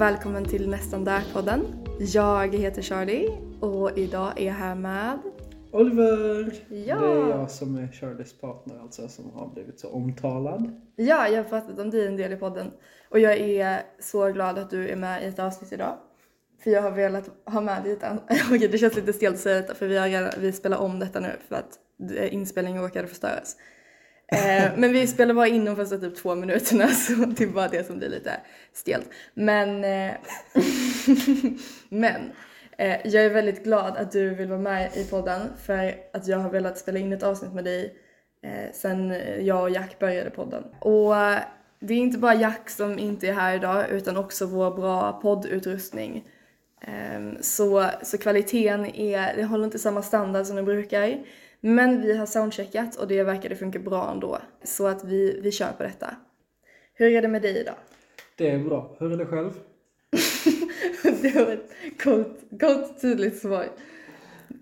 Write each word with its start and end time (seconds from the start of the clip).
Och 0.00 0.06
välkommen 0.06 0.44
till 0.44 0.68
Nästan 0.68 1.04
Där-podden. 1.04 1.60
Jag 1.98 2.54
heter 2.54 2.82
Charlie 2.82 3.28
och 3.60 3.98
idag 3.98 4.40
är 4.40 4.46
jag 4.46 4.54
här 4.54 4.74
med... 4.74 5.18
Oliver! 5.72 6.52
Ja. 6.68 6.98
Det 6.98 7.06
är 7.06 7.28
jag 7.28 7.50
som 7.50 7.76
är 7.76 7.88
Charlies 7.88 8.40
partner 8.40 8.78
alltså, 8.82 9.08
som 9.08 9.30
har 9.30 9.48
blivit 9.48 9.80
så 9.80 9.88
omtalad. 9.88 10.80
Ja, 10.96 11.28
jag 11.28 11.42
har 11.42 11.50
pratat 11.50 11.78
om 11.78 11.90
dig 11.90 12.06
en 12.06 12.16
del 12.16 12.32
i 12.32 12.36
podden 12.36 12.70
och 13.08 13.18
jag 13.18 13.38
är 13.38 13.82
så 13.98 14.32
glad 14.32 14.58
att 14.58 14.70
du 14.70 14.88
är 14.88 14.96
med 14.96 15.22
i 15.22 15.26
ett 15.26 15.38
avsnitt 15.38 15.72
idag. 15.72 15.96
För 16.64 16.70
jag 16.70 16.82
har 16.82 16.90
velat 16.90 17.30
ha 17.44 17.60
med 17.60 17.82
dig 17.82 17.92
ett 17.92 18.04
Okej, 18.50 18.68
det 18.68 18.78
känns 18.78 18.96
lite 18.96 19.12
stelt 19.12 19.34
att 19.34 19.40
säga 19.40 19.60
detta 19.60 19.74
för 19.74 19.86
vi, 19.86 19.96
har 19.98 20.40
vi 20.40 20.52
spelar 20.52 20.78
om 20.78 20.98
detta 20.98 21.20
nu 21.20 21.30
för 21.48 21.54
att 21.54 21.78
inspelningen 22.30 22.82
råkade 22.82 23.08
förstöras. 23.08 23.56
Eh, 24.32 24.70
men 24.76 24.92
vi 24.92 25.06
spelar 25.06 25.34
bara 25.34 25.46
in 25.46 25.64
de 25.64 25.76
första 25.76 25.98
typ 25.98 26.16
två 26.16 26.34
minuterna 26.34 26.88
så 26.88 27.12
det 27.12 27.44
är 27.44 27.48
bara 27.48 27.68
det 27.68 27.86
som 27.86 27.98
blir 27.98 28.08
lite 28.08 28.40
stelt. 28.72 29.08
Men, 29.34 29.84
eh, 29.84 30.12
men 31.88 32.32
eh, 32.78 32.96
jag 33.04 33.24
är 33.24 33.30
väldigt 33.30 33.64
glad 33.64 33.96
att 33.96 34.12
du 34.12 34.34
vill 34.34 34.48
vara 34.48 34.60
med 34.60 34.96
i 34.96 35.04
podden 35.04 35.40
för 35.64 35.94
att 36.12 36.26
jag 36.26 36.38
har 36.38 36.50
velat 36.50 36.78
spela 36.78 36.98
in 36.98 37.12
ett 37.12 37.22
avsnitt 37.22 37.52
med 37.52 37.64
dig 37.64 37.94
eh, 38.42 38.72
sen 38.72 39.14
jag 39.40 39.62
och 39.62 39.70
Jack 39.70 39.98
började 39.98 40.30
podden. 40.30 40.64
Och 40.78 41.16
eh, 41.16 41.38
det 41.80 41.94
är 41.94 41.98
inte 41.98 42.18
bara 42.18 42.34
Jack 42.34 42.70
som 42.70 42.98
inte 42.98 43.28
är 43.28 43.32
här 43.32 43.54
idag 43.54 43.90
utan 43.90 44.16
också 44.16 44.46
vår 44.46 44.70
bra 44.70 45.12
poddutrustning. 45.12 46.24
Ehm, 46.80 47.36
Så, 47.40 47.86
så 48.02 48.18
kvaliteten 48.18 48.86
är, 48.86 49.36
det 49.36 49.44
håller 49.44 49.64
inte 49.64 49.78
samma 49.78 50.02
standard 50.02 50.46
som 50.46 50.56
det 50.56 50.62
brukar. 50.62 51.18
Men 51.60 52.00
vi 52.00 52.16
har 52.16 52.26
soundcheckat 52.26 52.96
och 52.96 53.08
det 53.08 53.22
verkade 53.22 53.56
funka 53.56 53.78
bra 53.78 54.10
ändå. 54.10 54.38
Så 54.62 54.86
att 54.86 55.04
vi, 55.04 55.40
vi 55.40 55.52
kör 55.52 55.72
på 55.72 55.82
detta. 55.82 56.16
Hur 56.94 57.12
är 57.12 57.22
det 57.22 57.28
med 57.28 57.42
dig 57.42 57.60
idag? 57.60 57.74
Det 58.36 58.50
är 58.50 58.58
bra. 58.58 58.96
Hur 58.98 59.12
är 59.12 59.16
det 59.16 59.26
själv? 59.26 59.50
det 61.22 61.34
var 61.34 61.52
ett 61.52 61.70
kort, 62.02 62.60
kort 62.60 63.00
tydligt 63.00 63.38
svar. 63.38 63.68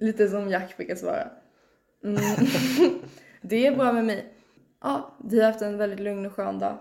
Lite 0.01 0.29
som 0.29 0.51
Jack 0.51 0.77
brukar 0.77 0.95
svara. 0.95 1.31
Mm. 2.05 2.21
det 3.43 3.67
är 3.67 3.77
bra 3.77 3.93
med 3.93 4.05
mig. 4.05 4.33
Ja, 4.81 5.17
vi 5.25 5.41
har 5.41 5.47
haft 5.47 5.63
en 5.63 5.79
väldigt 5.79 6.01
lugn 6.01 6.27
och 6.27 6.33
skön 6.33 6.59
dag. 6.59 6.79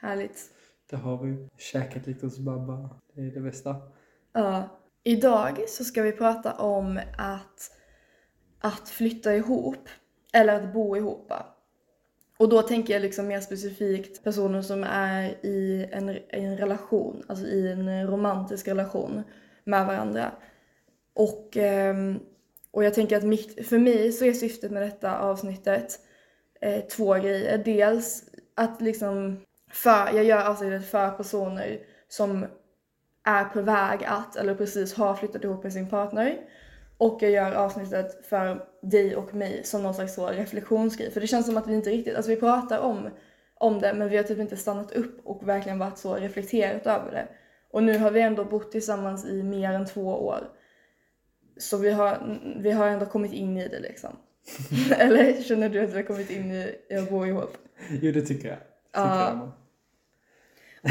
Härligt. 0.00 0.50
Det 0.90 0.96
har 0.96 1.24
vi. 1.24 1.48
Käkat 1.58 2.06
lite 2.06 2.26
hos 2.26 2.38
Babba. 2.38 2.90
Det 3.14 3.20
är 3.20 3.30
det 3.30 3.40
bästa. 3.40 3.76
Ja. 4.32 4.68
Idag 5.04 5.64
så 5.68 5.84
ska 5.84 6.02
vi 6.02 6.12
prata 6.12 6.52
om 6.52 7.00
att, 7.18 7.75
att 8.60 8.88
flytta 8.88 9.34
ihop. 9.34 9.88
Eller 10.32 10.54
att 10.54 10.72
bo 10.72 10.96
ihop. 10.96 11.32
Och 12.38 12.48
då 12.48 12.62
tänker 12.62 12.92
jag 12.92 13.02
liksom 13.02 13.26
mer 13.26 13.40
specifikt 13.40 14.24
personer 14.24 14.62
som 14.62 14.84
är 14.84 15.46
i 15.46 15.88
en, 15.92 16.10
i 16.10 16.20
en 16.30 16.58
relation, 16.58 17.22
alltså 17.26 17.46
i 17.46 17.72
en 17.72 18.06
romantisk 18.06 18.68
relation 18.68 19.22
med 19.64 19.86
varandra. 19.86 20.32
Och, 21.14 21.56
ehm, 21.56 22.20
och 22.70 22.84
jag 22.84 22.94
tänker 22.94 23.16
att 23.16 23.24
mitt, 23.24 23.68
för 23.68 23.78
mig 23.78 24.12
så 24.12 24.24
är 24.24 24.32
syftet 24.32 24.70
med 24.70 24.82
detta 24.82 25.18
avsnittet 25.18 26.00
eh, 26.60 26.80
två 26.80 27.14
grejer. 27.14 27.58
Dels 27.64 28.24
att 28.54 28.80
liksom, 28.80 29.40
för, 29.70 30.06
jag 30.14 30.24
gör 30.24 30.50
avsnittet 30.50 30.90
för 30.90 31.10
personer 31.10 31.78
som 32.08 32.46
är 33.24 33.44
på 33.44 33.62
väg 33.62 34.04
att 34.04 34.36
eller 34.36 34.54
precis 34.54 34.94
har 34.94 35.14
flyttat 35.14 35.44
ihop 35.44 35.62
med 35.62 35.72
sin 35.72 35.88
partner. 35.88 36.38
Och 36.98 37.22
jag 37.22 37.30
gör 37.30 37.52
avsnittet 37.52 38.26
för 38.26 38.64
dig 38.82 39.16
och 39.16 39.34
mig 39.34 39.60
som 39.64 39.82
någon 39.82 39.94
slags 39.94 40.14
så 40.14 40.26
reflektionsgrej. 40.26 41.10
För 41.10 41.20
det 41.20 41.26
känns 41.26 41.46
som 41.46 41.56
att 41.56 41.66
vi 41.66 41.74
inte 41.74 41.90
riktigt, 41.90 42.16
alltså 42.16 42.30
vi 42.30 42.36
pratar 42.36 42.78
om, 42.78 43.08
om 43.54 43.80
det 43.80 43.94
men 43.94 44.08
vi 44.08 44.16
har 44.16 44.24
typ 44.24 44.38
inte 44.38 44.56
stannat 44.56 44.92
upp 44.92 45.20
och 45.26 45.48
verkligen 45.48 45.78
varit 45.78 45.98
så 45.98 46.14
reflekterat 46.14 46.86
över 46.86 47.12
det. 47.12 47.28
Och 47.70 47.82
nu 47.82 47.98
har 47.98 48.10
vi 48.10 48.20
ändå 48.20 48.44
bott 48.44 48.72
tillsammans 48.72 49.26
i 49.26 49.42
mer 49.42 49.72
än 49.72 49.86
två 49.86 50.06
år. 50.26 50.48
Så 51.58 51.76
vi 51.76 51.90
har, 51.90 52.38
vi 52.60 52.70
har 52.70 52.86
ändå 52.88 53.06
kommit 53.06 53.32
in 53.32 53.56
i 53.56 53.68
det 53.68 53.80
liksom. 53.80 54.16
Eller 54.98 55.42
känner 55.42 55.68
du 55.68 55.80
att 55.84 55.90
vi 55.90 55.96
har 55.96 56.02
kommit 56.02 56.30
in 56.30 56.52
i, 56.52 56.74
att 56.98 57.10
bo 57.10 57.26
ihop? 57.26 57.56
Jo, 58.02 58.12
det 58.12 58.22
tycker 58.22 58.48
jag. 58.48 58.58
Tycker 58.58 59.16
Ja. 59.16 59.28
jag. 59.28 59.52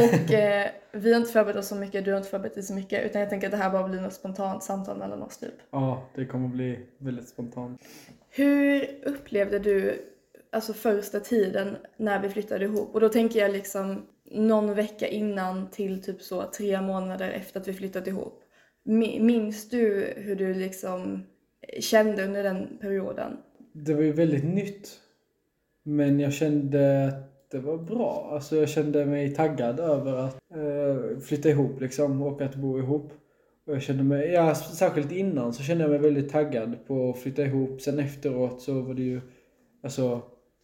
Och 0.03 0.33
eh, 0.33 0.67
vi 0.91 1.13
har 1.13 1.19
inte 1.19 1.31
förberett 1.31 1.57
oss 1.57 1.67
så 1.67 1.75
mycket, 1.75 2.05
du 2.05 2.11
har 2.11 2.17
inte 2.17 2.29
förberett 2.29 2.53
dig 2.55 2.63
så 2.63 2.73
mycket. 2.73 3.05
Utan 3.05 3.21
jag 3.21 3.29
tänker 3.29 3.47
att 3.47 3.51
det 3.51 3.57
här 3.57 3.69
bara 3.69 3.87
blir 3.87 4.01
något 4.01 4.13
spontant 4.13 4.63
samtal 4.63 4.97
mellan 4.97 5.21
oss 5.23 5.37
typ. 5.37 5.53
Ja, 5.71 6.09
det 6.15 6.25
kommer 6.25 6.47
bli 6.47 6.79
väldigt 6.97 7.27
spontant. 7.27 7.81
Hur 8.29 8.87
upplevde 9.05 9.59
du 9.59 10.01
alltså 10.51 10.73
första 10.73 11.19
tiden 11.19 11.77
när 11.97 12.19
vi 12.21 12.29
flyttade 12.29 12.65
ihop? 12.65 12.89
Och 12.95 12.99
då 13.01 13.09
tänker 13.09 13.39
jag 13.39 13.51
liksom 13.51 14.05
någon 14.31 14.73
vecka 14.73 15.07
innan 15.07 15.69
till 15.71 16.03
typ 16.03 16.21
så 16.21 16.43
tre 16.43 16.81
månader 16.81 17.29
efter 17.29 17.59
att 17.59 17.67
vi 17.67 17.73
flyttat 17.73 18.07
ihop. 18.07 18.41
Mi- 18.85 19.19
Minns 19.19 19.69
du 19.69 20.13
hur 20.17 20.35
du 20.35 20.53
liksom 20.53 21.23
kände 21.79 22.23
under 22.25 22.43
den 22.43 22.77
perioden? 22.81 23.37
Det 23.73 23.93
var 23.93 24.01
ju 24.01 24.11
väldigt 24.11 24.43
nytt. 24.45 24.89
Men 25.83 26.19
jag 26.19 26.33
kände 26.33 27.07
att 27.07 27.34
det 27.55 27.61
var 27.61 27.77
bra. 27.77 28.29
Alltså 28.31 28.55
jag 28.55 28.69
kände 28.69 29.05
mig 29.05 29.35
taggad 29.35 29.79
över 29.79 30.13
att 30.13 30.37
eh, 30.55 31.19
flytta 31.19 31.49
ihop 31.49 31.81
liksom 31.81 32.21
och 32.21 32.41
att 32.41 32.55
bo 32.55 32.79
ihop. 32.79 33.11
Och 33.67 33.75
jag 33.75 33.81
kände 33.81 34.03
mig, 34.03 34.31
ja 34.31 34.55
särskilt 34.55 35.11
innan 35.11 35.53
så 35.53 35.63
kände 35.63 35.83
jag 35.83 35.91
mig 35.91 35.99
väldigt 35.99 36.31
taggad 36.31 36.87
på 36.87 37.09
att 37.09 37.19
flytta 37.19 37.43
ihop. 37.43 37.81
Sen 37.81 37.99
efteråt 37.99 38.61
så 38.61 38.81
var 38.81 38.93
det 38.93 39.01
ju, 39.01 39.21
alltså 39.83 40.21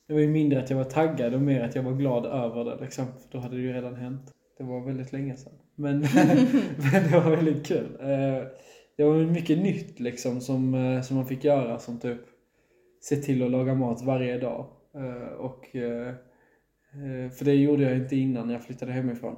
det 0.08 0.14
var 0.14 0.22
ju 0.22 0.28
mindre 0.28 0.60
att 0.60 0.70
jag 0.70 0.78
var 0.78 0.84
taggad 0.84 1.34
och 1.34 1.42
mer 1.42 1.62
att 1.62 1.76
jag 1.76 1.84
var 1.84 1.94
glad 1.94 2.26
över 2.26 2.66
det 2.66 2.78
liksom. 2.82 3.06
För 3.06 3.32
då 3.32 3.38
hade 3.38 3.56
det 3.56 3.62
ju 3.62 3.74
redan 3.74 3.96
hänt. 3.96 4.32
Det 4.58 4.64
var 4.64 4.86
väldigt 4.86 5.12
länge 5.12 5.36
sedan. 5.36 5.54
Men, 5.76 6.00
men 6.92 7.12
det 7.12 7.20
var 7.24 7.36
väldigt 7.36 7.66
kul. 7.66 7.98
Eh, 8.00 8.48
det 8.98 9.04
var 9.04 9.26
mycket 9.26 9.58
nytt 9.58 10.00
liksom 10.00 10.42
som, 10.42 10.74
eh, 10.74 11.02
som 11.02 11.16
man 11.18 11.26
fick 11.26 11.44
göra 11.44 11.80
som 11.80 12.00
typ 12.00 12.22
se 13.02 13.16
till 13.16 13.44
att 13.44 13.52
laga 13.52 13.76
mat 13.76 14.02
varje 14.02 14.38
dag. 14.38 14.66
Eh, 14.96 15.34
och, 15.34 15.76
eh, 15.76 16.14
Eh, 16.94 17.32
för 17.32 17.46
det 17.46 17.56
gjorde 17.56 17.84
jag 17.84 17.98
inte 17.98 18.16
innan 18.16 18.50
jag 18.50 18.64
flyttade 18.64 18.92
hemifrån. 18.92 19.36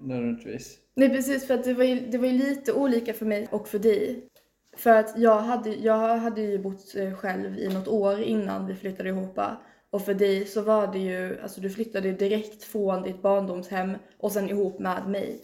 Nödvändigtvis. 0.00 0.78
Nej 0.94 1.08
precis, 1.08 1.46
för 1.46 1.54
att 1.54 1.64
det 1.64 1.74
var, 1.74 1.84
ju, 1.84 2.00
det 2.10 2.18
var 2.18 2.26
ju 2.26 2.38
lite 2.38 2.72
olika 2.72 3.14
för 3.14 3.26
mig 3.26 3.48
och 3.50 3.68
för 3.68 3.78
dig. 3.78 4.28
För 4.76 4.90
att 4.90 5.18
jag 5.18 5.38
hade, 5.38 5.74
jag 5.74 6.18
hade 6.18 6.42
ju 6.42 6.58
bott 6.58 6.94
eh, 6.96 7.14
själv 7.14 7.58
i 7.58 7.68
något 7.68 7.88
år 7.88 8.20
innan 8.20 8.66
vi 8.66 8.74
flyttade 8.74 9.08
ihop. 9.08 9.38
Och 9.90 10.02
för 10.02 10.14
dig 10.14 10.46
så 10.46 10.62
var 10.62 10.92
det 10.92 10.98
ju, 10.98 11.40
alltså 11.42 11.60
du 11.60 11.70
flyttade 11.70 12.12
direkt 12.12 12.64
från 12.64 13.02
ditt 13.02 13.22
barndomshem 13.22 13.92
och 14.18 14.32
sen 14.32 14.50
ihop 14.50 14.78
med 14.78 15.08
mig. 15.08 15.40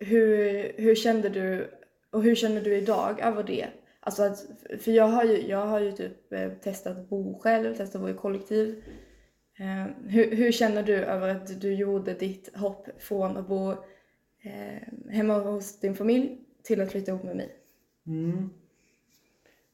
Hur, 0.00 0.72
hur 0.76 0.94
kände 0.94 1.28
du, 1.28 1.70
och 2.10 2.22
hur 2.22 2.34
känner 2.34 2.60
du 2.60 2.76
idag 2.76 3.20
över 3.20 3.42
det? 3.42 3.66
Alltså 4.00 4.22
att, 4.22 4.46
för 4.78 4.90
jag 4.90 5.08
har 5.08 5.24
ju, 5.24 5.48
jag 5.48 5.66
har 5.66 5.80
ju 5.80 5.92
typ 5.92 6.32
eh, 6.32 6.50
testat 6.50 6.98
att 6.98 7.08
bo 7.08 7.38
själv, 7.38 7.74
testat 7.74 7.94
att 7.94 8.00
bo 8.00 8.08
i 8.08 8.14
kollektiv. 8.14 8.82
Eh, 9.58 9.86
hur, 10.06 10.36
hur 10.36 10.52
känner 10.52 10.82
du 10.82 10.94
över 10.94 11.28
att 11.28 11.60
du 11.60 11.74
gjorde 11.74 12.14
ditt 12.14 12.56
hopp 12.56 12.88
från 12.98 13.36
att 13.36 13.48
bo 13.48 13.70
eh, 14.42 15.10
hemma 15.10 15.38
hos 15.38 15.80
din 15.80 15.94
familj 15.94 16.38
till 16.62 16.80
att 16.80 16.90
flytta 16.90 17.10
ihop 17.10 17.22
med 17.22 17.36
mig? 17.36 17.56
Mm. 18.06 18.50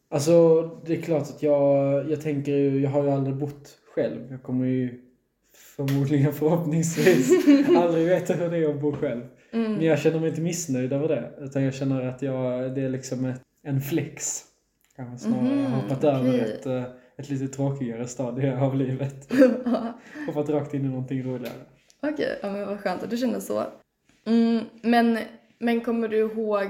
Alltså 0.09 0.63
det 0.87 0.97
är 0.97 1.03
klart 1.03 1.23
att 1.23 1.43
jag, 1.43 2.11
jag 2.11 2.21
tänker 2.21 2.53
ju, 2.53 2.81
jag 2.81 2.91
har 2.91 3.05
ju 3.05 3.11
aldrig 3.11 3.37
bott 3.37 3.79
själv. 3.95 4.31
Jag 4.31 4.43
kommer 4.43 4.67
ju 4.67 5.01
förmodligen 5.55 6.33
förhoppningsvis 6.33 7.31
aldrig 7.77 8.07
veta 8.07 8.35
hur 8.35 8.51
det 8.51 8.57
är 8.57 8.71
att 8.71 8.81
bo 8.81 8.93
själv. 8.93 9.23
Men 9.51 9.83
jag 9.83 9.99
känner 9.99 10.21
mig 10.21 10.29
inte 10.29 10.41
missnöjd 10.41 10.93
över 10.93 11.09
det. 11.09 11.33
Utan 11.41 11.63
jag 11.63 11.75
känner 11.75 12.09
att 12.09 12.23
jag, 12.23 12.75
det 12.75 12.83
är 12.83 12.89
liksom 12.89 13.25
ett, 13.25 13.43
en 13.63 13.81
flex. 13.81 14.45
Kanske 14.97 15.29
snarare. 15.29 15.43
Mhm, 15.45 15.59
jag 15.59 15.71
har 15.71 15.83
hoppat 15.83 16.05
över 16.05 16.29
okej. 16.29 16.41
ett, 16.41 16.67
eh, 16.67 16.85
ett 17.19 17.29
lite 17.31 17.49
tråkigare 17.49 18.07
stadie 18.07 18.59
av 18.61 18.77
livet. 18.77 19.33
hoppat 20.27 20.49
rakt 20.49 20.75
in 20.75 20.85
i 20.85 20.89
någonting 20.89 21.23
roligare. 21.23 21.55
Okej, 22.03 22.39
ja 22.43 22.51
men 22.53 22.67
vad 22.69 22.81
skönt 22.81 23.03
att 23.03 23.11
du 23.11 23.17
känner 23.17 23.41
så. 23.41 23.65
Mm, 24.27 24.65
men, 24.83 25.19
men 25.59 25.81
kommer 25.81 26.09
du 26.09 26.17
ihåg, 26.19 26.69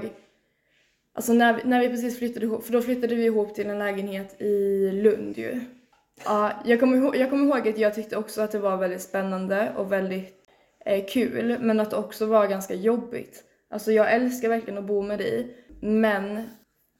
alltså 1.13 1.33
när, 1.33 1.53
vi- 1.53 1.61
när 1.69 1.79
vi 1.79 1.89
precis 1.89 2.17
flyttade 2.19 2.45
ihop, 2.45 2.63
för 2.65 2.73
då 2.73 2.81
flyttade 2.81 3.15
vi 3.15 3.25
ihop 3.25 3.55
till 3.55 3.69
en 3.69 3.79
lägenhet 3.79 4.41
i 4.41 4.91
Lund 4.91 5.37
ju. 5.37 5.59
Ja, 6.25 6.51
jag 6.65 6.79
kommer, 6.79 6.97
ihåg, 6.97 7.15
jag 7.15 7.29
kommer 7.29 7.45
ihåg 7.45 7.67
att 7.67 7.77
jag 7.77 7.93
tyckte 7.95 8.17
också 8.17 8.41
att 8.41 8.51
det 8.51 8.59
var 8.59 8.77
väldigt 8.77 9.01
spännande 9.01 9.73
och 9.77 9.91
väldigt 9.91 10.35
eh, 10.85 11.05
kul, 11.05 11.57
men 11.61 11.79
att 11.79 11.89
det 11.89 11.95
också 11.97 12.25
var 12.25 12.47
ganska 12.47 12.73
jobbigt. 12.73 13.43
Alltså 13.69 13.91
jag 13.91 14.13
älskar 14.13 14.49
verkligen 14.49 14.77
att 14.77 14.87
bo 14.87 15.01
med 15.01 15.19
dig, 15.19 15.55
men 15.81 16.43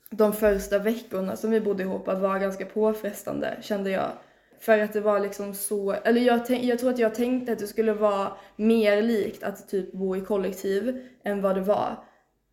de 0.09 0.33
första 0.33 0.79
veckorna 0.79 1.35
som 1.35 1.51
vi 1.51 1.61
bodde 1.61 1.83
ihop 1.83 2.07
var 2.07 2.39
ganska 2.39 2.65
påfrestande 2.65 3.57
kände 3.61 3.89
jag. 3.89 4.11
För 4.59 4.79
att 4.79 4.93
det 4.93 5.01
var 5.01 5.19
liksom 5.19 5.53
så, 5.53 5.91
eller 5.91 6.21
jag, 6.21 6.45
tänk, 6.45 6.63
jag 6.63 6.79
tror 6.79 6.89
att 6.89 6.99
jag 6.99 7.15
tänkte 7.15 7.51
att 7.51 7.59
det 7.59 7.67
skulle 7.67 7.93
vara 7.93 8.31
mer 8.55 9.01
likt 9.01 9.43
att 9.43 9.69
typ 9.69 9.91
bo 9.91 10.15
i 10.15 10.21
kollektiv 10.21 11.07
än 11.23 11.41
vad 11.41 11.55
det 11.55 11.61
var. 11.61 12.03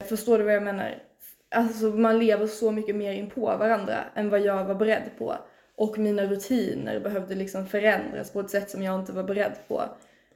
Förstår 0.05 0.39
du 0.39 0.45
vad 0.45 0.55
jag 0.55 0.63
menar? 0.63 1.03
Alltså 1.49 1.85
man 1.85 2.19
lever 2.19 2.47
så 2.47 2.71
mycket 2.71 2.97
mer 2.97 3.13
in 3.13 3.31
på 3.31 3.41
varandra 3.41 4.05
än 4.15 4.31
vad 4.31 4.41
jag 4.41 4.65
var 4.65 4.75
beredd 4.75 5.11
på. 5.19 5.37
Och 5.77 5.99
mina 5.99 6.25
rutiner 6.25 7.01
behövde 7.01 7.35
liksom 7.35 7.67
förändras 7.67 8.33
på 8.33 8.41
ett 8.41 8.51
sätt 8.51 8.71
som 8.71 8.83
jag 8.83 9.01
inte 9.01 9.13
var 9.13 9.23
beredd 9.23 9.55
på. 9.69 9.83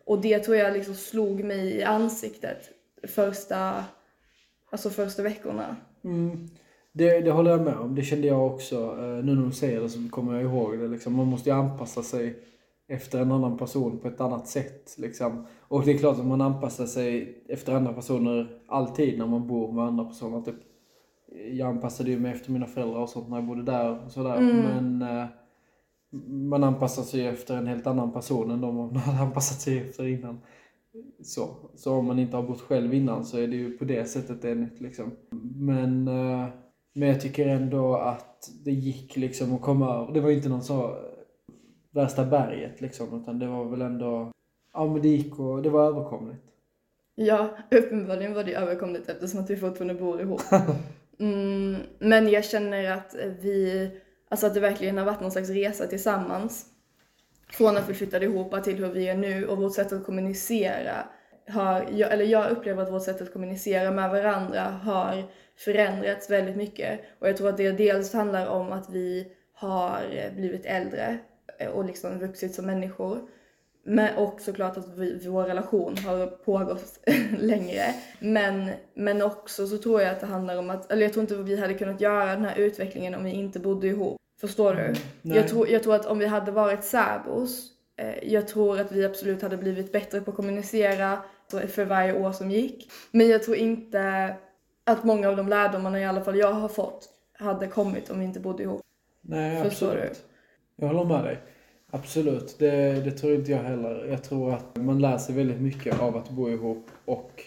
Och 0.04 0.20
det 0.20 0.38
tror 0.38 0.56
jag 0.56 0.72
liksom 0.72 0.94
slog 0.94 1.44
mig 1.44 1.76
i 1.76 1.82
ansiktet 1.82 2.70
första, 3.02 3.84
alltså 4.70 4.90
första 4.90 5.22
veckorna. 5.22 5.76
Mm. 6.04 6.48
Det, 6.92 7.20
det 7.20 7.30
håller 7.30 7.50
jag 7.50 7.62
med 7.62 7.76
om. 7.76 7.94
Det 7.94 8.02
kände 8.02 8.26
jag 8.26 8.46
också. 8.46 8.76
Eh, 8.76 9.24
nu 9.24 9.34
när 9.34 9.46
du 9.46 9.52
säger 9.52 9.80
det 9.80 9.88
så 9.88 10.08
kommer 10.10 10.34
jag 10.34 10.42
ihåg 10.42 10.78
det. 10.78 10.88
Liksom. 10.88 11.14
Man 11.14 11.26
måste 11.26 11.50
ju 11.50 11.56
anpassa 11.56 12.02
sig 12.02 12.38
efter 12.88 13.20
en 13.20 13.32
annan 13.32 13.58
person 13.58 13.98
på 13.98 14.08
ett 14.08 14.20
annat 14.20 14.48
sätt. 14.48 14.94
Liksom. 14.98 15.46
Och 15.60 15.84
det 15.84 15.92
är 15.92 15.98
klart 15.98 16.18
att 16.18 16.26
man 16.26 16.40
anpassar 16.40 16.86
sig 16.86 17.42
efter 17.48 17.74
andra 17.74 17.92
personer 17.92 18.60
alltid 18.68 19.18
när 19.18 19.26
man 19.26 19.46
bor 19.46 19.72
med 19.72 19.84
andra 19.84 20.04
personer. 20.04 20.40
Typ, 20.40 20.54
jag 21.52 21.68
anpassade 21.68 22.10
ju 22.10 22.18
mig 22.18 22.32
efter 22.32 22.50
mina 22.50 22.66
föräldrar 22.66 23.00
och 23.00 23.08
sånt 23.08 23.28
när 23.28 23.36
jag 23.36 23.46
bodde 23.46 23.62
där 23.62 24.04
och 24.04 24.10
sådär. 24.10 24.36
Mm. 24.36 24.56
Men 24.56 25.02
eh, 25.02 25.26
man 26.28 26.64
anpassar 26.64 27.02
sig 27.02 27.26
efter 27.26 27.56
en 27.56 27.66
helt 27.66 27.86
annan 27.86 28.12
person 28.12 28.50
än 28.50 28.60
de 28.60 28.76
man 28.76 28.96
hade 28.96 29.18
anpassat 29.18 29.60
sig 29.60 29.78
efter 29.78 30.06
innan. 30.06 30.40
Så, 31.22 31.48
så 31.74 31.94
om 31.94 32.06
man 32.06 32.18
inte 32.18 32.36
har 32.36 32.42
bott 32.42 32.60
själv 32.60 32.94
innan 32.94 33.24
så 33.24 33.38
är 33.38 33.48
det 33.48 33.56
ju 33.56 33.78
på 33.78 33.84
det 33.84 34.04
sättet 34.04 34.58
nytt 34.58 34.80
liksom. 34.80 35.10
Men, 35.56 36.08
eh, 36.08 36.46
men 36.92 37.08
jag 37.08 37.20
tycker 37.20 37.46
ändå 37.46 37.96
att 37.96 38.50
det 38.64 38.72
gick 38.72 39.16
liksom 39.16 39.54
att 39.54 39.62
komma 39.62 39.94
över. 39.94 40.12
Det 40.12 40.20
var 40.20 40.30
inte 40.30 40.48
någon 40.48 40.62
så 40.62 40.96
värsta 41.90 42.24
berget 42.24 42.80
liksom 42.80 43.22
utan 43.22 43.38
det 43.38 43.46
var 43.46 43.64
väl 43.64 43.82
ändå, 43.82 44.32
ja 44.72 44.86
men 44.86 45.02
det 45.02 45.08
gick 45.08 45.38
och 45.38 45.62
det 45.62 45.70
var 45.70 45.86
överkomligt. 45.86 46.44
Ja, 47.14 47.56
uppenbarligen 47.70 48.34
var 48.34 48.44
det 48.44 48.54
överkomligt 48.54 49.08
eftersom 49.08 49.40
att 49.40 49.50
vi 49.50 49.56
fortfarande 49.56 49.94
bor 49.94 50.20
ihop. 50.20 50.42
Mm, 51.20 51.76
men 51.98 52.28
jag 52.28 52.44
känner 52.44 52.92
att 52.92 53.14
vi, 53.40 53.90
alltså 54.28 54.46
att 54.46 54.54
det 54.54 54.60
verkligen 54.60 54.98
har 54.98 55.04
varit 55.04 55.20
någon 55.20 55.30
slags 55.30 55.50
resa 55.50 55.86
tillsammans. 55.86 56.66
Från 57.50 57.76
att 57.76 57.88
vi 57.88 57.94
flyttade 57.94 58.24
ihop 58.24 58.62
till 58.64 58.76
hur 58.76 58.92
vi 58.92 59.08
är 59.08 59.16
nu 59.16 59.46
och 59.46 59.58
vårt 59.58 59.74
sätt 59.74 59.92
att 59.92 60.04
kommunicera 60.04 60.94
har, 61.48 61.86
jag, 61.92 62.12
eller 62.12 62.24
jag 62.24 62.50
upplever 62.50 62.82
att 62.82 62.92
vårt 62.92 63.04
sätt 63.04 63.22
att 63.22 63.32
kommunicera 63.32 63.90
med 63.90 64.10
varandra 64.10 64.60
har 64.60 65.24
förändrats 65.64 66.30
väldigt 66.30 66.56
mycket. 66.56 67.00
Och 67.18 67.28
jag 67.28 67.36
tror 67.36 67.48
att 67.48 67.56
det 67.56 67.70
dels 67.70 68.12
handlar 68.12 68.46
om 68.46 68.72
att 68.72 68.90
vi 68.90 69.32
har 69.52 70.30
blivit 70.36 70.66
äldre 70.66 71.18
och 71.74 71.84
liksom 71.84 72.18
vuxit 72.18 72.54
som 72.54 72.66
människor. 72.66 73.20
Men 73.82 74.16
och 74.16 74.40
såklart 74.40 74.76
att 74.76 74.98
vi, 74.98 75.28
vår 75.28 75.44
relation 75.44 75.96
har 75.98 76.26
pågått 76.26 76.98
längre. 77.38 77.94
Men, 78.18 78.70
men 78.94 79.22
också 79.22 79.66
så 79.66 79.78
tror 79.78 80.00
jag 80.00 80.10
att 80.10 80.20
det 80.20 80.26
handlar 80.26 80.58
om 80.58 80.70
att, 80.70 80.92
eller 80.92 81.02
jag 81.02 81.12
tror 81.12 81.22
inte 81.22 81.36
vi 81.36 81.60
hade 81.60 81.74
kunnat 81.74 82.00
göra 82.00 82.26
den 82.26 82.44
här 82.44 82.58
utvecklingen 82.58 83.14
om 83.14 83.24
vi 83.24 83.30
inte 83.30 83.58
bodde 83.58 83.86
ihop. 83.86 84.16
Förstår 84.40 84.74
du? 84.74 84.94
Nej. 85.22 85.36
Jag 85.36 85.48
tror, 85.48 85.68
jag 85.68 85.82
tror 85.82 85.94
att 85.94 86.06
om 86.06 86.18
vi 86.18 86.26
hade 86.26 86.52
varit 86.52 86.84
särbos, 86.84 87.68
eh, 87.96 88.32
jag 88.32 88.48
tror 88.48 88.80
att 88.80 88.92
vi 88.92 89.04
absolut 89.04 89.42
hade 89.42 89.56
blivit 89.56 89.92
bättre 89.92 90.20
på 90.20 90.30
att 90.30 90.36
kommunicera 90.36 91.18
för 91.68 91.84
varje 91.84 92.12
år 92.20 92.32
som 92.32 92.50
gick. 92.50 92.90
Men 93.10 93.28
jag 93.28 93.42
tror 93.42 93.56
inte 93.56 94.34
att 94.92 95.04
många 95.04 95.28
av 95.28 95.36
de 95.36 95.48
lärdomarna 95.48 96.00
i 96.00 96.04
alla 96.04 96.20
fall 96.20 96.38
jag 96.38 96.52
har 96.52 96.68
fått 96.68 97.08
hade 97.32 97.66
kommit 97.66 98.10
om 98.10 98.18
vi 98.18 98.24
inte 98.24 98.40
bodde 98.40 98.62
ihop. 98.62 98.82
Nej, 99.20 99.64
Förstår 99.64 99.88
absolut. 99.88 100.24
Jag 100.76 100.86
håller 100.86 101.04
med 101.04 101.24
dig. 101.24 101.38
Absolut, 101.90 102.58
det, 102.58 103.04
det 103.04 103.10
tror 103.10 103.34
inte 103.34 103.50
jag 103.50 103.62
heller. 103.62 104.06
Jag 104.10 104.24
tror 104.24 104.54
att 104.54 104.76
man 104.76 105.00
lär 105.00 105.18
sig 105.18 105.34
väldigt 105.34 105.60
mycket 105.60 106.00
av 106.00 106.16
att 106.16 106.30
bo 106.30 106.50
ihop 106.50 106.86
och 107.04 107.44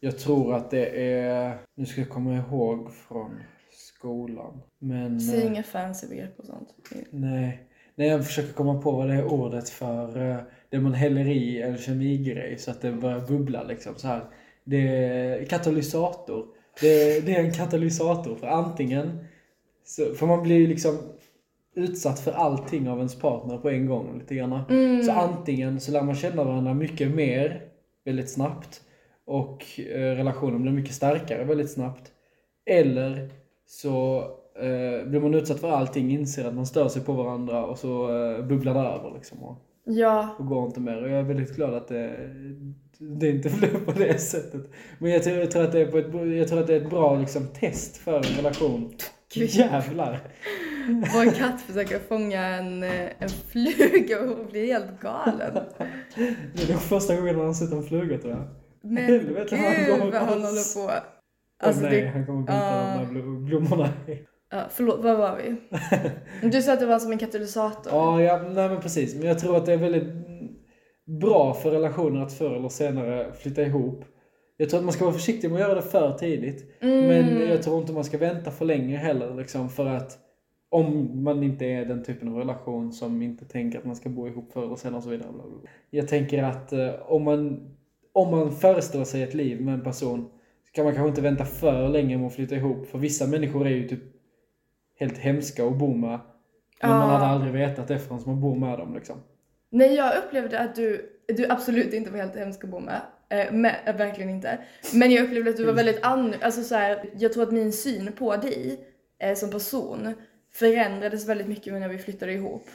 jag 0.00 0.18
tror 0.18 0.54
att 0.54 0.70
det 0.70 1.12
är, 1.20 1.58
nu 1.74 1.86
ska 1.86 2.00
jag 2.00 2.10
komma 2.10 2.36
ihåg 2.36 2.92
från 2.92 3.40
skolan. 3.70 4.62
Men... 4.78 5.20
Säg 5.20 5.40
eh, 5.40 5.46
inga 5.46 5.62
fancy 5.62 6.08
begrepp 6.08 6.38
och 6.38 6.46
sånt. 6.46 6.68
Nej. 7.10 7.66
Nej, 7.94 8.08
jag 8.08 8.26
försöker 8.26 8.52
komma 8.52 8.82
på 8.82 8.90
vad 8.90 9.08
det 9.08 9.14
är 9.14 9.24
ordet 9.24 9.68
för 9.68 10.30
eh, 10.30 10.36
det 10.68 10.80
man 10.80 10.94
häller 10.94 11.26
i 11.26 11.62
en 11.62 11.78
kemigrej 11.78 12.58
så 12.58 12.70
att 12.70 12.80
det 12.80 12.92
börjar 12.92 13.20
bubbla 13.20 13.62
liksom 13.62 13.94
så 13.96 14.08
här. 14.08 14.24
Det 14.64 14.88
är 14.88 15.44
katalysator. 15.44 16.46
Det, 16.80 17.26
det 17.26 17.36
är 17.36 17.44
en 17.44 17.52
katalysator 17.52 18.34
för 18.34 18.46
antingen, 18.46 19.24
så, 19.84 20.14
för 20.14 20.26
man 20.26 20.42
blir 20.42 20.56
ju 20.56 20.66
liksom 20.66 20.98
utsatt 21.74 22.20
för 22.20 22.32
allting 22.32 22.88
av 22.88 22.98
ens 22.98 23.18
partner 23.18 23.58
på 23.58 23.70
en 23.70 23.86
gång 23.86 24.18
lite 24.18 24.34
grann. 24.34 24.60
Mm. 24.68 25.02
Så 25.02 25.12
antingen 25.12 25.80
så 25.80 25.92
lär 25.92 26.02
man 26.02 26.14
känna 26.14 26.44
varandra 26.44 26.74
mycket 26.74 27.14
mer 27.14 27.62
väldigt 28.04 28.30
snabbt 28.30 28.82
och 29.24 29.80
eh, 29.80 30.16
relationen 30.16 30.62
blir 30.62 30.72
mycket 30.72 30.94
starkare 30.94 31.44
väldigt 31.44 31.70
snabbt. 31.70 32.12
Eller 32.66 33.30
så 33.66 34.18
eh, 34.56 35.08
blir 35.08 35.20
man 35.20 35.34
utsatt 35.34 35.60
för 35.60 35.70
allting, 35.70 36.10
inser 36.10 36.48
att 36.48 36.54
man 36.54 36.66
stör 36.66 36.88
sig 36.88 37.02
på 37.02 37.12
varandra 37.12 37.66
och 37.66 37.78
så 37.78 38.22
eh, 38.24 38.44
bubblar 38.44 38.74
det 38.74 38.80
över 38.80 39.14
liksom 39.14 39.42
och, 39.42 39.66
Ja, 39.84 40.28
och 40.38 40.46
går 40.46 40.66
inte 40.66 40.80
mer. 40.80 41.02
Och 41.02 41.08
jag 41.08 41.18
är 41.18 41.22
väldigt 41.22 41.56
glad 41.56 41.74
att 41.74 41.88
det, 41.88 42.30
det 43.00 43.28
inte 43.30 43.48
blev 43.58 43.84
på 43.84 43.92
det 43.92 44.18
sättet. 44.20 44.70
Men 44.98 45.10
jag 45.10 45.22
tror, 45.22 45.36
jag 45.36 45.50
tror, 45.50 45.62
att, 45.64 45.72
det 45.72 45.80
är 45.80 45.86
på 45.86 45.98
ett, 45.98 46.36
jag 46.38 46.48
tror 46.48 46.60
att 46.60 46.66
det 46.66 46.74
är 46.74 46.80
ett 46.80 46.90
bra 46.90 47.16
liksom, 47.16 47.46
test 47.46 47.96
för 47.96 48.16
en 48.16 48.22
relation. 48.36 48.92
Gud. 49.34 49.50
Jävlar! 49.50 50.20
vår 51.14 51.34
katt 51.34 51.60
försöker 51.60 51.98
fånga 51.98 52.46
en, 52.46 52.82
eh, 52.82 53.08
en 53.18 53.28
fluga 53.28 54.20
och 54.20 54.46
blir 54.50 54.66
helt 54.66 55.00
galen. 55.00 55.54
Det 56.54 56.62
är 56.62 56.72
nog 56.72 56.80
första 56.82 57.16
gången 57.16 57.36
han 57.36 57.46
har 57.46 57.54
sett 57.54 57.72
en 57.72 57.82
fluga 57.82 58.18
tror 58.18 58.32
jag. 58.32 58.48
Men 58.82 59.04
Helvete, 59.04 59.56
han 59.56 59.74
gud 59.74 59.88
går 59.88 60.10
vad 60.10 60.14
han 60.14 60.28
håller 60.28 60.74
på. 60.86 60.92
Alltså 61.62 61.82
nej, 61.82 62.00
det, 62.00 62.06
han 62.08 62.26
kommer 62.26 62.40
bita 62.40 62.52
Ja. 62.54 62.96
de 63.08 63.14
där 63.14 63.20
blo- 63.22 63.44
blommorna. 63.44 63.88
ja, 64.50 64.62
förlåt, 64.70 65.00
vad 65.04 65.18
var 65.18 65.36
vi? 65.36 65.56
Du 66.48 66.62
sa 66.62 66.72
att 66.72 66.80
det 66.80 66.86
var 66.86 66.98
som 66.98 67.12
en 67.12 67.18
katalysator. 67.18 67.92
Ja, 67.92 68.22
ja, 68.22 68.42
nej 68.42 68.68
men 68.68 68.80
precis. 68.80 69.14
Men 69.14 69.26
jag 69.28 69.38
tror 69.38 69.56
att 69.56 69.66
det 69.66 69.72
är 69.72 69.76
väldigt 69.76 70.29
bra 71.18 71.54
för 71.54 71.70
relationer 71.70 72.20
att 72.22 72.32
förr 72.32 72.56
eller 72.56 72.68
senare 72.68 73.32
flytta 73.32 73.62
ihop. 73.62 74.04
Jag 74.56 74.70
tror 74.70 74.78
att 74.78 74.84
man 74.84 74.92
ska 74.92 75.04
vara 75.04 75.14
försiktig 75.14 75.50
med 75.50 75.54
att 75.62 75.68
göra 75.68 75.74
det 75.74 75.82
för 75.82 76.18
tidigt. 76.18 76.72
Mm. 76.80 77.06
Men 77.06 77.48
jag 77.48 77.62
tror 77.62 77.80
inte 77.80 77.92
man 77.92 78.04
ska 78.04 78.18
vänta 78.18 78.50
för 78.50 78.64
länge 78.64 78.96
heller 78.96 79.34
liksom 79.34 79.68
för 79.68 79.86
att 79.86 80.18
om 80.68 81.10
man 81.24 81.42
inte 81.42 81.64
är 81.66 81.84
den 81.84 82.04
typen 82.04 82.28
av 82.28 82.34
relation 82.36 82.92
som 82.92 83.22
inte 83.22 83.44
tänker 83.44 83.78
att 83.78 83.84
man 83.84 83.96
ska 83.96 84.08
bo 84.08 84.28
ihop 84.28 84.52
förr 84.52 84.64
eller 84.64 84.76
senare 84.76 84.96
och 84.96 85.02
så 85.04 85.10
vidare. 85.10 85.28
Jag 85.90 86.08
tänker 86.08 86.42
att 86.42 86.72
eh, 86.72 86.90
om, 87.06 87.24
man, 87.24 87.70
om 88.12 88.30
man 88.30 88.52
föreställer 88.52 89.04
sig 89.04 89.22
ett 89.22 89.34
liv 89.34 89.60
med 89.60 89.74
en 89.74 89.84
person 89.84 90.30
så 90.66 90.72
kan 90.72 90.84
man 90.84 90.94
kanske 90.94 91.08
inte 91.08 91.20
vänta 91.20 91.44
för 91.44 91.88
länge 91.88 92.18
med 92.18 92.26
att 92.26 92.34
flytta 92.34 92.54
ihop. 92.54 92.86
För 92.86 92.98
vissa 92.98 93.26
människor 93.26 93.66
är 93.66 93.70
ju 93.70 93.88
typ 93.88 94.02
helt 94.98 95.18
hemska 95.18 95.66
att 95.66 95.78
bo 95.78 95.94
med. 95.94 96.20
Men 96.82 96.90
man 96.90 97.00
Ja. 97.00 97.06
hade 97.06 97.26
aldrig 97.26 97.52
vetat 97.52 97.88
det 97.88 97.98
förrän 97.98 98.20
man 98.26 98.40
bor 98.40 98.56
med 98.56 98.78
dem 98.78 98.94
liksom. 98.94 99.16
Nej, 99.70 99.94
jag 99.94 100.18
upplevde 100.18 100.58
att 100.58 100.74
du, 100.74 101.10
du 101.28 101.50
absolut 101.50 101.92
inte 101.92 102.10
var 102.10 102.18
helt 102.18 102.36
hemsk 102.36 102.64
att 102.64 102.70
bo 102.70 102.80
med. 102.80 103.00
Eh, 103.28 103.46
eh, 103.86 103.96
verkligen 103.96 104.30
inte. 104.30 104.58
Men 104.94 105.10
jag 105.10 105.24
upplevde 105.24 105.50
att 105.50 105.56
du 105.56 105.64
var 105.64 105.72
väldigt 105.72 106.02
annorlunda. 106.02 106.46
Alltså 106.46 106.62
så 106.62 106.74
här, 106.74 107.10
jag 107.18 107.32
tror 107.32 107.42
att 107.42 107.52
min 107.52 107.72
syn 107.72 108.12
på 108.12 108.36
dig 108.36 108.80
eh, 109.18 109.34
som 109.34 109.50
person 109.50 110.14
förändrades 110.52 111.28
väldigt 111.28 111.48
mycket 111.48 111.72
när 111.72 111.88
vi 111.88 111.98
flyttade 111.98 112.32
ihop. 112.32 112.68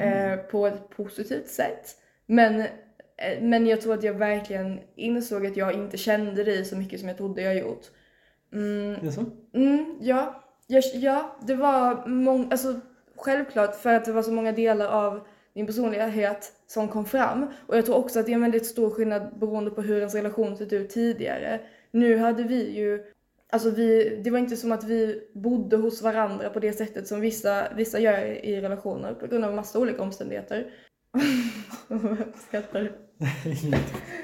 Eh, 0.00 0.36
på 0.36 0.66
ett 0.66 0.90
positivt 0.90 1.48
sätt. 1.48 1.96
Men, 2.26 2.60
eh, 2.60 3.40
men 3.40 3.66
jag 3.66 3.80
tror 3.80 3.94
att 3.94 4.02
jag 4.02 4.14
verkligen 4.14 4.80
insåg 4.96 5.46
att 5.46 5.56
jag 5.56 5.72
inte 5.72 5.96
kände 5.96 6.44
dig 6.44 6.64
så 6.64 6.76
mycket 6.76 7.00
som 7.00 7.08
jag 7.08 7.18
trodde 7.18 7.42
jag 7.42 7.56
gjort. 7.56 7.86
Mm, 8.52 8.96
Jaså? 9.02 9.24
Mm, 9.54 9.98
ja. 10.00 10.44
Jag, 10.66 10.84
ja, 10.94 11.36
det 11.46 11.54
var 11.54 12.06
många, 12.06 12.48
alltså 12.50 12.80
självklart 13.16 13.74
för 13.74 13.94
att 13.94 14.04
det 14.04 14.12
var 14.12 14.22
så 14.22 14.32
många 14.32 14.52
delar 14.52 14.86
av 14.86 15.26
din 15.58 15.66
personlighet 15.66 16.52
som 16.66 16.88
kom 16.88 17.04
fram. 17.04 17.46
Och 17.66 17.76
jag 17.76 17.86
tror 17.86 17.96
också 17.96 18.20
att 18.20 18.26
det 18.26 18.32
är 18.32 18.34
en 18.34 18.40
väldigt 18.42 18.66
stor 18.66 18.90
skillnad 18.90 19.38
beroende 19.38 19.70
på 19.70 19.82
hur 19.82 19.98
ens 19.98 20.14
relation 20.14 20.56
sett 20.56 20.72
ut 20.72 20.90
tidigare. 20.90 21.60
Nu 21.90 22.16
hade 22.16 22.42
vi 22.42 22.70
ju, 22.70 23.04
alltså 23.52 23.70
vi, 23.70 24.20
det 24.24 24.30
var 24.30 24.38
inte 24.38 24.56
som 24.56 24.72
att 24.72 24.84
vi 24.84 25.28
bodde 25.34 25.76
hos 25.76 26.02
varandra 26.02 26.50
på 26.50 26.60
det 26.60 26.72
sättet 26.72 27.08
som 27.08 27.20
vissa, 27.20 27.74
vissa 27.76 27.98
gör 27.98 28.44
i 28.44 28.60
relationer 28.60 29.14
på 29.14 29.26
grund 29.26 29.44
av 29.44 29.54
massa 29.54 29.78
olika 29.78 30.02
omständigheter. 30.02 30.70
Skrattar? 32.48 33.07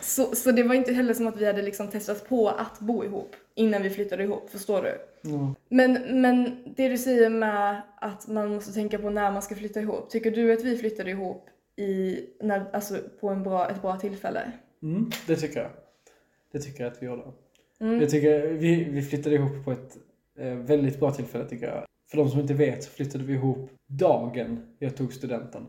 Så, 0.00 0.34
så 0.34 0.52
det 0.52 0.62
var 0.62 0.74
inte 0.74 0.92
heller 0.92 1.14
som 1.14 1.26
att 1.26 1.40
vi 1.40 1.46
hade 1.46 1.62
liksom 1.62 1.88
testat 1.88 2.28
på 2.28 2.48
att 2.48 2.80
bo 2.80 3.04
ihop 3.04 3.36
innan 3.54 3.82
vi 3.82 3.90
flyttade 3.90 4.22
ihop, 4.22 4.50
förstår 4.50 4.82
du? 4.82 4.98
Ja. 5.30 5.54
Men, 5.68 6.20
men 6.20 6.64
det 6.76 6.88
du 6.88 6.98
säger 6.98 7.30
med 7.30 7.82
att 7.96 8.28
man 8.28 8.54
måste 8.54 8.72
tänka 8.72 8.98
på 8.98 9.10
när 9.10 9.32
man 9.32 9.42
ska 9.42 9.54
flytta 9.54 9.80
ihop, 9.80 10.10
tycker 10.10 10.30
du 10.30 10.52
att 10.52 10.64
vi 10.64 10.78
flyttade 10.78 11.10
ihop 11.10 11.46
i, 11.76 12.20
när, 12.40 12.64
alltså 12.72 12.98
på 13.20 13.28
en 13.28 13.42
bra, 13.42 13.70
ett 13.70 13.82
bra 13.82 13.96
tillfälle? 13.96 14.52
Mm, 14.82 15.10
det 15.26 15.36
tycker 15.36 15.60
jag. 15.60 15.70
Det 16.52 16.58
tycker 16.58 16.84
jag 16.84 16.92
att 16.92 17.02
vi 17.02 17.06
gjorde. 17.06 17.22
Mm. 17.80 18.00
Jag 18.00 18.10
tycker 18.10 18.46
vi, 18.46 18.84
vi 18.84 19.02
flyttade 19.02 19.34
ihop 19.34 19.64
på 19.64 19.72
ett 19.72 19.96
eh, 20.38 20.54
väldigt 20.54 21.00
bra 21.00 21.10
tillfälle 21.10 21.44
tycker 21.44 21.66
jag. 21.66 21.84
För 22.10 22.16
de 22.16 22.30
som 22.30 22.40
inte 22.40 22.54
vet 22.54 22.84
så 22.84 22.90
flyttade 22.90 23.24
vi 23.24 23.34
ihop 23.34 23.70
dagen 23.86 24.76
jag 24.78 24.96
tog 24.96 25.12
studenten. 25.12 25.66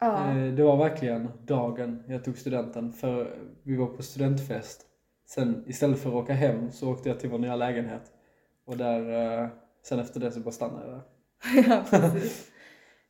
Ja. 0.00 0.30
Eh, 0.30 0.52
det 0.52 0.62
var 0.62 0.76
verkligen 0.76 1.30
dagen 1.46 2.02
jag 2.08 2.24
tog 2.24 2.38
studenten 2.38 2.92
för 2.92 3.36
vi 3.62 3.76
var 3.76 3.86
på 3.86 4.02
studentfest. 4.02 4.86
Sen 5.26 5.64
istället 5.66 5.98
för 5.98 6.08
att 6.08 6.14
åka 6.14 6.32
hem 6.32 6.72
så 6.72 6.90
åkte 6.90 7.08
jag 7.08 7.20
till 7.20 7.30
vår 7.30 7.38
nya 7.38 7.56
lägenhet. 7.56 8.12
Och 8.66 8.76
där, 8.76 9.42
eh, 9.42 9.48
sen 9.82 9.98
efter 9.98 10.20
det 10.20 10.30
så 10.30 10.40
bara 10.40 10.50
stannade 10.50 10.86
jag 10.86 10.94
där. 10.94 11.04
ja, 11.70 11.84
precis. 11.90 12.50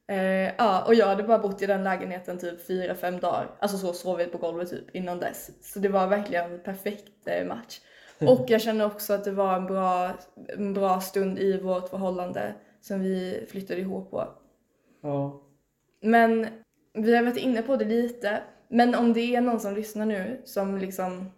Eh, 0.08 0.52
ja, 0.58 0.84
och 0.86 0.94
jag 0.94 1.06
hade 1.06 1.22
bara 1.22 1.38
bott 1.38 1.62
i 1.62 1.66
den 1.66 1.84
lägenheten 1.84 2.38
typ 2.38 2.66
fyra 2.66 2.94
fem 2.94 3.20
dagar. 3.20 3.50
Alltså 3.58 3.78
så 3.78 3.92
sovit 3.92 4.32
på 4.32 4.38
golvet 4.38 4.70
typ 4.70 4.94
innan 4.94 5.18
dess. 5.18 5.50
Så 5.62 5.78
det 5.78 5.88
var 5.88 6.06
verkligen 6.06 6.52
en 6.52 6.62
perfekt 6.62 7.26
eh, 7.26 7.46
match. 7.46 7.80
Och 8.20 8.44
jag 8.48 8.60
känner 8.60 8.86
också 8.86 9.12
att 9.12 9.24
det 9.24 9.32
var 9.32 9.56
en 9.56 9.66
bra, 9.66 10.10
en 10.48 10.74
bra 10.74 11.00
stund 11.00 11.38
i 11.38 11.60
vårt 11.60 11.88
förhållande 11.88 12.54
som 12.80 13.00
vi 13.00 13.46
flyttade 13.50 13.80
ihop 13.80 14.10
på. 14.10 14.28
Ja. 15.02 15.42
Men 16.00 16.46
vi 16.94 17.16
har 17.16 17.22
varit 17.22 17.36
inne 17.36 17.62
på 17.62 17.76
det 17.76 17.84
lite. 17.84 18.42
Men 18.68 18.94
om 18.94 19.12
det 19.12 19.34
är 19.34 19.40
någon 19.40 19.60
som 19.60 19.74
lyssnar 19.74 20.06
nu 20.06 20.40
som 20.44 20.78
liksom 20.78 21.30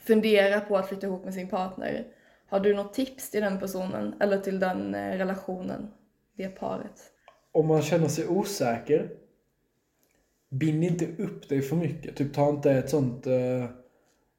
funderar 0.00 0.60
på 0.60 0.76
att 0.76 0.88
flytta 0.88 1.06
ihop 1.06 1.24
med 1.24 1.34
sin 1.34 1.48
partner. 1.48 2.06
Har 2.48 2.60
du 2.60 2.74
något 2.74 2.94
tips 2.94 3.30
till 3.30 3.40
den 3.40 3.60
personen 3.60 4.14
eller 4.20 4.38
till 4.38 4.60
den 4.60 4.94
eh, 4.94 5.18
relationen, 5.18 5.88
det 6.36 6.48
paret? 6.48 7.12
Om 7.52 7.66
man 7.66 7.82
känner 7.82 8.08
sig 8.08 8.28
osäker, 8.28 9.10
bind 10.50 10.84
inte 10.84 11.22
upp 11.22 11.48
dig 11.48 11.62
för 11.62 11.76
mycket. 11.76 12.16
Typ 12.16 12.34
ta 12.34 12.48
inte 12.50 12.72
ett 12.72 12.90
sånt, 12.90 13.26
eh, 13.26 13.64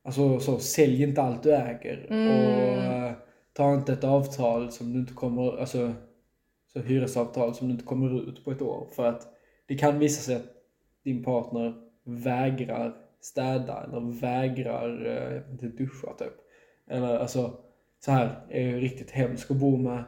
alltså 0.04 0.40
så, 0.40 0.60
sälj 0.60 1.04
inte 1.04 1.22
allt 1.22 1.44
du 1.44 1.54
äger. 1.54 2.08
Mm. 2.10 2.28
Och 2.28 2.84
eh, 2.84 3.12
ta 3.54 3.74
inte 3.74 3.94
ett 3.94 4.04
avtal 4.04 4.72
som 4.72 4.94
du 4.94 5.00
inte 5.00 5.14
kommer, 5.14 5.60
alltså 5.60 5.94
så 6.74 6.80
hyresavtal 6.80 7.56
som 7.56 7.68
du 7.68 7.74
inte 7.74 7.86
kommer 7.86 8.30
ut 8.30 8.46
på 8.46 8.52
ett 8.52 8.62
år. 8.62 8.88
För 8.92 9.06
att 9.06 9.37
det 9.68 9.76
kan 9.76 10.00
visa 10.00 10.22
sig 10.22 10.36
att 10.36 10.54
din 11.04 11.24
partner 11.24 11.74
vägrar 12.04 12.96
städa 13.22 13.84
eller 13.84 14.20
vägrar 14.20 15.06
eh, 15.06 15.52
inte 15.52 15.68
duscha 15.68 16.14
typ. 16.14 16.34
Eller 16.90 17.20
alltså 17.20 17.54
så 18.00 18.12
här 18.12 18.46
är 18.50 18.62
ju 18.62 18.80
riktigt 18.80 19.12
hemskt 19.12 19.52
att 19.52 19.58
bo 19.58 19.78
med. 19.78 20.04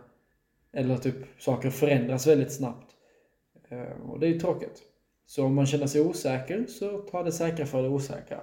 Eller 0.73 0.97
typ 0.97 1.15
saker 1.39 1.69
förändras 1.69 2.27
väldigt 2.27 2.53
snabbt. 2.53 2.91
Eh, 3.69 4.09
och 4.09 4.19
det 4.19 4.27
är 4.27 4.33
ju 4.33 4.39
tråkigt. 4.39 4.81
Så 5.25 5.45
om 5.45 5.55
man 5.55 5.65
känner 5.65 5.87
sig 5.87 6.01
osäker 6.01 6.65
så 6.65 6.97
ta 6.97 7.23
det 7.23 7.31
säkra 7.31 7.65
för 7.65 7.81
det 7.81 7.89
osäkra. 7.89 8.39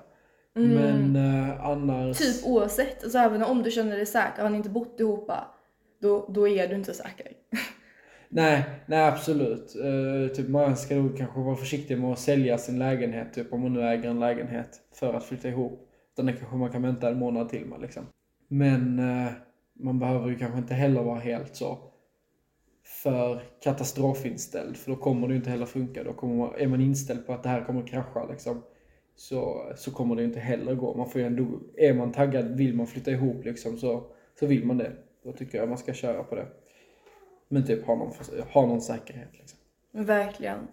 Men 0.52 1.16
eh, 1.16 1.66
annars... 1.66 2.18
Typ 2.18 2.46
oavsett, 2.46 3.02
alltså 3.02 3.18
även 3.18 3.42
om 3.42 3.62
du 3.62 3.70
känner 3.70 3.96
dig 3.96 4.06
säker, 4.06 4.42
har 4.42 4.50
ni 4.50 4.56
inte 4.56 4.68
bott 4.70 5.00
ihop, 5.00 5.30
då, 6.00 6.26
då 6.28 6.48
är 6.48 6.68
du 6.68 6.74
inte 6.74 6.94
säker. 6.94 7.32
Nej, 8.28 8.64
nej 8.86 9.08
absolut. 9.08 9.76
Uh, 9.84 10.28
typ 10.28 10.48
man 10.48 10.76
ska 10.76 10.94
nog 10.94 11.16
kanske 11.16 11.40
vara 11.40 11.56
försiktig 11.56 11.98
med 11.98 12.12
att 12.12 12.18
sälja 12.18 12.58
sin 12.58 12.78
lägenhet, 12.78 13.32
typ 13.34 13.52
om 13.52 13.60
man 13.60 13.72
nu 13.72 13.82
äger 13.82 14.10
en 14.10 14.20
lägenhet, 14.20 14.80
för 14.94 15.14
att 15.14 15.24
flytta 15.24 15.48
ihop. 15.48 15.88
Utan 16.12 16.26
det 16.26 16.32
kanske 16.32 16.56
man 16.56 16.72
kan 16.72 16.82
vänta 16.82 17.08
en 17.08 17.18
månad 17.18 17.48
till 17.48 17.66
med 17.66 17.80
liksom. 17.80 18.06
Men 18.48 18.98
uh, 18.98 19.30
man 19.72 19.98
behöver 19.98 20.28
ju 20.28 20.38
kanske 20.38 20.58
inte 20.58 20.74
heller 20.74 21.02
vara 21.02 21.18
helt 21.18 21.56
så 21.56 21.78
för 22.86 23.42
katastrofinställd, 23.62 24.76
för 24.76 24.90
då 24.90 24.96
kommer 24.96 25.28
det 25.28 25.32
ju 25.32 25.38
inte 25.38 25.50
heller 25.50 25.66
funka. 25.66 26.04
Då 26.04 26.12
kommer 26.12 26.34
man, 26.36 26.54
är 26.58 26.66
man 26.66 26.80
inställd 26.80 27.26
på 27.26 27.32
att 27.32 27.42
det 27.42 27.48
här 27.48 27.64
kommer 27.64 27.86
krascha 27.86 28.26
liksom, 28.26 28.62
så, 29.16 29.72
så 29.76 29.90
kommer 29.90 30.16
det 30.16 30.22
ju 30.22 30.28
inte 30.28 30.40
heller 30.40 30.74
gå. 30.74 30.96
Man 30.96 31.10
får 31.10 31.20
ju 31.20 31.26
ändå, 31.26 31.60
är 31.76 31.94
man 31.94 32.12
taggad, 32.12 32.56
vill 32.56 32.74
man 32.74 32.86
flytta 32.86 33.10
ihop 33.10 33.44
liksom, 33.44 33.76
så, 33.76 34.04
så 34.40 34.46
vill 34.46 34.66
man 34.66 34.78
det. 34.78 34.92
Då 35.24 35.32
tycker 35.32 35.58
jag 35.58 35.68
man 35.68 35.78
ska 35.78 35.92
köra 35.92 36.22
på 36.22 36.34
det. 36.34 36.46
Men 37.48 37.66
typ 37.66 37.86
ha 37.86 37.94
någon, 37.94 38.12
ha 38.52 38.66
någon 38.66 38.80
säkerhet 38.80 39.28
liksom. 39.32 39.58
Verkligen. 39.92 40.68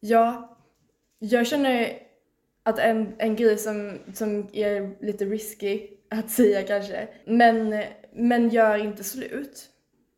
Ja, 0.00 0.56
jag 1.18 1.46
känner 1.46 1.98
att 2.62 2.78
en, 2.78 3.14
en 3.18 3.36
grej 3.36 3.58
som, 3.58 3.98
som 4.14 4.48
är 4.52 5.04
lite 5.04 5.24
risky 5.24 5.88
att 6.10 6.30
säga 6.30 6.62
kanske, 6.62 7.08
men, 7.24 7.82
men 8.12 8.48
gör 8.48 8.76
inte 8.76 9.04
slut. 9.04 9.68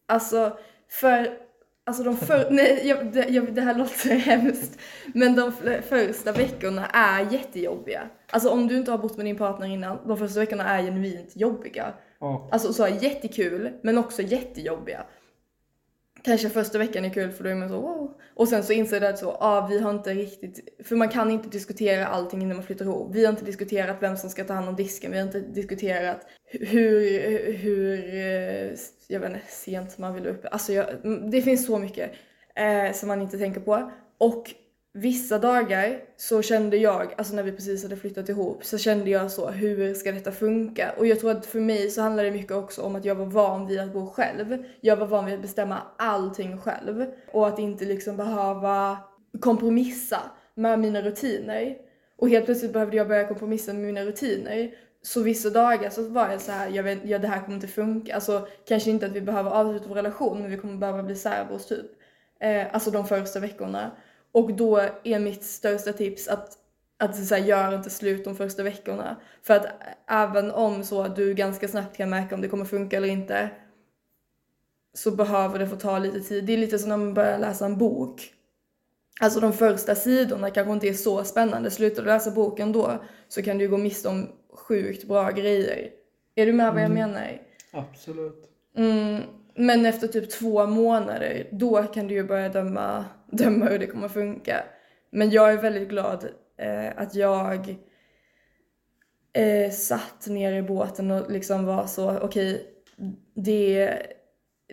Alltså, 0.06 0.58
för 0.88 1.46
Alltså 1.88 2.02
de 2.02 2.16
för, 2.16 2.50
nej, 2.50 2.82
jag, 2.84 3.12
det, 3.12 3.28
jag, 3.28 3.54
det 3.54 3.60
här 3.60 3.74
låter 3.74 4.10
hemskt, 4.14 4.78
men 5.14 5.36
de 5.36 5.52
första 5.88 6.32
veckorna 6.32 6.86
är 6.86 7.32
jättejobbiga. 7.32 8.08
Alltså 8.30 8.50
om 8.50 8.68
du 8.68 8.76
inte 8.76 8.90
har 8.90 8.98
bott 8.98 9.16
med 9.16 9.26
din 9.26 9.36
partner 9.36 9.66
innan, 9.66 9.98
de 10.06 10.18
första 10.18 10.40
veckorna 10.40 10.64
är 10.64 10.82
genuint 10.82 11.36
jobbiga. 11.36 11.94
Ja. 12.18 12.48
Alltså 12.52 12.72
så 12.72 12.88
jättekul, 12.88 13.72
men 13.82 13.98
också 13.98 14.22
jättejobbiga. 14.22 15.06
Kanske 16.22 16.50
första 16.50 16.78
veckan 16.78 17.04
är 17.04 17.10
kul 17.10 17.32
för 17.32 17.44
då 17.44 17.50
är 17.50 17.54
man 17.54 17.68
så 17.68 17.80
wow. 17.80 18.14
Och 18.34 18.48
sen 18.48 18.62
så 18.62 18.72
inser 18.72 19.00
det 19.00 19.08
att 19.08 19.18
så, 19.18 19.30
ah, 19.30 19.66
vi 19.66 19.80
har 19.80 19.90
inte 19.90 20.14
riktigt, 20.14 20.84
för 20.84 20.96
man 20.96 21.08
kan 21.08 21.30
inte 21.30 21.48
diskutera 21.48 22.06
allting 22.06 22.42
innan 22.42 22.56
man 22.56 22.66
flyttar 22.66 22.84
ihop. 22.84 23.14
Vi 23.14 23.24
har 23.24 23.32
inte 23.32 23.44
diskuterat 23.44 23.96
vem 24.00 24.16
som 24.16 24.30
ska 24.30 24.44
ta 24.44 24.54
hand 24.54 24.68
om 24.68 24.76
disken, 24.76 25.12
vi 25.12 25.18
har 25.18 25.26
inte 25.26 25.40
diskuterat 25.40 26.20
hur, 26.44 27.52
hur 27.52 28.14
eh, 28.14 28.78
jag 29.08 29.20
vet 29.20 29.30
inte, 29.30 29.40
sent 29.48 29.98
man 29.98 30.14
vill 30.14 30.26
upp. 30.26 30.46
Alltså 30.50 30.72
jag, 30.72 31.04
mm, 31.04 31.30
det 31.30 31.42
finns 31.42 31.66
så 31.66 31.78
mycket 31.78 32.12
eh, 32.54 32.92
som 32.92 33.08
man 33.08 33.22
inte 33.22 33.38
tänker 33.38 33.60
på. 33.60 33.90
Och 34.18 34.54
vissa 34.96 35.38
dagar 35.38 36.00
så 36.16 36.42
kände 36.42 36.76
jag, 36.76 37.14
alltså 37.18 37.34
när 37.34 37.42
vi 37.42 37.52
precis 37.52 37.82
hade 37.82 37.96
flyttat 37.96 38.28
ihop, 38.28 38.64
så 38.64 38.78
kände 38.78 39.10
jag 39.10 39.30
så, 39.30 39.50
hur 39.50 39.94
ska 39.94 40.12
detta 40.12 40.32
funka? 40.32 40.94
Och 40.98 41.06
jag 41.06 41.20
tror 41.20 41.30
att 41.30 41.46
för 41.46 41.60
mig 41.60 41.90
så 41.90 42.00
handlar 42.00 42.24
det 42.24 42.30
mycket 42.30 42.52
också 42.52 42.82
om 42.82 42.96
att 42.96 43.04
jag 43.04 43.14
var 43.14 43.26
van 43.26 43.66
vid 43.66 43.80
att 43.80 43.92
bo 43.92 44.06
själv. 44.06 44.64
Jag 44.80 44.96
var 44.96 45.06
van 45.06 45.24
vid 45.24 45.34
att 45.34 45.42
bestämma 45.42 45.82
allting 45.96 46.58
själv. 46.58 47.06
Och 47.32 47.48
att 47.48 47.58
inte 47.58 47.84
liksom 47.84 48.16
behöva 48.16 48.98
kompromissa 49.40 50.20
med 50.54 50.78
mina 50.78 51.02
rutiner. 51.02 51.76
Och 52.16 52.28
helt 52.28 52.44
plötsligt 52.44 52.72
behövde 52.72 52.96
jag 52.96 53.08
börja 53.08 53.28
kompromissa 53.28 53.72
med 53.72 53.82
mina 53.82 54.04
rutiner. 54.04 54.70
Så 55.02 55.22
vissa 55.22 55.50
dagar 55.50 55.90
så 55.90 56.08
var 56.08 56.28
jag 56.30 56.40
så 56.40 56.52
här, 56.52 56.68
jag 56.68 56.82
vet, 56.82 56.98
ja 57.04 57.18
det 57.18 57.28
här 57.28 57.40
kommer 57.40 57.54
inte 57.54 57.68
funka. 57.68 58.14
Alltså 58.14 58.48
kanske 58.68 58.90
inte 58.90 59.06
att 59.06 59.12
vi 59.12 59.20
behöver 59.20 59.50
avsluta 59.50 59.88
vår 59.88 59.94
relation, 59.94 60.40
men 60.40 60.50
vi 60.50 60.56
kommer 60.56 60.76
behöva 60.76 61.02
bli 61.02 61.14
särbos 61.14 61.66
typ. 61.66 61.86
Eh, 62.40 62.74
alltså 62.74 62.90
de 62.90 63.06
första 63.06 63.40
veckorna. 63.40 63.90
Och 64.36 64.54
då 64.54 64.80
är 65.04 65.18
mitt 65.18 65.44
största 65.44 65.92
tips 65.92 66.28
att, 66.28 66.52
att 66.98 67.26
så 67.26 67.34
här, 67.34 67.42
gör 67.42 67.74
inte 67.76 67.90
slut 67.90 68.24
de 68.24 68.36
första 68.36 68.62
veckorna. 68.62 69.16
För 69.42 69.54
att 69.54 69.66
även 70.08 70.50
om 70.50 70.84
så 70.84 71.08
du 71.08 71.34
ganska 71.34 71.68
snabbt 71.68 71.96
kan 71.96 72.10
märka 72.10 72.34
om 72.34 72.40
det 72.40 72.48
kommer 72.48 72.64
funka 72.64 72.96
eller 72.96 73.08
inte 73.08 73.50
så 74.94 75.10
behöver 75.10 75.58
det 75.58 75.66
få 75.66 75.76
ta 75.76 75.98
lite 75.98 76.20
tid. 76.20 76.44
Det 76.44 76.52
är 76.52 76.58
lite 76.58 76.78
som 76.78 76.88
när 76.88 76.96
man 76.96 77.14
börjar 77.14 77.38
läsa 77.38 77.64
en 77.64 77.78
bok. 77.78 78.32
Alltså 79.20 79.40
de 79.40 79.52
första 79.52 79.94
sidorna 79.94 80.50
kanske 80.50 80.72
inte 80.72 80.88
är 80.88 80.92
så 80.92 81.24
spännande. 81.24 81.70
Slutar 81.70 82.02
du 82.02 82.08
läsa 82.08 82.30
boken 82.30 82.72
då 82.72 83.02
så 83.28 83.42
kan 83.42 83.58
du 83.58 83.68
gå 83.68 83.76
miste 83.78 84.08
om 84.08 84.28
sjukt 84.54 85.04
bra 85.04 85.30
grejer. 85.30 85.90
Är 86.34 86.46
du 86.46 86.52
med 86.52 86.72
vad 86.72 86.82
jag 86.82 86.90
Mm. 86.90 87.10
menar? 87.10 87.42
Absolut. 87.72 88.50
Mm, 88.76 89.22
men 89.54 89.86
efter 89.86 90.08
typ 90.08 90.30
två 90.30 90.66
månader, 90.66 91.48
då 91.52 91.82
kan 91.82 92.08
du 92.08 92.14
ju 92.14 92.24
börja 92.24 92.48
döma, 92.48 93.04
döma 93.30 93.66
hur 93.66 93.78
det 93.78 93.86
kommer 93.86 94.08
funka. 94.08 94.64
Men 95.10 95.30
jag 95.30 95.52
är 95.52 95.56
väldigt 95.56 95.88
glad 95.88 96.28
eh, 96.58 96.88
att 96.96 97.14
jag 97.14 97.76
eh, 99.32 99.70
satt 99.70 100.26
ner 100.26 100.52
i 100.52 100.62
båten 100.62 101.10
och 101.10 101.30
liksom 101.30 101.64
var 101.64 101.86
så, 101.86 102.18
okej, 102.18 102.62
det, 103.34 104.02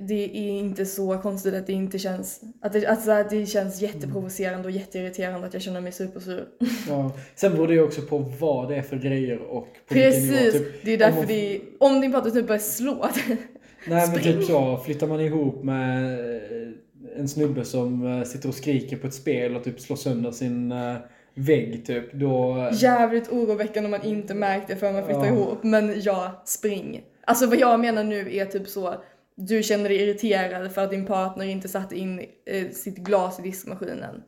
det 0.07 0.23
är 0.37 0.51
inte 0.51 0.85
så 0.85 1.17
konstigt 1.17 1.53
att 1.53 1.67
det 1.67 1.73
inte 1.73 1.99
känns, 1.99 2.41
att 2.61 2.73
det, 2.73 2.85
alltså, 2.85 3.11
att 3.11 3.29
det 3.29 3.45
känns 3.45 3.81
jätteprovocerande 3.81 4.67
och 4.67 4.71
jätteirriterande 4.71 5.47
att 5.47 5.53
jag 5.53 5.63
känner 5.63 5.81
mig 5.81 5.91
supersur. 5.91 6.45
Ja. 6.89 7.11
Sen 7.35 7.51
beror 7.51 7.67
det 7.67 7.73
ju 7.73 7.83
också 7.83 8.01
på 8.01 8.17
vad 8.17 8.69
det 8.69 8.75
är 8.75 8.81
för 8.81 8.97
grejer 8.97 9.37
och 9.39 9.67
på 9.87 9.93
vilken 9.93 10.11
nivå. 10.21 10.33
Precis, 10.33 10.53
Typ, 10.53 10.85
det 10.85 10.91
är 10.91 10.97
därför 10.97 11.17
man- 11.17 11.27
det 11.27 11.61
om 11.79 12.01
din 12.01 12.11
partner 12.11 12.31
typ 12.31 12.47
börjar 12.47 12.59
slå. 12.59 13.07
Nej 13.87 14.07
men 14.07 14.19
typ 14.23 14.43
så, 14.43 14.77
flyttar 14.77 15.07
man 15.07 15.21
ihop 15.21 15.63
med 15.63 16.13
eh, 16.19 16.69
en 17.15 17.27
snubbe 17.27 17.65
som 17.65 18.05
eh, 18.07 18.23
sitter 18.23 18.49
och 18.49 18.55
skriker 18.55 18.97
på 18.97 19.07
ett 19.07 19.13
spel 19.13 19.55
och 19.55 19.63
typ 19.63 19.79
slår 19.79 19.95
sönder 19.95 20.31
sin 20.31 20.71
eh, 20.71 20.95
vägg 21.33 21.85
typ, 21.85 22.13
då... 22.13 22.69
Jävligt 22.73 23.29
oroväckande 23.31 23.87
om 23.87 23.91
man 23.91 24.03
inte 24.03 24.33
märkt 24.33 24.67
det 24.67 24.75
förrän 24.75 24.93
man 24.93 25.05
flyttar 25.05 25.25
Ja. 25.25 25.33
ihop. 25.33 25.63
Men 25.63 26.01
ja, 26.01 26.41
spring. 26.45 27.03
Alltså 27.25 27.47
vad 27.47 27.59
jag 27.59 27.79
menar 27.79 28.03
nu 28.03 28.35
är 28.35 28.45
typ 28.45 28.67
så, 28.67 28.95
du 29.35 29.63
känner 29.63 29.89
dig 29.89 30.01
irriterad 30.01 30.71
för 30.71 30.81
att 30.83 30.89
din 30.91 31.05
partner 31.05 31.45
inte 31.45 31.67
satte 31.67 31.95
in 31.99 32.19
eh, 32.45 32.69
sitt 32.69 32.97
glas 32.97 33.39
i 33.39 33.41
diskmaskinen. 33.41 34.23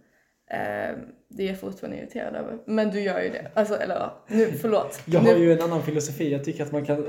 Eh, 0.52 0.98
det 1.30 1.44
är 1.44 1.48
jag 1.48 1.60
fortfarande 1.60 1.98
irriterad 1.98 2.36
över. 2.36 2.58
Men 2.66 2.92
du 2.92 3.00
gör 3.00 3.22
ju 3.22 3.30
det. 3.30 3.52
Alltså, 3.54 3.76
eller 3.76 3.96
ja, 3.96 4.26
nu, 4.28 4.52
förlåt. 4.62 5.02
Jag 5.06 5.24
nu, 5.24 5.30
har 5.30 5.38
ju 5.38 5.54
en 5.54 5.62
annan 5.62 5.84
filosofi. 5.84 6.32
Jag 6.32 6.44
tycker 6.44 6.64
att 6.64 6.72
man 6.72 6.86
kan 6.86 7.06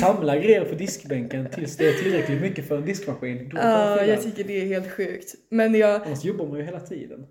samla 0.00 0.36
grejer 0.36 0.64
på 0.64 0.74
diskbänken 0.74 1.48
tills 1.50 1.76
det 1.76 1.88
är 1.88 1.92
tillräckligt 1.92 2.40
mycket 2.40 2.68
för 2.68 2.76
en 2.76 2.84
diskmaskin. 2.84 3.50
Ja, 3.54 3.96
fylla. 4.00 4.06
jag 4.06 4.22
tycker 4.22 4.44
det 4.44 4.60
är 4.60 4.66
helt 4.66 4.90
sjukt. 4.90 5.34
Men 5.48 5.74
jag, 5.74 6.02
Annars 6.06 6.24
jobbar 6.24 6.46
man 6.46 6.58
ju 6.58 6.64
hela 6.64 6.80
tiden. 6.80 7.26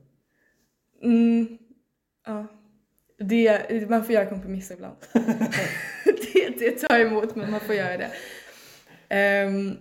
Mm, 1.03 1.57
ja. 2.25 2.47
Det, 3.19 3.89
man 3.89 4.05
får 4.05 4.15
göra 4.15 4.25
kompromisser 4.25 4.75
ibland. 4.75 4.95
det, 6.03 6.59
det 6.59 6.71
tar 6.71 6.99
emot, 6.99 7.35
men 7.35 7.51
man 7.51 7.59
får 7.59 7.75
göra 7.75 7.97
det. 7.97 8.11
Ehm, 9.09 9.77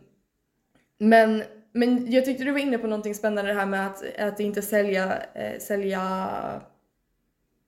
men, 0.99 1.43
men 1.79 2.13
jag 2.13 2.25
tyckte 2.25 2.45
du 2.45 2.53
var 2.53 2.59
inne 2.59 2.79
på 2.79 2.87
någonting 2.87 3.15
spännande 3.15 3.51
det 3.51 3.59
här 3.59 3.67
med 3.67 3.87
att, 3.87 4.19
att 4.19 4.41
inte 4.41 4.63
sälja, 4.63 5.23
eh, 5.35 5.59
sälja, 5.59 6.29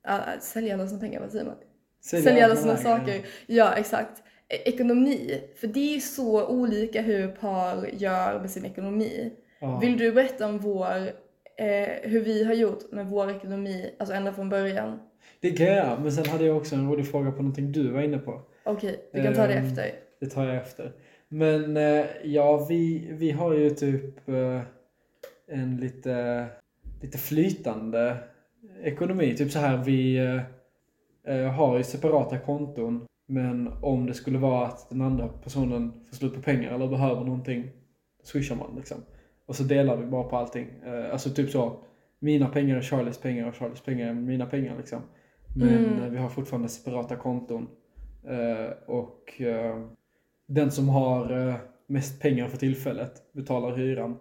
uh, 0.08 0.40
sälja 0.40 0.74
alla 0.74 0.86
sina 0.86 1.00
pengar, 1.00 1.20
vad 1.20 1.30
säger 1.30 1.44
man? 1.44 1.54
Sälja, 2.00 2.44
alla 2.44 2.56
sina 2.56 2.76
saker. 2.76 3.20
Ja, 3.46 3.74
exakt. 3.76 4.22
E- 4.48 4.68
Ekonomi. 4.68 5.40
För 5.56 5.66
det 5.66 5.96
är 5.96 6.00
så 6.00 6.46
olika 6.46 7.02
hur 7.02 7.28
par 7.28 7.86
gör 7.92 8.40
med 8.40 8.50
sin 8.50 8.64
ekonomi. 8.64 9.32
Ja. 9.60 9.78
Vill 9.78 9.98
du 9.98 10.12
berätta 10.12 10.46
om 10.46 10.58
vår 10.58 10.96
eh, 11.56 11.88
hur 12.02 12.20
vi 12.20 12.44
har 12.44 12.54
gjort 12.54 12.92
med 12.92 13.06
vår 13.06 13.30
ekonomi, 13.30 13.94
alltså 13.98 14.14
ända 14.14 14.32
från 14.32 14.48
början. 14.48 14.98
Det 15.40 15.50
kan 15.50 15.66
jag 15.66 15.76
göra, 15.76 15.98
men 16.00 16.12
sen 16.12 16.26
hade 16.26 16.44
jag 16.44 16.56
också 16.56 16.74
en 16.74 16.90
rolig 16.90 17.10
fråga 17.10 17.30
på 17.30 17.36
någonting 17.36 17.72
du 17.72 17.90
var 17.90 18.00
inne 18.02 18.18
på. 18.18 18.42
Okej, 18.64 19.08
vi 19.12 19.22
kan 19.22 19.34
ta 19.34 19.46
det 19.46 19.54
Ehm, 19.54 19.66
efter. 19.66 19.92
Det 20.20 20.26
tar 20.26 20.44
jag 20.46 20.56
efter. 20.56 20.92
Men 21.32 21.76
eh, 21.76 22.04
ja, 22.24 22.66
vi, 22.68 23.08
vi 23.12 23.30
har 23.30 23.54
ju 23.54 23.70
typ 23.70 24.28
eh, 24.28 24.60
en 25.48 25.76
lite, 25.76 26.46
lite 27.02 27.18
flytande 27.18 28.16
ekonomi. 28.82 29.36
Typ 29.36 29.50
så 29.50 29.58
här, 29.58 29.76
vi 29.76 30.16
eh, 31.24 31.50
har 31.52 31.76
ju 31.76 31.82
separata 31.84 32.38
konton. 32.38 33.06
Men 33.26 33.70
om 33.82 34.06
det 34.06 34.14
skulle 34.14 34.38
vara 34.38 34.66
att 34.66 34.90
den 34.90 35.00
andra 35.00 35.28
personen 35.28 35.92
får 36.08 36.16
slut 36.16 36.34
på 36.34 36.42
pengar 36.42 36.72
eller 36.74 36.88
behöver 36.88 37.24
någonting, 37.24 37.70
swishar 38.22 38.56
man 38.56 38.76
liksom. 38.76 38.96
Och 39.46 39.56
så 39.56 39.62
delar 39.62 39.96
vi 39.96 40.06
bara 40.06 40.24
på 40.24 40.36
allting. 40.36 40.68
Alltså 41.12 41.30
typ 41.30 41.50
så, 41.50 41.84
mina 42.18 42.48
pengar 42.48 42.76
är 42.76 42.82
Charlies 42.82 43.18
pengar 43.18 43.48
och 43.48 43.54
Charlies 43.56 43.80
pengar 43.80 44.08
är 44.08 44.14
mina 44.14 44.46
pengar 44.46 44.76
liksom. 44.76 45.00
Men 45.56 45.68
Mm. 45.84 46.10
vi 46.12 46.16
har 46.18 46.28
fortfarande 46.28 46.68
separata 46.68 47.16
konton. 47.16 47.68
Och 48.86 49.40
den 50.50 50.70
som 50.70 50.88
har 50.88 51.48
eh, 51.48 51.54
mest 51.86 52.20
pengar 52.20 52.48
för 52.48 52.56
tillfället 52.56 53.32
betalar 53.32 53.76
hyran. 53.76 54.16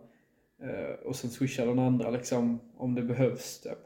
Eh, 0.63 1.07
och 1.07 1.15
sen 1.15 1.29
swishar 1.29 1.65
den 1.65 1.79
andra 1.79 2.09
liksom 2.09 2.59
om 2.77 2.95
det 2.95 3.01
behövs. 3.01 3.61
Typ. 3.61 3.77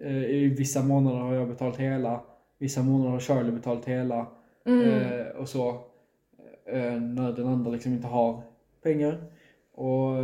Eh, 0.00 0.24
I 0.24 0.54
vissa 0.58 0.82
månader 0.82 1.18
har 1.18 1.34
jag 1.34 1.48
betalat 1.48 1.76
hela. 1.76 2.20
Vissa 2.58 2.82
månader 2.82 3.10
har 3.10 3.20
Charlie 3.20 3.52
betalat 3.52 3.84
hela. 3.84 4.26
Mm. 4.66 5.36
Och 5.36 5.48
så. 5.48 5.80
När 6.66 7.32
den 7.32 7.46
andra 7.46 7.70
liksom 7.70 7.92
inte 7.92 8.06
har 8.06 8.42
pengar. 8.82 9.24
Och 9.74 10.16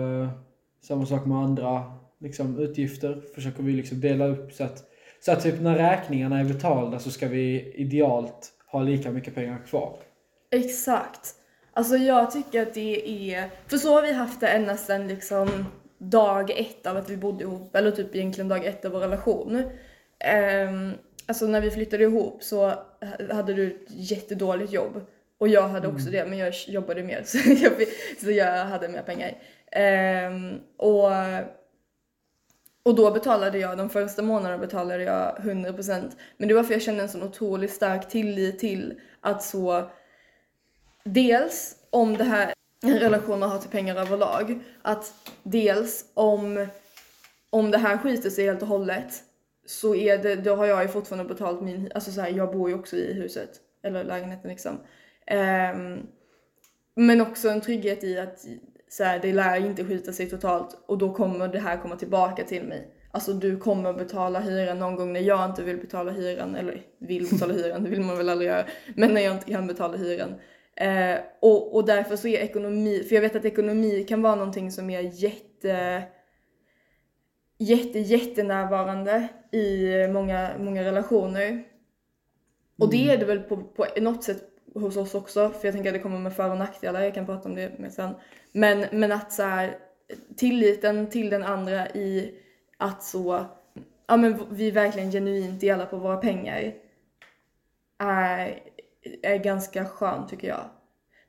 samma 0.81 1.07
sak 1.07 1.27
med 1.27 1.39
andra 1.39 1.93
liksom, 2.19 2.59
utgifter. 2.59 3.23
Försöker 3.35 3.63
vi 3.63 3.73
liksom 3.73 4.01
dela 4.01 4.27
upp 4.27 4.53
så 4.53 4.65
att, 4.65 4.85
så 5.21 5.33
att 5.33 5.43
typ 5.43 5.61
när 5.61 5.77
räkningarna 5.77 6.41
är 6.41 6.45
betalda 6.45 6.99
så 6.99 7.11
ska 7.11 7.29
vi 7.29 7.73
idealt 7.75 8.53
ha 8.67 8.83
lika 8.83 9.11
mycket 9.11 9.35
pengar 9.35 9.59
kvar. 9.67 9.97
Exakt. 10.51 11.35
Alltså 11.73 11.97
jag 11.97 12.31
tycker 12.31 12.63
att 12.63 12.75
det 12.75 13.35
är, 13.35 13.51
för 13.69 13.77
så 13.77 13.95
har 13.95 14.03
vi 14.03 14.13
haft 14.13 14.41
det 14.41 14.49
ända 14.49 14.77
sedan 14.77 15.09
liksom 15.09 15.65
dag 15.99 16.51
ett 16.51 16.87
av 16.87 16.97
att 16.97 17.11
vi 17.11 17.17
bodde 17.17 17.45
ihop, 17.45 17.77
eller 17.77 17.91
typ 17.91 18.15
egentligen 18.15 18.49
dag 18.49 18.67
ett 18.67 18.85
av 18.85 18.93
vår 18.93 19.01
relation. 19.01 19.57
Um, 20.67 20.93
alltså 21.27 21.47
när 21.47 21.61
vi 21.61 21.71
flyttade 21.71 22.05
ihop 22.05 22.43
så 22.43 22.75
hade 23.31 23.55
du 23.55 23.67
ett 23.67 23.87
jättedåligt 23.89 24.73
jobb. 24.73 25.01
Och 25.39 25.49
jag 25.49 25.69
hade 25.69 25.89
också 25.89 26.11
det, 26.11 26.27
men 26.27 26.39
jag 26.39 26.55
jobbade 26.67 27.03
mer 27.03 27.23
så 27.27 27.39
jag, 27.39 27.73
så 28.21 28.31
jag 28.31 28.65
hade 28.65 28.89
mer 28.89 29.03
pengar. 29.03 29.33
Ehm, 29.73 30.59
och, 30.77 31.11
och 32.83 32.95
då 32.95 33.11
betalade 33.11 33.59
jag, 33.59 33.79
de 33.79 33.91
första 33.91 34.23
månaderna 34.23 34.59
betalade 34.59 35.03
jag 35.03 35.37
100% 35.39 36.11
Men 36.37 36.49
det 36.49 36.55
var 36.55 36.63
för 36.63 36.73
jag 36.73 36.83
kände 36.83 37.03
en 37.03 37.09
sån 37.09 37.23
otroligt 37.23 37.73
stark 37.73 38.09
tillit 38.09 38.59
till 38.59 39.01
att 39.21 39.43
så 39.43 39.91
dels 41.05 41.77
om 41.91 42.17
det 42.17 42.25
här 42.25 42.55
relationen 42.83 43.51
har 43.51 43.59
till 43.59 43.71
pengar 43.71 43.97
överlag, 43.97 44.61
att 44.83 45.15
dels 45.43 46.05
om, 46.15 46.67
om 47.51 47.71
det 47.71 47.79
här 47.79 47.99
skiter 47.99 48.31
sig 48.31 48.45
helt 48.45 48.63
och 48.63 48.69
hållet 48.69 49.23
så 49.67 49.95
är 49.95 50.19
det, 50.19 50.37
då 50.37 50.55
har 50.57 50.67
jag 50.67 50.83
ju 50.83 50.89
fortfarande 50.89 51.35
betalt 51.35 51.61
min, 51.61 51.91
alltså 51.95 52.13
så 52.13 52.21
här, 52.21 52.31
jag 52.31 52.53
bor 52.53 52.69
ju 52.69 52.75
också 52.75 52.97
i 52.97 53.13
huset, 53.13 53.51
eller 53.83 54.05
lägenheten 54.05 54.51
liksom. 54.51 54.73
Um, 55.75 56.07
men 56.95 57.21
också 57.21 57.49
en 57.49 57.61
trygghet 57.61 58.05
i 58.05 58.19
att 58.19 58.47
så 58.89 59.05
här, 59.05 59.19
det 59.19 59.33
lär 59.33 59.67
inte 59.67 59.85
skita 59.85 60.13
sig 60.13 60.31
totalt 60.31 60.83
och 60.87 60.99
då 60.99 61.15
kommer 61.15 61.49
det 61.49 61.59
här 61.59 61.77
komma 61.77 61.97
tillbaka 61.97 62.45
till 62.45 62.63
mig. 62.63 62.95
Alltså 63.13 63.33
du 63.33 63.57
kommer 63.57 63.93
betala 63.93 64.41
hyran 64.41 64.79
någon 64.79 64.97
gång 64.97 65.13
när 65.13 65.21
jag 65.21 65.51
inte 65.51 65.63
vill 65.63 65.77
betala 65.77 66.11
hyran, 66.11 66.57
eller 66.57 66.83
vill 66.99 67.29
betala 67.31 67.55
hyran, 67.55 67.85
det 67.85 67.91
vill 67.91 68.01
man 68.01 68.17
väl 68.17 68.29
aldrig 68.29 68.51
göra, 68.51 68.65
men 68.95 69.15
när 69.15 69.21
jag 69.21 69.35
inte 69.35 69.51
kan 69.51 69.67
betala 69.67 69.97
hyran. 69.97 70.35
Eh, 70.81 71.19
och, 71.41 71.75
och 71.75 71.87
därför 71.87 72.17
så 72.17 72.29
är 72.29 72.39
ekonomi, 72.39 73.05
för 73.09 73.15
jag 73.15 73.23
vet 73.23 73.37
att 73.37 73.45
ekonomi 73.45 74.05
kan 74.09 74.23
vara 74.23 74.35
någonting 74.35 74.73
som 74.73 74.91
är 74.91 75.01
jätte 75.01 76.03
jätte, 77.61 77.99
jättenärvarande 77.99 79.29
i 79.53 80.07
många, 80.07 80.51
många 80.59 80.85
relationer. 80.85 81.65
Och 82.79 82.91
det 82.91 83.11
är 83.11 83.19
det 83.19 83.25
väl 83.25 83.41
på, 83.41 83.57
på 83.57 83.87
något 83.97 84.25
sätt 84.25 84.45
hos 84.75 84.97
oss 84.97 85.15
också, 85.15 85.51
för 85.51 85.69
jag 85.69 85.75
tänker 85.75 85.91
att 85.91 85.95
det 85.95 86.03
kommer 86.03 86.19
med 86.19 86.33
för 86.33 86.51
och 86.51 86.59
nackdelar, 86.59 87.01
jag 87.01 87.15
kan 87.15 87.27
prata 87.27 87.49
om 87.49 87.55
det 87.55 87.79
mer 87.79 87.89
sen. 87.89 88.15
Men, 88.53 88.85
men 88.93 89.13
att 89.13 89.33
så 89.33 89.43
här, 89.43 89.79
tilliten 90.37 91.11
till 91.11 91.31
den 91.31 91.43
andra 91.43 91.89
i 91.89 92.35
att 92.77 93.03
så, 93.03 93.47
ja 94.07 94.17
men 94.17 94.39
vi 94.51 94.71
verkligen 94.71 95.13
genuint 95.13 95.61
delar 95.61 95.87
på 95.87 95.97
våra 95.97 96.17
pengar 96.17 96.73
är, 97.99 98.59
är 99.23 99.37
ganska 99.37 99.85
skönt 99.85 100.29
tycker 100.29 100.49
jag. 100.49 100.65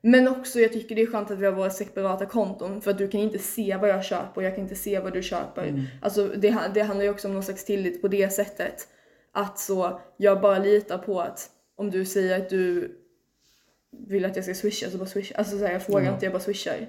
Men 0.04 0.28
också 0.28 0.60
jag 0.60 0.72
tycker 0.72 0.94
det 0.94 1.02
är 1.02 1.06
skönt 1.06 1.30
att 1.30 1.38
vi 1.38 1.46
har 1.46 1.52
våra 1.52 1.70
separata 1.70 2.26
konton 2.26 2.80
för 2.80 2.90
att 2.90 2.98
du 2.98 3.08
kan 3.08 3.20
inte 3.20 3.38
se 3.38 3.76
vad 3.76 3.90
jag 3.90 4.04
köper 4.04 4.36
och 4.36 4.42
jag 4.42 4.54
kan 4.54 4.62
inte 4.64 4.74
se 4.74 4.98
vad 5.00 5.12
du 5.12 5.22
köper. 5.22 5.66
Alltså 6.02 6.26
det, 6.28 6.58
det 6.74 6.80
handlar 6.80 7.04
ju 7.04 7.10
också 7.10 7.28
om 7.28 7.34
någon 7.34 7.42
slags 7.42 7.64
tillit 7.64 8.02
på 8.02 8.08
det 8.08 8.32
sättet. 8.32 8.88
Att 9.32 9.58
så, 9.58 10.00
jag 10.16 10.40
bara 10.40 10.58
litar 10.58 10.98
på 10.98 11.20
att 11.20 11.50
om 11.76 11.90
du 11.90 12.04
säger 12.04 12.40
att 12.40 12.50
du 12.50 12.90
vill 14.08 14.24
att 14.24 14.36
jag 14.36 14.44
ska 14.44 14.54
swisha 14.54 14.90
så 14.90 14.98
bara 14.98 15.06
swisha. 15.08 15.34
Alltså 15.38 15.58
så 15.58 15.64
här, 15.66 15.72
jag 15.72 15.82
frågar 15.82 16.04
Ja. 16.04 16.14
inte, 16.14 16.26
jag 16.26 16.32
bara 16.32 16.42
swishar. 16.42 16.88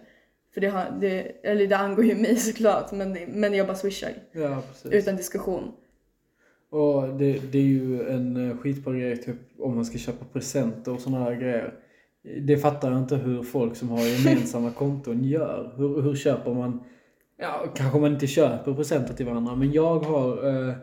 För 0.53 0.61
det, 0.61 0.67
har, 0.67 0.97
det, 1.01 1.19
eller 1.43 1.67
det 1.67 1.77
angår 1.77 2.05
ju 2.05 2.15
mig 2.15 2.35
såklart 2.35 2.91
men, 2.91 3.11
men 3.13 3.53
jag 3.53 3.67
bara 3.67 3.77
swishar. 3.77 4.11
Ja, 4.31 4.61
precis. 4.69 4.91
Utan 4.91 5.15
diskussion. 5.15 5.71
Och 6.73 7.17
det, 7.17 7.51
det 7.51 7.57
är 7.57 7.63
ju 7.63 8.09
en 8.09 8.49
eh, 8.49 8.57
skitbra 8.57 8.93
grej 8.93 9.17
typ 9.17 9.35
om 9.59 9.75
man 9.75 9.85
ska 9.85 9.97
köpa 9.97 10.25
presenter 10.25 10.93
och 10.93 10.99
sådana 10.99 11.23
här 11.23 11.35
grejer. 11.35 11.73
Det 12.41 12.57
fattar 12.57 12.91
jag 12.91 12.99
inte 12.99 13.15
hur 13.15 13.43
folk 13.43 13.75
som 13.75 13.89
har 13.89 13.99
gemensamma 13.99 14.71
konton 14.75 15.23
gör. 15.23 15.73
Hur, 15.77 16.01
hur 16.01 16.15
köper 16.15 16.53
man? 16.53 16.83
Ja, 17.37 17.65
kanske 17.75 17.99
man 17.99 18.13
inte 18.13 18.27
köper 18.27 18.73
presenter 18.73 19.13
till 19.13 19.25
varandra 19.25 19.55
men 19.55 19.71
jag 19.71 19.99
har 19.99 20.49
eh, 20.69 20.75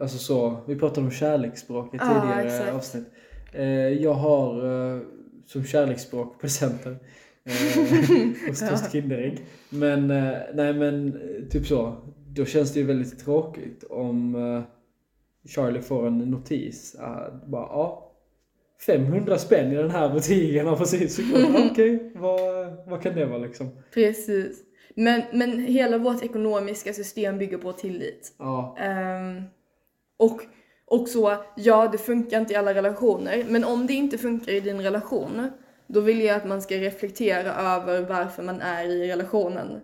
Alltså 0.00 0.18
så, 0.18 0.56
vi 0.66 0.76
pratade 0.76 1.06
om 1.06 1.10
kärleksspråk 1.10 1.94
i 1.94 1.98
tidigare 1.98 2.42
exakt. 2.42 2.72
avsnitt. 2.72 3.06
Eh, 3.52 3.66
jag 3.88 4.14
har 4.14 4.54
eh, 4.94 5.00
som 5.46 5.64
kärleksspråk 5.64 6.40
presenter. 6.40 6.96
Eh, 7.44 8.48
och 8.50 8.56
störst 8.56 8.92
Kinderägg. 8.92 9.38
Men, 9.68 10.10
eh, 10.10 10.32
nej 10.54 10.74
men 10.74 11.08
eh, 11.08 11.48
typ 11.50 11.66
så. 11.66 11.96
Då 12.28 12.44
känns 12.44 12.72
det 12.72 12.80
ju 12.80 12.86
väldigt 12.86 13.18
tråkigt 13.24 13.84
om 13.84 14.34
eh, 14.34 14.75
Charlie 15.46 15.82
får 15.82 16.06
en 16.06 16.18
notis. 16.18 16.96
Uh, 16.98 17.48
bara, 17.50 17.62
ja. 17.62 18.02
500 18.86 19.38
spänn 19.38 19.72
i 19.72 19.74
den 19.74 19.90
här 19.90 20.14
butiken 20.14 20.66
har 20.66 20.76
precis. 20.76 21.18
Okej, 21.70 22.12
vad, 22.14 22.40
vad 22.86 23.02
kan 23.02 23.14
det 23.14 23.26
vara 23.26 23.38
liksom? 23.38 23.68
Precis. 23.94 24.62
Men, 24.94 25.22
men 25.32 25.58
hela 25.58 25.98
vårt 25.98 26.22
ekonomiska 26.22 26.92
system 26.92 27.38
bygger 27.38 27.58
på 27.58 27.72
tillit. 27.72 28.32
Ja, 28.38 28.76
Ehm, 28.80 29.42
och, 30.16 30.40
och 30.86 31.08
så, 31.08 31.36
ja 31.56 31.88
det 31.92 31.98
funkar 31.98 32.40
inte 32.40 32.52
i 32.52 32.56
alla 32.56 32.74
relationer, 32.74 33.44
men 33.48 33.64
om 33.64 33.86
det 33.86 33.92
inte 33.92 34.18
funkar 34.18 34.52
i 34.52 34.60
din 34.60 34.80
relation, 34.80 35.50
då 35.86 36.00
vill 36.00 36.20
jag 36.20 36.36
att 36.36 36.46
man 36.46 36.62
ska 36.62 36.74
reflektera 36.74 37.54
över 37.54 38.00
varför 38.00 38.42
man 38.42 38.60
är 38.60 38.84
i 38.84 39.08
relationen. 39.12 39.80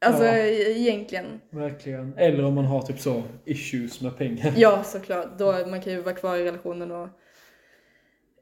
Alltså 0.00 0.24
Ja. 0.24 0.36
e- 0.36 0.78
egentligen. 0.78 1.40
verkligen. 1.50 2.14
Eller 2.18 2.44
om 2.44 2.54
man 2.54 2.64
har 2.64 2.82
typ 2.82 3.00
så 3.00 3.22
issues 3.44 4.00
med 4.00 4.18
pengar. 4.18 4.52
Ja 4.56 4.82
såklart, 4.84 5.38
då, 5.38 5.52
man 5.66 5.80
kan 5.80 5.92
ju 5.92 6.00
vara 6.00 6.14
kvar 6.14 6.36
i 6.36 6.44
relationen 6.44 6.90
och 6.90 7.08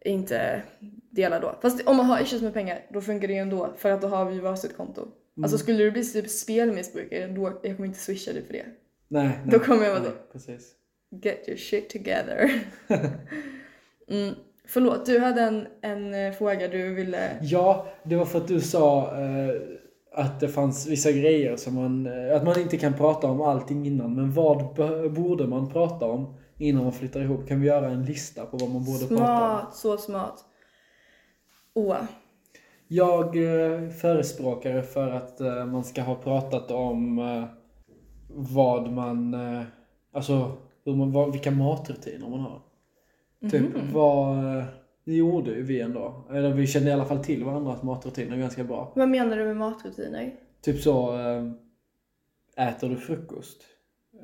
inte 0.04 0.62
dela 1.10 1.40
då. 1.40 1.58
Fast 1.62 1.88
om 1.88 1.96
man 1.96 2.06
har 2.06 2.20
issues 2.22 2.42
med 2.42 2.54
pengar, 2.54 2.78
då 2.92 3.00
funkar 3.00 3.28
det 3.28 3.34
ju 3.34 3.40
ändå, 3.40 3.74
för 3.76 3.90
att 3.90 4.02
då 4.02 4.08
har 4.08 4.24
vi 4.24 4.38
varsitt 4.40 4.76
konto. 4.76 5.08
Alltså 5.42 5.58
skulle 5.58 5.78
du 5.78 5.90
bli 5.90 6.04
typ 6.04 6.30
spelmissbrukare, 6.30 7.26
då 7.26 7.60
jag 7.62 7.76
kommer 7.76 7.86
inte 7.88 7.98
swisha 7.98 8.32
dig 8.32 8.42
för 8.46 8.52
det. 8.52 8.64
Nej, 9.08 9.28
nej. 9.28 9.38
Då 9.46 9.58
kommer 9.58 9.84
jag 9.84 9.90
vara 9.90 10.02
nej. 10.02 10.12
Precis. 10.32 10.72
Get 11.22 11.48
your 11.48 11.58
shit 11.58 11.90
together. 11.90 12.50
mm. 14.10 14.34
Förlåt, 14.66 15.06
du 15.06 15.18
hade 15.18 15.40
en, 15.42 15.66
en 15.80 16.14
eh, 16.14 16.32
fråga 16.32 16.68
du 16.68 16.94
ville... 16.94 17.30
Ja, 17.42 17.88
det 18.02 18.16
var 18.16 18.24
för 18.24 18.38
att 18.38 18.48
du 18.48 18.60
sa 18.60 19.16
eh, 19.20 19.54
att 20.12 20.40
det 20.40 20.48
fanns 20.48 20.86
vissa 20.86 21.12
grejer 21.12 21.56
som 21.56 21.74
man, 21.74 22.06
eh, 22.06 22.36
att 22.36 22.44
man 22.44 22.60
inte 22.60 22.76
kan 22.76 22.94
prata 22.94 23.26
om 23.26 23.40
allting 23.40 23.86
innan. 23.86 24.14
Men 24.14 24.32
vad 24.32 24.64
borde 25.12 25.46
man 25.46 25.68
prata 25.68 26.06
om 26.06 26.34
innan 26.58 26.82
man 26.82 26.92
flyttar 26.92 27.20
ihop? 27.20 27.48
Kan 27.48 27.60
vi 27.60 27.66
göra 27.66 27.90
en 27.90 28.04
lista 28.04 28.46
på 28.46 28.56
vad 28.56 28.70
man 28.70 28.84
borde 28.84 29.06
prata 29.06 29.22
om? 29.22 29.60
Smart, 29.60 29.74
så 29.74 29.96
smart. 29.96 30.44
Åh. 31.74 31.96
Jag 32.88 33.26
eh, 33.36 33.88
förespråkar 33.88 34.82
för 34.82 35.10
att 35.10 35.40
eh, 35.40 35.66
man 35.66 35.84
ska 35.84 36.02
ha 36.02 36.14
pratat 36.14 36.70
om 36.70 37.20
vad 38.28 38.90
man, 38.90 39.36
alltså 40.12 40.52
hur 40.84 40.94
man, 40.96 41.12
vad, 41.12 41.32
vilka 41.32 41.50
matrutiner 41.50 42.28
man 42.28 42.40
har. 42.40 42.62
Typ 43.50 43.92
vad, 43.92 44.56
eh, 44.56 44.64
det 45.08 45.14
gjorde 45.14 45.50
ju 45.50 45.62
vi 45.62 45.80
ändå. 45.80 46.26
Eller 46.30 46.52
vi 46.52 46.66
kände 46.66 46.90
i 46.90 46.92
alla 46.92 47.04
fall 47.04 47.24
till 47.24 47.44
varandras 47.44 47.82
matrutiner 47.82 48.36
ganska 48.36 48.64
bra. 48.64 48.92
Vad 48.96 49.08
menar 49.08 49.36
du 49.36 49.44
med 49.44 49.56
matrutiner? 49.56 50.34
Typ 50.62 50.80
så, 50.80 51.16
eh, 51.16 52.68
äter 52.68 52.88
du 52.88 52.96
frukost? 52.96 53.62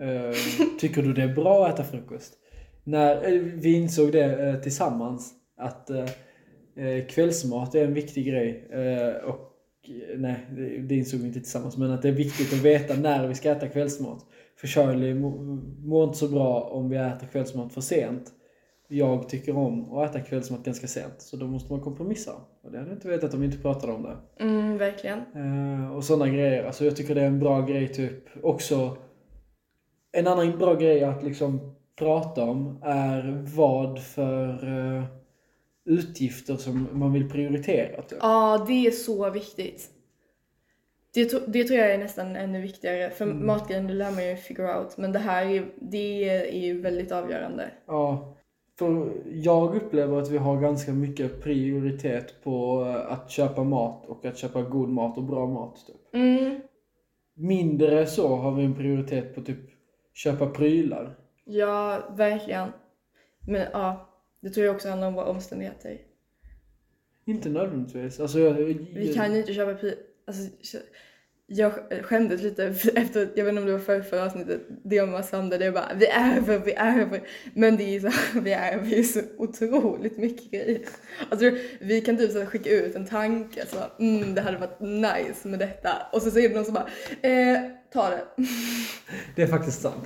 Eh, 0.01 0.37
tycker 0.81 1.03
du 1.03 1.13
det 1.13 1.23
är 1.23 1.35
bra 1.35 1.67
att 1.67 1.75
äta 1.75 1.85
frukost? 1.85 2.33
När 2.85 3.33
eh, 3.33 3.41
vi 3.41 3.73
insåg 3.75 4.13
det 4.13 4.49
eh, 4.49 4.61
tillsammans 4.61 5.35
att 5.57 5.91
eh, 5.91 6.07
kvällsmat 7.09 7.75
är 7.75 7.85
en 7.85 7.95
viktig 7.95 8.27
grej. 8.27 8.69
Och 9.27 9.51
nej, 10.17 10.47
det, 10.81 10.95
insåg 10.97 11.21
vi 11.21 11.27
inte 11.27 11.41
tillsammans. 11.41 11.77
Men 11.77 11.91
att 11.91 12.03
det 12.03 12.09
är 12.09 12.13
viktigt 12.13 12.53
att 12.53 12.65
veta 12.65 12.95
när 12.95 13.29
vi 13.29 13.35
ska 13.35 13.51
äta 13.51 13.69
kvällsmat. 13.69 14.27
För 14.57 14.67
Charlie 14.67 15.15
må- 15.15 15.39
mår 15.85 16.05
inte 16.05 16.19
så 16.19 16.29
bra 16.29 16.61
om 16.61 16.89
vi 16.89 16.97
äter 16.97 17.27
kvällsmat 17.27 17.73
för 17.73 17.81
sent. 17.81 18.33
Jag 18.89 19.29
tycker 19.29 19.57
om 19.57 19.93
att 19.95 20.11
äta 20.11 20.21
kvällsmat 20.21 20.65
ganska 20.65 20.87
sent. 20.87 21.15
Så 21.19 21.37
då 21.37 21.47
måste 21.47 21.73
man 21.73 21.81
kompromissa. 21.81 22.33
Och 22.63 22.71
det 22.73 22.79
hade 22.79 22.91
jag 22.91 22.97
inte 22.97 23.09
vetat 23.09 23.35
om 23.35 23.41
vi 23.41 23.47
inte 23.47 23.59
pratade 23.59 23.93
om 23.93 24.03
det. 24.03 24.45
Mm, 24.45 24.79
verkligen. 24.79 25.19
Eh, 25.19 25.97
och 25.97 26.05
sådana 26.05 26.29
grejer. 26.29 26.65
Alltså 26.65 26.85
jag 26.85 26.97
tycker 26.97 27.15
det 27.15 27.21
är 27.23 27.27
en 27.27 27.39
bra 27.41 27.61
grej 27.61 27.89
typ. 27.89 28.45
Också 28.45 28.97
en 30.13 30.27
annan 30.27 30.59
bra 30.59 30.75
grej 30.75 31.05
att 31.05 31.23
liksom 31.23 31.75
prata 31.99 32.43
om 32.45 32.79
är 32.83 33.45
vad 33.57 34.03
för 34.03 34.49
eh, 34.97 35.05
utgifter 35.85 36.57
som 36.57 36.89
man 36.93 37.13
vill 37.13 37.31
prioritera. 37.31 38.03
Typ. 38.03 38.19
Ja, 38.23 38.65
det 38.69 38.87
är 38.87 38.91
så 38.91 39.31
viktigt. 39.31 39.91
Det, 41.15 41.25
tro- 41.25 41.47
det 41.47 41.65
tror 41.65 41.79
jag 41.81 41.91
är 41.95 41.99
nästan 41.99 42.37
ännu 42.37 42.61
viktigare. 42.61 43.11
För 43.11 43.25
Mm. 43.25 43.47
matgrejen, 43.47 43.87
det 43.87 43.95
lär 43.95 44.11
man 44.11 44.27
ju 44.29 44.37
figure 44.37 44.79
out. 44.79 44.97
Men 44.99 45.13
det 45.13 45.19
här 45.19 45.47
är, 45.47 45.65
det 45.81 46.29
är 46.49 46.61
ju 46.61 46.81
väldigt 46.81 47.13
avgörande. 47.13 47.71
Ja, 47.87 48.37
för 48.79 49.13
jag 49.27 49.77
upplever 49.77 50.19
att 50.19 50.31
vi 50.31 50.39
har 50.39 50.61
ganska 50.61 50.93
mycket 50.93 51.43
prioritet 51.43 52.43
på 52.45 52.83
att 53.09 53.31
köpa 53.31 53.65
mat 53.65 54.07
och 54.07 54.25
att 54.25 54.39
köpa 54.39 54.63
god 54.63 54.89
mat 54.89 55.17
och 55.17 55.25
bra 55.25 55.47
mat. 55.47 55.87
Typ. 55.87 56.15
Mm. 56.15 56.61
Mindre 57.35 58.07
så 58.07 58.37
har 58.37 58.55
vi 58.55 58.65
en 58.65 58.75
prioritet 58.75 59.35
på 59.35 59.43
typ 59.43 59.59
köpa 60.13 60.47
prylar. 60.47 61.17
Ja, 61.45 62.03
verkligen. 62.17 62.69
Men 63.47 63.67
ja, 63.73 64.09
det 64.41 64.51
tror 64.51 64.67
jag 64.67 64.75
också 64.75 64.89
handlar 64.89 65.09
om 65.09 65.15
våra 65.15 65.27
omständigheter. 65.27 65.99
Inte 67.25 67.49
nödvändigtvis. 67.49 68.21
Alltså, 68.21 68.39
jag, 68.39 68.55
Vi 68.55 69.15
kan 69.15 69.33
ju 69.33 69.39
inte 69.39 69.55
köpa 69.55 69.75
pri... 69.75 69.95
Alltså, 70.27 70.79
jag 71.47 71.73
sk- 71.73 72.03
skämdes 72.03 72.43
lite 72.43 72.65
efter, 72.95 73.29
jag 73.35 73.45
vet 73.45 73.53
inte 73.53 73.61
om 73.61 73.67
det 73.67 73.73
var 73.73 73.79
för 73.79 74.01
förra 74.01 74.25
avsnittet, 74.25 74.61
det 74.85 75.01
om 75.01 75.23
Sandra, 75.23 75.59
det 75.59 75.65
är 75.67 75.73
bara 75.73 75.91
vi 75.97 76.07
ärver, 76.07 76.59
vi 76.59 76.73
ärver. 76.73 77.23
Men 77.55 77.77
det 77.77 77.85
är 77.85 77.89
ju 77.93 78.01
så, 78.01 78.11
vi 78.41 78.53
ärver 78.53 78.87
ju 78.97 79.05
så 79.05 79.21
otroligt 79.39 80.19
mycket 80.19 80.51
grejer. 80.51 80.81
Alltså 81.31 81.51
vi 81.81 82.01
kan 82.01 82.17
typ 82.17 82.33
så 82.33 82.47
skicka 82.47 82.71
ut 82.71 82.95
en 82.95 83.07
tanke 83.07 83.67
så 83.67 83.77
bara, 83.77 83.91
mm 84.01 84.35
det 84.35 84.41
hade 84.41 84.57
varit 84.59 84.81
nice 84.81 85.49
med 85.49 85.59
detta. 85.59 85.91
Och 86.13 86.23
så 86.23 86.31
säger 86.31 86.49
det 86.49 86.55
någon 86.55 86.65
som 86.65 86.75
bara, 86.75 86.89
eh, 87.31 87.59
ta 87.93 88.11
det. 88.11 88.25
Det 89.37 89.43
är 89.43 89.47
faktiskt 89.47 89.81
sant. 89.83 90.05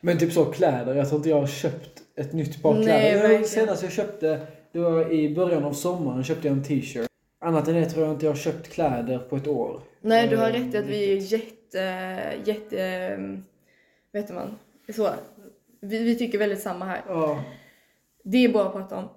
Men 0.00 0.18
typ 0.18 0.32
så 0.32 0.44
kläder, 0.44 0.94
jag 0.94 1.08
tror 1.08 1.18
inte 1.18 1.28
jag 1.28 1.40
har 1.40 1.46
köpt 1.46 1.90
ett 2.16 2.32
nytt 2.32 2.62
par 2.62 2.74
Nej, 2.74 2.82
kläder. 2.84 3.10
Jag- 3.10 3.18
verkligen. 3.22 3.44
Senast 3.44 3.82
jag 3.82 3.92
köpte, 3.92 4.40
det 4.72 4.78
var 4.78 5.12
i 5.12 5.34
början 5.34 5.64
av 5.64 5.72
sommaren, 5.72 6.24
köpte 6.24 6.48
jag 6.48 6.56
en 6.56 6.64
t-shirt. 6.64 7.07
Annat 7.40 7.68
än 7.68 7.74
det 7.74 7.86
tror 7.86 8.04
jag 8.04 8.14
inte 8.14 8.26
jag 8.26 8.32
har 8.32 8.38
köpt 8.38 8.68
kläder 8.68 9.18
på 9.18 9.36
ett 9.36 9.46
år. 9.46 9.80
Nej 10.00 10.28
du 10.28 10.36
har 10.36 10.50
Eh, 10.50 10.52
rätt 10.52 10.74
i 10.74 10.78
att 10.78 10.84
vi 10.84 11.12
är 11.12 11.16
jätte, 11.16 11.78
jätte, 12.44 13.40
vet 14.12 14.34
man, 14.34 14.58
så. 14.96 15.10
Vi, 15.80 16.02
vi 16.02 16.18
tycker 16.18 16.38
väldigt 16.38 16.62
samma 16.62 16.84
här. 16.84 17.02
Ja. 17.08 17.44
Det 18.24 18.44
är 18.44 18.48
bra 18.48 18.66
att 18.66 18.72
prata 18.72 18.96
om. 18.96 19.08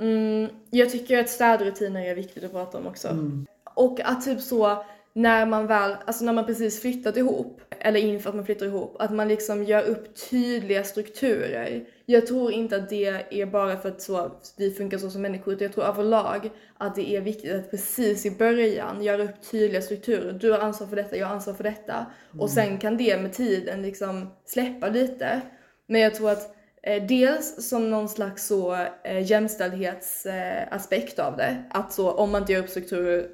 Mm, 0.00 0.50
jag 0.70 0.90
tycker 0.90 1.20
att 1.20 1.28
städrutiner 1.28 2.04
är 2.04 2.14
viktigt 2.14 2.44
att 2.44 2.52
prata 2.52 2.78
om 2.78 2.86
också. 2.86 3.08
Mm. 3.08 3.46
Och 3.74 4.00
att 4.00 4.24
typ 4.24 4.40
så 4.40 4.84
när 5.12 5.46
man 5.46 5.66
väl, 5.66 5.96
alltså 6.06 6.24
när 6.24 6.32
man 6.32 6.46
precis 6.46 6.80
flyttat 6.80 7.16
ihop, 7.16 7.60
eller 7.80 8.00
inför 8.00 8.28
att 8.30 8.36
man 8.36 8.44
flyttar 8.44 8.66
ihop, 8.66 8.96
att 8.98 9.12
man 9.12 9.28
liksom 9.28 9.64
gör 9.64 9.82
upp 9.82 10.30
tydliga 10.30 10.84
strukturer. 10.84 11.84
Jag 12.06 12.26
tror 12.26 12.52
inte 12.52 12.76
att 12.76 12.88
det 12.88 13.06
är 13.40 13.46
bara 13.46 13.76
för 13.76 13.88
att 13.88 14.02
så, 14.02 14.40
vi 14.56 14.70
funkar 14.70 14.98
så 14.98 15.10
som 15.10 15.22
människor, 15.22 15.54
utan 15.54 15.64
jag 15.64 15.74
tror 15.74 15.84
överlag 15.84 16.50
att 16.78 16.94
det 16.94 17.16
är 17.16 17.20
viktigt 17.20 17.54
att 17.54 17.70
precis 17.70 18.26
i 18.26 18.30
början 18.30 19.02
göra 19.02 19.22
upp 19.22 19.50
tydliga 19.50 19.82
strukturer. 19.82 20.32
Du 20.32 20.52
har 20.52 20.58
ansvar 20.58 20.86
för 20.86 20.96
detta, 20.96 21.16
jag 21.16 21.26
har 21.26 21.34
ansvar 21.34 21.54
för 21.54 21.64
detta. 21.64 22.06
Och 22.38 22.50
sen 22.50 22.78
kan 22.78 22.96
det 22.96 23.22
med 23.22 23.32
tiden 23.32 23.82
liksom 23.82 24.30
släppa 24.46 24.88
lite. 24.88 25.40
Men 25.86 26.00
jag 26.00 26.14
tror 26.14 26.30
att 26.30 26.56
Eh, 26.82 27.02
dels 27.06 27.68
som 27.68 27.90
någon 27.90 28.08
slags 28.08 28.46
så 28.46 28.86
eh, 29.04 29.30
jämställdhetsaspekt 29.30 31.18
eh, 31.18 31.26
av 31.26 31.36
det. 31.36 31.64
Att 31.70 31.92
så 31.92 32.10
om 32.10 32.30
man 32.30 32.42
inte 32.42 32.52
gör 32.52 32.62
upp 32.62 32.68
strukturer, 32.68 33.26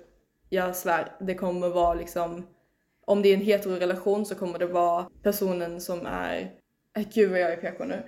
jag 0.48 0.76
svär, 0.76 1.12
det 1.20 1.34
kommer 1.34 1.68
vara 1.68 1.94
liksom 1.94 2.46
om 3.08 3.22
det 3.22 3.28
är 3.28 3.34
en 3.34 3.40
heterorelation 3.40 4.26
så 4.26 4.34
kommer 4.34 4.58
det 4.58 4.66
vara 4.66 5.06
personen 5.22 5.80
som 5.80 6.06
är 6.06 6.50
äh, 6.96 7.04
Gud 7.14 7.30
vad 7.30 7.40
jag 7.40 7.52
är 7.52 7.56
PK 7.56 7.84
nu. 7.84 7.94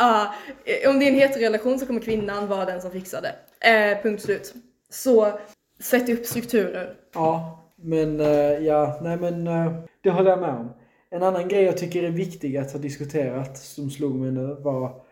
uh, 0.00 0.26
om 0.90 0.98
det 0.98 1.06
är 1.06 1.08
en 1.08 1.18
heterorelation 1.18 1.78
så 1.78 1.86
kommer 1.86 2.00
kvinnan 2.00 2.48
vara 2.48 2.64
den 2.64 2.80
som 2.80 2.90
fixar 2.90 3.22
det. 3.22 3.34
Eh, 3.70 4.02
punkt 4.02 4.22
slut. 4.22 4.54
Så 4.90 5.38
sätt 5.80 6.08
upp 6.08 6.26
strukturer. 6.26 6.94
Ja, 7.14 7.62
men 7.76 8.20
uh, 8.20 8.64
ja, 8.66 8.98
nej 9.02 9.16
men 9.16 9.46
uh, 9.46 9.84
det 10.00 10.10
håller 10.10 10.30
jag 10.30 10.40
med 10.40 10.54
om. 10.54 10.72
En 11.10 11.22
annan 11.22 11.48
grej 11.48 11.64
jag 11.64 11.76
tycker 11.76 12.02
är 12.02 12.10
viktig 12.10 12.56
att 12.56 12.72
ha 12.72 12.78
diskuterat 12.78 13.58
som 13.58 13.90
slog 13.90 14.14
mig 14.14 14.30
nu 14.30 14.56
var 14.60 15.02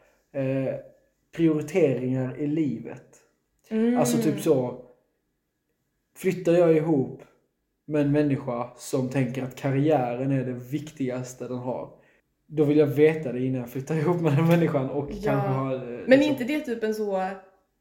prioriteringar 1.36 2.36
i 2.38 2.46
livet. 2.46 3.09
Mm. 3.70 3.98
Alltså 3.98 4.18
typ 4.18 4.40
så. 4.40 4.84
Flyttar 6.16 6.52
jag 6.52 6.76
ihop 6.76 7.22
med 7.86 8.02
en 8.02 8.12
människa 8.12 8.70
som 8.76 9.08
tänker 9.08 9.42
att 9.42 9.56
karriären 9.56 10.32
är 10.32 10.44
det 10.44 10.52
viktigaste 10.52 11.48
den 11.48 11.58
har. 11.58 11.88
Då 12.46 12.64
vill 12.64 12.78
jag 12.78 12.86
veta 12.86 13.32
det 13.32 13.44
innan 13.44 13.60
jag 13.60 13.70
flyttar 13.70 13.94
ihop 13.98 14.20
med 14.20 14.36
den 14.36 14.46
människan 14.48 14.90
och 14.90 15.08
Ja. 15.10 15.16
kanske 15.24 15.48
ha... 15.48 15.74
eh, 15.74 15.80
Men 15.80 15.98
liksom- 16.06 16.12
är 16.22 16.22
inte 16.22 16.44
det 16.44 16.60
typ 16.60 16.82
en 16.84 16.94
så, 16.94 17.26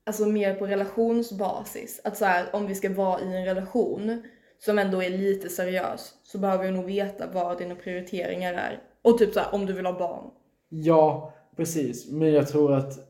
alltså 0.06 0.26
mer 0.26 0.54
på 0.56 0.68
relationsbasis? 0.68 2.02
Att 2.04 2.18
så 2.18 2.26
här, 2.26 2.46
om 2.54 2.68
vi 2.68 2.76
ska 2.76 2.90
vara 2.94 3.22
i 3.22 3.24
en 3.38 3.46
relation 3.46 4.22
som 4.60 4.80
ändå 4.80 5.04
är 5.04 5.10
lite 5.10 5.50
seriös 5.50 6.14
så 6.24 6.38
behöver 6.38 6.64
vi 6.66 6.72
nog 6.72 6.86
veta 6.86 7.26
vad 7.34 7.58
dina 7.58 7.76
prioriteringar 7.76 8.54
är. 8.54 8.80
Och 9.02 9.18
typ 9.18 9.34
så 9.34 9.40
här, 9.40 9.54
om 9.54 9.66
du 9.66 9.74
vill 9.74 9.86
ha 9.86 10.00
barn. 10.00 10.30
Ja, 10.70 11.34
precis. 11.56 12.12
Men 12.12 12.32
jag 12.34 12.48
tror 12.48 12.74
att 12.74 13.09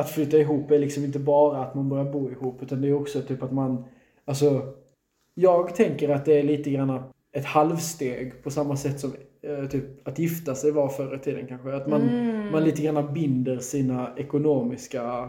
att 0.00 0.10
flytta 0.10 0.38
ihop 0.38 0.70
är 0.70 0.78
liksom 0.78 1.04
inte 1.04 1.18
bara 1.18 1.58
att 1.64 1.74
man 1.74 1.88
börjar 1.88 2.04
bo 2.12 2.30
ihop 2.30 2.62
utan 2.62 2.80
det 2.80 2.88
är 2.88 2.94
också 2.94 3.22
typ 3.22 3.42
att 3.42 3.52
man, 3.52 3.84
alltså 4.24 4.62
jag 5.34 5.74
tänker 5.74 6.08
att 6.08 6.24
det 6.24 6.38
är 6.38 6.42
lite 6.42 6.70
grann 6.70 7.02
ett 7.32 7.44
halvsteg 7.44 8.42
på 8.42 8.50
samma 8.50 8.76
sätt 8.76 9.00
som 9.00 9.12
eh, 9.42 9.68
typ 9.68 10.08
att 10.08 10.18
gifta 10.18 10.54
sig 10.54 10.70
var 10.70 10.88
förr 10.88 11.14
i 11.14 11.18
tiden 11.18 11.46
kanske. 11.46 11.72
Att 11.74 11.86
man, 11.86 12.02
Mm. 12.02 12.52
man 12.52 12.64
lite 12.64 12.82
grann 12.82 13.14
binder 13.14 13.58
sina 13.58 14.10
ekonomiska 14.16 15.28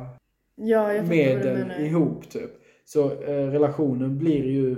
Ja, 0.55 1.03
medel 1.03 1.71
ihop 1.79 2.29
typ. 2.29 2.51
Så 2.85 3.11
eh, 3.11 3.47
relationen 3.51 4.17
blir 4.17 4.43
ju 4.45 4.75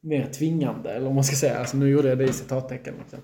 mer 0.00 0.26
tvingande, 0.26 0.90
eller 0.90 1.08
om 1.08 1.14
man 1.14 1.24
ska 1.24 1.36
säga. 1.36 1.58
Alltså 1.58 1.76
nu 1.76 1.88
gjorde 1.90 2.08
jag 2.08 2.18
det 2.18 2.24
i 2.24 2.32
citattecken. 2.32 2.94
Liksom. 2.98 3.18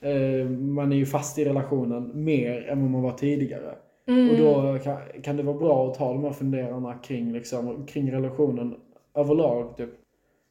Eh, 0.00 0.48
man 0.48 0.92
är 0.92 0.96
ju 0.96 1.06
fast 1.06 1.38
i 1.38 1.44
relationen 1.44 2.24
mer 2.24 2.68
än 2.68 2.80
vad 2.82 2.90
man 2.90 3.02
var 3.02 3.12
tidigare. 3.12 3.74
Mm. 4.08 4.30
Och 4.30 4.36
då 4.36 4.78
kan, 4.78 4.98
kan 5.22 5.36
det 5.36 5.42
vara 5.42 5.58
bra 5.58 5.88
att 5.88 5.98
ta 5.98 6.12
de 6.12 6.24
här 6.24 6.32
funderarna 6.32 6.94
kring, 6.94 7.32
liksom, 7.32 7.86
kring 7.86 8.12
relationen 8.12 8.74
överlag. 9.14 9.76
Typ. 9.76 9.90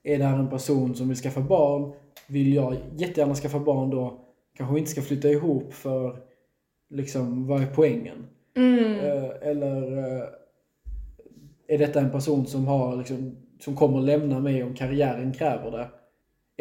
Är 0.03 0.17
det 0.17 0.23
här 0.23 0.39
en 0.39 0.49
person 0.49 0.95
som 0.95 1.07
vill 1.07 1.17
skaffa 1.17 1.41
barn? 1.41 1.93
Vill 2.27 2.53
jag 2.53 2.75
jättegärna 2.95 3.35
skaffa 3.35 3.59
barn 3.59 3.89
då? 3.89 4.19
Kanske 4.57 4.73
vi 4.73 4.79
inte 4.79 4.91
ska 4.91 5.01
flytta 5.01 5.29
ihop 5.29 5.73
för 5.73 6.17
liksom, 6.89 7.47
vad 7.47 7.61
är 7.61 7.67
poängen? 7.75 8.27
Mm. 8.55 8.99
Eh, 8.99 9.31
eller 9.41 9.97
eh, 9.97 10.23
är 11.67 11.77
detta 11.77 11.99
en 11.99 12.11
person 12.11 12.45
som, 12.45 12.67
har, 12.67 12.97
liksom, 12.97 13.35
som 13.59 13.75
kommer 13.75 14.01
lämna 14.01 14.39
mig 14.39 14.63
om 14.63 14.73
karriären 14.73 15.33
kräver 15.33 15.71
det? 15.71 15.87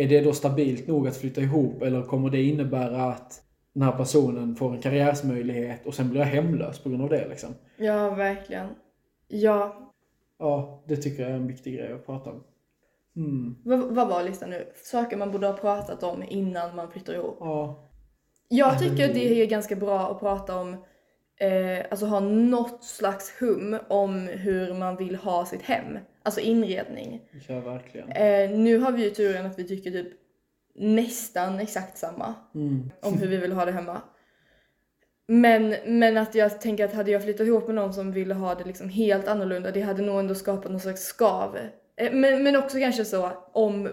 Är 0.03 0.09
det 0.09 0.21
då 0.21 0.33
stabilt 0.33 0.87
nog 0.87 1.09
att 1.09 1.17
flytta 1.17 1.41
ihop 1.41 1.83
eller 1.83 2.03
kommer 2.03 2.31
det 2.31 2.43
innebära 2.43 3.03
att 3.03 3.43
den 3.77 3.85
här 3.85 3.93
personen 3.93 4.57
får 4.57 4.75
en 4.75 4.81
karriärsmöjlighet 4.81 5.87
och 5.87 5.95
sen 5.95 6.11
blir 6.11 6.21
jag 6.21 6.27
hemlös 6.27 6.79
på 6.79 6.89
grund 6.89 7.03
av 7.03 7.09
det 7.09 7.29
liksom? 7.29 7.55
Ja, 7.77 8.11
verkligen. 8.11 8.67
Ja. 9.29 9.93
Ja, 10.39 10.85
det 10.89 10.97
tycker 10.97 11.23
jag 11.23 11.33
är 11.33 11.37
en 11.37 11.47
viktig 11.47 11.75
grej 11.75 11.93
att 11.93 12.07
prata 12.07 12.31
om. 12.31 12.45
Mm. 13.17 13.57
Vad, 13.95 14.09
var 14.09 14.23
listan 14.23 14.51
nu? 14.51 14.73
Saker 14.75 15.17
man 15.17 15.33
borde 15.33 15.47
ha 15.47 15.55
pratat 15.55 16.03
om 16.03 16.23
innan 16.29 16.77
man 16.77 16.91
flyttar 16.91 17.15
ihop. 17.15 17.37
Ja. 17.41 17.89
Jag 18.49 18.79
tycker 18.79 19.15
det 19.15 19.43
är 19.43 19.47
ganska 19.47 19.77
bra 19.77 20.11
att 20.11 20.21
prata 20.21 20.61
om, 20.61 20.73
eh, 21.41 21.87
alltså 21.91 22.07
ha 22.07 22.21
något 22.21 22.85
slags 22.85 23.41
hum 23.41 23.79
om 23.89 24.29
hur 24.29 24.75
man 24.75 24.97
vill 24.97 25.17
ha 25.17 25.47
sitt 25.47 25.63
hem. 25.63 25.99
Alltså 26.23 26.41
inredning. 26.41 27.21
Ja, 27.49 27.61
verkligen. 27.61 28.09
Eh, 28.09 28.51
nu 28.51 28.79
har 28.79 28.93
vi 28.93 29.05
ju 29.05 29.11
turen 29.11 29.47
att 29.47 29.59
vi 29.59 29.65
tycker 29.65 29.91
typ 29.91 30.26
nästan 30.79 31.61
exakt 31.61 31.99
samma 31.99 32.35
Mm. 32.55 32.91
om 33.01 33.15
hur 33.15 33.29
vi 33.29 33.37
vill 33.37 33.53
ha 33.53 33.65
det 33.65 33.73
hemma. 33.73 34.01
Men, 35.29 35.75
men 35.87 36.17
att 36.17 36.35
jag 36.35 36.61
tänker 36.61 36.85
att 36.85 36.95
hade 36.95 37.11
jag 37.11 37.23
flyttat 37.23 37.47
ihop 37.47 37.67
med 37.67 37.75
någon 37.75 37.95
som 37.95 38.13
ville 38.13 38.35
ha 38.35 38.55
det 38.55 38.65
liksom 38.65 38.89
helt 38.89 39.29
annorlunda, 39.29 39.71
det 39.71 39.81
hade 39.81 40.03
nog 40.03 40.19
ändå 40.21 40.35
skapat 40.35 40.71
någon 40.71 40.81
slags 40.81 41.03
skav. 41.05 41.57
Eh, 41.97 42.13
men, 42.13 42.43
men 42.43 42.57
också 42.57 42.79
kanske 42.79 43.05
så 43.05 43.31
om 43.53 43.89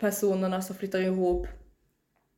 personerna 0.00 0.62
som 0.62 0.76
flyttar 0.76 0.98
ihop 0.98 1.46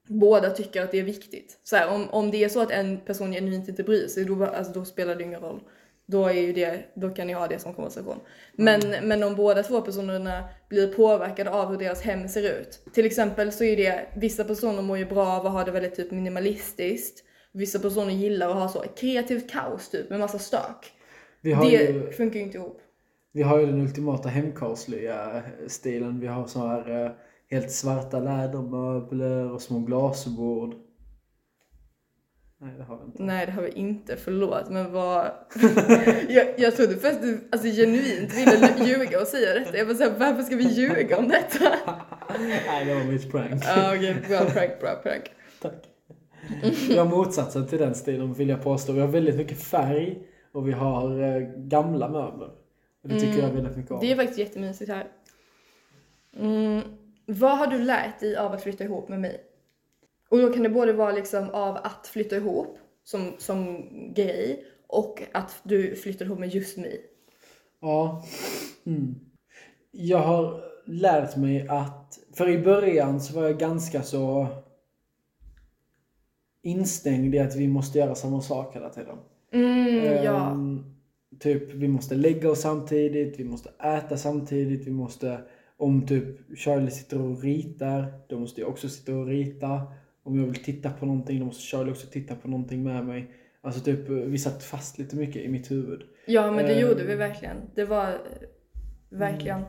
båda 0.08 0.50
tycker 0.50 0.82
att 0.82 0.90
det 0.90 0.98
är 0.98 1.02
viktigt. 1.02 1.60
Så 1.62 1.76
här, 1.76 1.94
om, 1.94 2.10
om 2.10 2.30
det 2.30 2.44
är 2.44 2.48
så 2.48 2.60
att 2.60 2.70
en 2.70 3.00
person 3.00 3.32
genuint 3.32 3.68
inte 3.68 3.82
bryr 3.82 4.08
sig, 4.08 4.24
då, 4.24 4.44
alltså, 4.44 4.72
då 4.72 4.84
spelar 4.84 5.14
det 5.14 5.22
ingen 5.22 5.40
roll. 5.40 5.60
Då, 6.10 6.26
är 6.26 6.40
ju 6.40 6.52
det, 6.52 6.84
då 6.94 7.10
kan 7.10 7.26
ni 7.26 7.32
ha 7.32 7.48
det 7.48 7.58
som 7.58 7.74
konversation. 7.74 8.20
Men, 8.52 8.80
men 9.02 9.22
om 9.22 9.36
båda 9.36 9.62
två 9.62 9.80
personerna 9.80 10.44
blir 10.68 10.92
påverkade 10.92 11.50
av 11.50 11.68
hur 11.68 11.78
deras 11.78 12.02
hem 12.02 12.28
ser 12.28 12.60
ut. 12.60 12.84
Till 12.92 13.06
exempel 13.06 13.52
så 13.52 13.64
är 13.64 13.76
det, 13.76 14.06
vissa 14.16 14.44
personer 14.44 14.82
mår 14.82 14.98
ju 14.98 15.06
bra 15.06 15.26
av 15.26 15.46
att 15.46 15.52
ha 15.52 15.64
det 15.64 15.70
väldigt 15.70 15.94
typ 15.94 16.10
minimalistiskt. 16.10 17.24
Vissa 17.52 17.78
personer 17.78 18.12
gillar 18.12 18.48
att 18.48 18.54
ha 18.54 18.68
så 18.68 18.84
kreativt 18.96 19.50
kaos 19.50 19.90
typ 19.90 20.10
med 20.10 20.20
massa 20.20 20.38
stök. 20.38 20.92
Det 21.42 21.50
ju, 21.50 22.12
funkar 22.12 22.38
ju 22.38 22.44
inte 22.44 22.58
ihop. 22.58 22.80
vi 23.32 23.42
har 23.42 23.60
ju 23.60 23.66
den 23.66 23.80
ultimata 23.80 24.28
hemkarsliga 24.28 25.42
stilen. 25.68 26.20
Vi 26.20 26.26
har 26.26 26.46
så 26.46 26.66
här 26.66 27.04
eh, 27.04 27.10
helt 27.50 27.70
svarta 27.70 28.20
lädermöbler 28.20 29.52
och 29.52 29.62
små 29.62 29.78
glasbord. 29.78 30.74
Nej, 32.62 32.74
det 32.78 32.84
har 32.84 32.96
vi 32.96 33.04
inte. 33.04 33.22
Nej 33.22 33.46
det 33.46 33.52
har 33.52 33.62
vi 33.62 33.70
inte, 33.70 34.16
förlåt 34.16 34.70
men 34.70 34.92
vad... 34.92 35.26
jag, 36.28 36.46
jag 36.56 36.76
trodde 36.76 36.96
först 36.96 37.22
du 37.22 37.48
alltså, 37.52 37.68
genuint 37.68 38.34
ville 38.34 38.86
ljuga 38.86 39.20
och 39.20 39.26
säga 39.26 39.54
detta. 39.54 39.76
Jag 39.78 39.84
var 39.84 39.94
såhär, 39.94 40.18
varför 40.18 40.42
ska 40.42 40.56
vi 40.56 40.64
ljuga 40.64 41.18
om 41.18 41.28
detta? 41.28 41.72
Nej, 42.38 42.84
det 42.84 42.94
var 42.94 43.04
mitt 43.04 43.30
prank. 43.30 43.62
Ja 43.66 43.94
okej, 43.96 44.16
bra 44.28 44.44
prank, 44.44 44.80
bra 44.80 44.94
prank. 45.02 45.22
Tack. 45.60 45.88
Vi 46.88 46.96
har 46.96 47.04
motsatsen 47.04 47.66
till 47.66 47.78
den 47.78 47.94
stilen 47.94 48.34
vill 48.34 48.48
jag 48.48 48.62
påstå. 48.62 48.92
Vi 48.92 49.00
har 49.00 49.08
väldigt 49.08 49.36
mycket 49.36 49.62
färg 49.62 50.18
och 50.52 50.68
vi 50.68 50.72
har 50.72 51.22
eh, 51.22 51.40
gamla 51.56 52.08
möbler. 52.08 52.50
Det 53.02 53.20
tycker 53.20 53.42
jag 53.42 53.50
väldigt 53.50 53.76
mycket 53.76 53.90
om. 53.90 54.00
Det 54.00 54.12
är 54.12 54.16
faktiskt 54.16 54.38
jättemysigt 54.38 54.90
här. 54.90 55.06
Mm, 56.36 56.82
vad 57.26 57.58
har 57.58 57.66
du 57.66 57.78
lärt 57.78 58.20
dig 58.20 58.36
av 58.36 58.52
att 58.52 58.62
flytta 58.62 58.84
ihop 58.84 59.08
med 59.08 59.20
mig? 59.20 59.49
Och 60.30 60.38
då 60.38 60.52
kan 60.52 60.62
det 60.62 60.68
både 60.68 60.92
vara 60.92 61.12
liksom 61.12 61.50
av 61.50 61.76
att 61.76 62.06
flytta 62.06 62.36
ihop 62.36 62.78
som, 63.04 63.32
som 63.38 63.86
grej 64.14 64.64
och 64.86 65.22
att 65.32 65.60
du 65.62 65.96
flyttar 65.96 66.24
ihop 66.24 66.38
med 66.38 66.54
just 66.54 66.78
mig. 66.78 67.00
Ja. 67.80 68.24
Mm. 68.86 69.14
Jag 69.90 70.18
har 70.18 70.60
lärt 70.86 71.36
mig 71.36 71.68
att, 71.68 72.18
för 72.34 72.48
i 72.48 72.58
början 72.58 73.20
så 73.20 73.34
var 73.34 73.42
jag 73.42 73.58
ganska 73.58 74.02
så 74.02 74.46
instängd 76.62 77.34
i 77.34 77.38
att 77.38 77.56
vi 77.56 77.68
måste 77.68 77.98
göra 77.98 78.14
samma 78.14 78.40
sak 78.40 78.76
hela 78.76 78.90
tiden. 78.90 79.16
Mm, 79.52 80.24
ja. 80.24 80.50
Ehm, 80.50 80.90
Typ, 81.38 81.74
vi 81.74 81.88
måste 81.88 82.14
lägga 82.14 82.50
oss 82.50 82.60
samtidigt, 82.60 83.40
vi 83.40 83.44
måste 83.44 83.70
äta 83.82 84.16
samtidigt, 84.16 84.86
vi 84.86 84.90
måste... 84.90 85.40
Om 85.76 86.06
typ 86.06 86.58
Charlie 86.58 86.90
sitter 86.90 87.20
och 87.20 87.42
ritar, 87.42 88.12
då 88.28 88.38
måste 88.38 88.60
jag 88.60 88.70
också 88.70 88.88
sitta 88.88 89.14
och 89.14 89.26
rita. 89.26 89.82
Om 90.22 90.38
jag 90.38 90.46
vill 90.46 90.62
titta 90.64 90.90
på 90.90 91.06
någonting, 91.06 91.38
då 91.40 91.44
måste 91.46 91.62
Charlie 91.62 91.90
också 91.92 92.06
titta 92.06 92.34
på 92.34 92.48
någonting 92.48 92.82
med 92.82 93.06
mig. 93.06 93.30
Alltså 93.62 93.80
typ, 93.80 94.08
vi 94.08 94.38
satt 94.38 94.64
fast 94.64 94.98
lite 94.98 95.16
mycket 95.16 95.42
i 95.42 95.48
mitt 95.48 95.70
huvud. 95.70 96.02
Ja 96.26 96.50
men 96.52 96.64
det 96.66 96.72
Ehm. 96.74 96.88
gjorde 96.88 97.04
vi 97.04 97.14
verkligen. 97.14 97.56
Det 97.74 97.84
var 97.84 98.08
eh, 98.08 98.16
verkligen. 99.10 99.60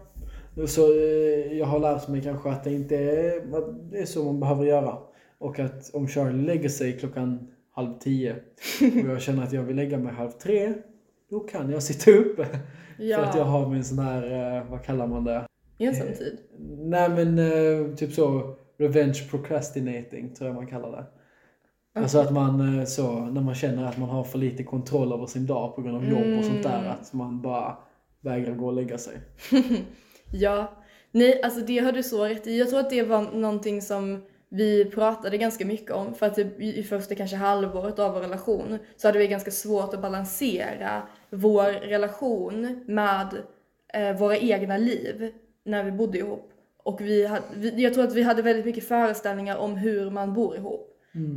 Så 0.68 0.82
eh, 0.94 1.54
jag 1.58 1.66
har 1.66 1.80
lärt 1.80 2.08
mig 2.08 2.22
kanske 2.22 2.50
att 2.50 2.64
det 2.64 2.74
inte 2.74 2.96
är, 2.98 3.38
att 3.58 3.92
det 3.92 3.98
är 4.00 4.06
så 4.06 4.24
man 4.26 4.40
behöver 4.40 4.66
göra. 4.66 4.98
Och 5.38 5.60
att 5.60 5.90
om 5.94 6.08
Charlie 6.08 6.46
lägger 6.46 6.70
sig 6.70 7.00
klockan 7.00 7.48
halv 7.72 8.00
tio 8.00 8.36
och 9.04 9.10
jag 9.10 9.22
känner 9.22 9.44
att 9.44 9.54
jag 9.54 9.64
vill 9.64 9.76
lägga 9.76 9.98
mig 9.98 10.14
halv 10.14 10.32
tre, 10.32 10.74
då 11.30 11.40
kan 11.40 11.70
jag 11.72 11.84
sitta 11.84 12.12
uppe. 12.12 12.48
Ja, 13.00 13.18
För 13.20 13.24
att 13.26 13.36
jag 13.36 13.44
har 13.44 13.70
min 13.70 13.84
sån 13.84 14.00
här, 14.00 14.58
eh, 14.58 14.70
vad 14.72 14.84
kallar 14.84 15.08
man 15.08 15.24
det? 15.24 15.46
ensamtid. 15.78 16.38
Nej 16.80 17.10
men 17.10 17.40
eh, 17.40 17.96
typ 17.96 18.12
så, 18.14 18.56
revenge 18.82 19.28
procrastinating 19.30 20.34
tror 20.34 20.50
jag 20.50 20.56
man 20.56 20.68
kallar 20.68 20.92
det. 20.92 21.06
Alltså 21.94 22.20
att 22.20 22.34
man 22.34 22.80
eh, 22.80 22.86
så, 22.86 23.20
när 23.20 23.42
man 23.42 23.56
känner 23.56 23.86
att 23.86 23.98
man 23.98 24.10
har 24.10 24.24
för 24.24 24.40
lite 24.40 24.64
kontroll 24.64 25.14
över 25.14 25.26
sin 25.26 25.46
dag 25.46 25.76
på 25.76 25.82
grund 25.82 25.98
av 25.98 26.10
jobb 26.10 26.40
och 26.40 26.46
sånt 26.46 26.64
där, 26.64 26.86
att 26.86 27.14
man 27.14 27.42
bara 27.42 27.78
vägrar 28.22 28.56
gå 28.56 28.66
och 28.66 28.74
lägga 28.74 28.98
sig. 28.98 29.18
Ja, 30.34 30.72
nej 31.12 31.42
alltså 31.44 31.60
det 31.62 31.80
har 31.80 31.92
du 31.92 32.04
så 32.04 32.26
rätt 32.26 32.48
i. 32.48 32.60
Jag 32.60 32.70
tror 32.70 32.80
att 32.80 32.90
det 32.90 33.04
var 33.04 33.22
någonting 33.22 33.82
som 33.82 34.22
vi 34.50 34.86
pratade 34.86 35.38
ganska 35.38 35.66
mycket 35.66 35.92
om 35.92 36.14
för 36.14 36.26
att 36.26 36.36
typ 36.36 36.62
i 36.62 36.80
i 36.80 36.84
första 36.84 37.16
kanske 37.16 37.36
halvåret 37.36 38.00
av 38.00 38.14
vår 38.14 38.22
relation 38.22 38.80
så 38.98 39.08
hade 39.08 39.20
vi 39.20 39.28
ganska 39.28 39.52
svårt 39.52 39.94
att 39.94 40.02
balansera 40.02 41.08
vår 41.30 41.88
relation 41.88 42.84
med 42.88 43.28
eh, 43.94 44.18
våra 44.18 44.38
egna 44.38 44.78
liv 44.78 45.32
när 45.66 45.84
vi 45.84 45.92
bodde 45.92 46.18
ihop. 46.18 46.51
Och 46.84 47.02
vi 47.02 47.26
hade, 47.26 47.44
vi, 47.56 47.84
jag 47.84 47.94
tror 47.94 48.04
att 48.04 48.14
vi 48.14 48.24
hade 48.24 48.42
väldigt 48.42 48.66
mycket 48.66 48.88
föreställningar 48.88 49.58
om 49.58 49.76
hur 49.76 50.10
man 50.10 50.34
bor 50.34 50.56
ihop. 50.56 50.88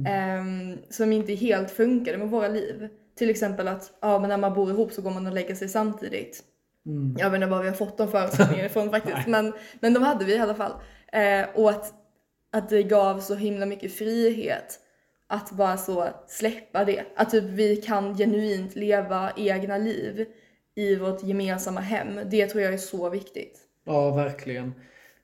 ehm, 0.06 0.78
som 0.90 1.12
inte 1.12 1.34
helt 1.34 1.70
funkade 1.70 2.18
med 2.18 2.28
våra 2.30 2.48
liv. 2.48 2.88
Till 3.16 3.30
exempel 3.30 3.68
att 3.68 3.92
ja, 4.00 4.18
men 4.18 4.28
när 4.28 4.36
man 4.36 4.54
bor 4.54 4.70
ihop 4.70 4.92
så 4.92 5.02
går 5.02 5.10
man 5.10 5.26
och 5.26 5.32
lägger 5.32 5.54
sig 5.54 5.68
samtidigt. 5.68 6.42
Mm. 6.86 7.16
Jag 7.18 7.30
vet 7.30 7.36
inte 7.38 7.46
var 7.46 7.62
vi 7.62 7.68
har 7.68 7.76
fått 7.76 7.98
de 7.98 8.08
föreställningarna 8.10 8.66
ifrån 8.66 8.90
faktiskt, 8.90 9.26
men, 9.26 9.52
men 9.80 9.94
de 9.94 10.02
hade 10.02 10.24
vi 10.24 10.34
i 10.34 10.38
alla 10.38 10.54
fall. 10.54 10.72
Eh, 11.12 11.46
och 11.54 11.70
att, 11.70 11.94
att 12.52 12.68
det 12.68 12.82
gav 12.82 13.20
så 13.20 13.34
himla 13.34 13.66
mycket 13.66 13.92
frihet 13.92 14.80
att 15.26 15.50
bara 15.50 15.76
så 15.76 16.08
släppa 16.26 16.84
det. 16.84 17.04
Att 17.16 17.30
typ 17.30 17.44
vi 17.44 17.76
kan 17.76 18.16
genuint 18.16 18.76
leva 18.76 19.32
egna 19.36 19.78
liv 19.78 20.26
i 20.74 20.96
vårt 20.96 21.22
gemensamma 21.22 21.80
hem. 21.80 22.20
Det 22.26 22.46
tror 22.46 22.62
jag 22.62 22.74
är 22.74 22.78
så 22.78 23.10
viktigt. 23.10 23.60
Ja, 23.84 24.10
verkligen. 24.10 24.74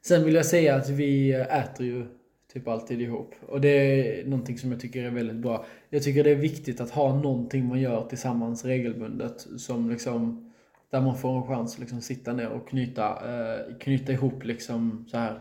Sen 0.03 0.25
vill 0.25 0.35
jag 0.35 0.47
säga 0.47 0.75
att 0.75 0.89
vi 0.89 1.33
äter 1.33 1.87
ju 1.87 2.07
typ 2.53 2.69
alltid 2.69 3.01
ihop. 3.01 3.35
Och 3.49 3.61
det 3.61 3.69
är 3.69 4.25
någonting 4.25 4.59
som 4.59 4.73
jag 4.73 4.81
tycker 4.81 5.05
är 5.05 5.11
väldigt 5.11 5.37
bra. 5.37 5.65
Jag 5.91 6.03
tycker 6.03 6.25
det 6.25 6.31
är 6.31 6.37
viktigt 6.37 6.81
att 6.81 6.91
ha 6.91 7.21
någonting 7.21 7.67
man 7.67 7.81
gör 7.81 8.05
tillsammans 8.09 8.65
regelbundet. 8.65 9.41
Som 9.59 9.91
liksom, 9.91 10.53
där 10.91 11.01
man 11.01 11.19
får 11.19 11.37
en 11.37 11.47
chans 11.47 11.75
att 11.75 11.81
liksom 11.81 12.01
sitta 12.01 12.33
ner 12.33 12.49
och 12.49 12.69
knyta, 12.69 13.09
eh, 13.09 13.77
knyta 13.81 14.13
ihop 14.13 14.45
liksom 14.45 15.07
så 15.11 15.17
här. 15.17 15.41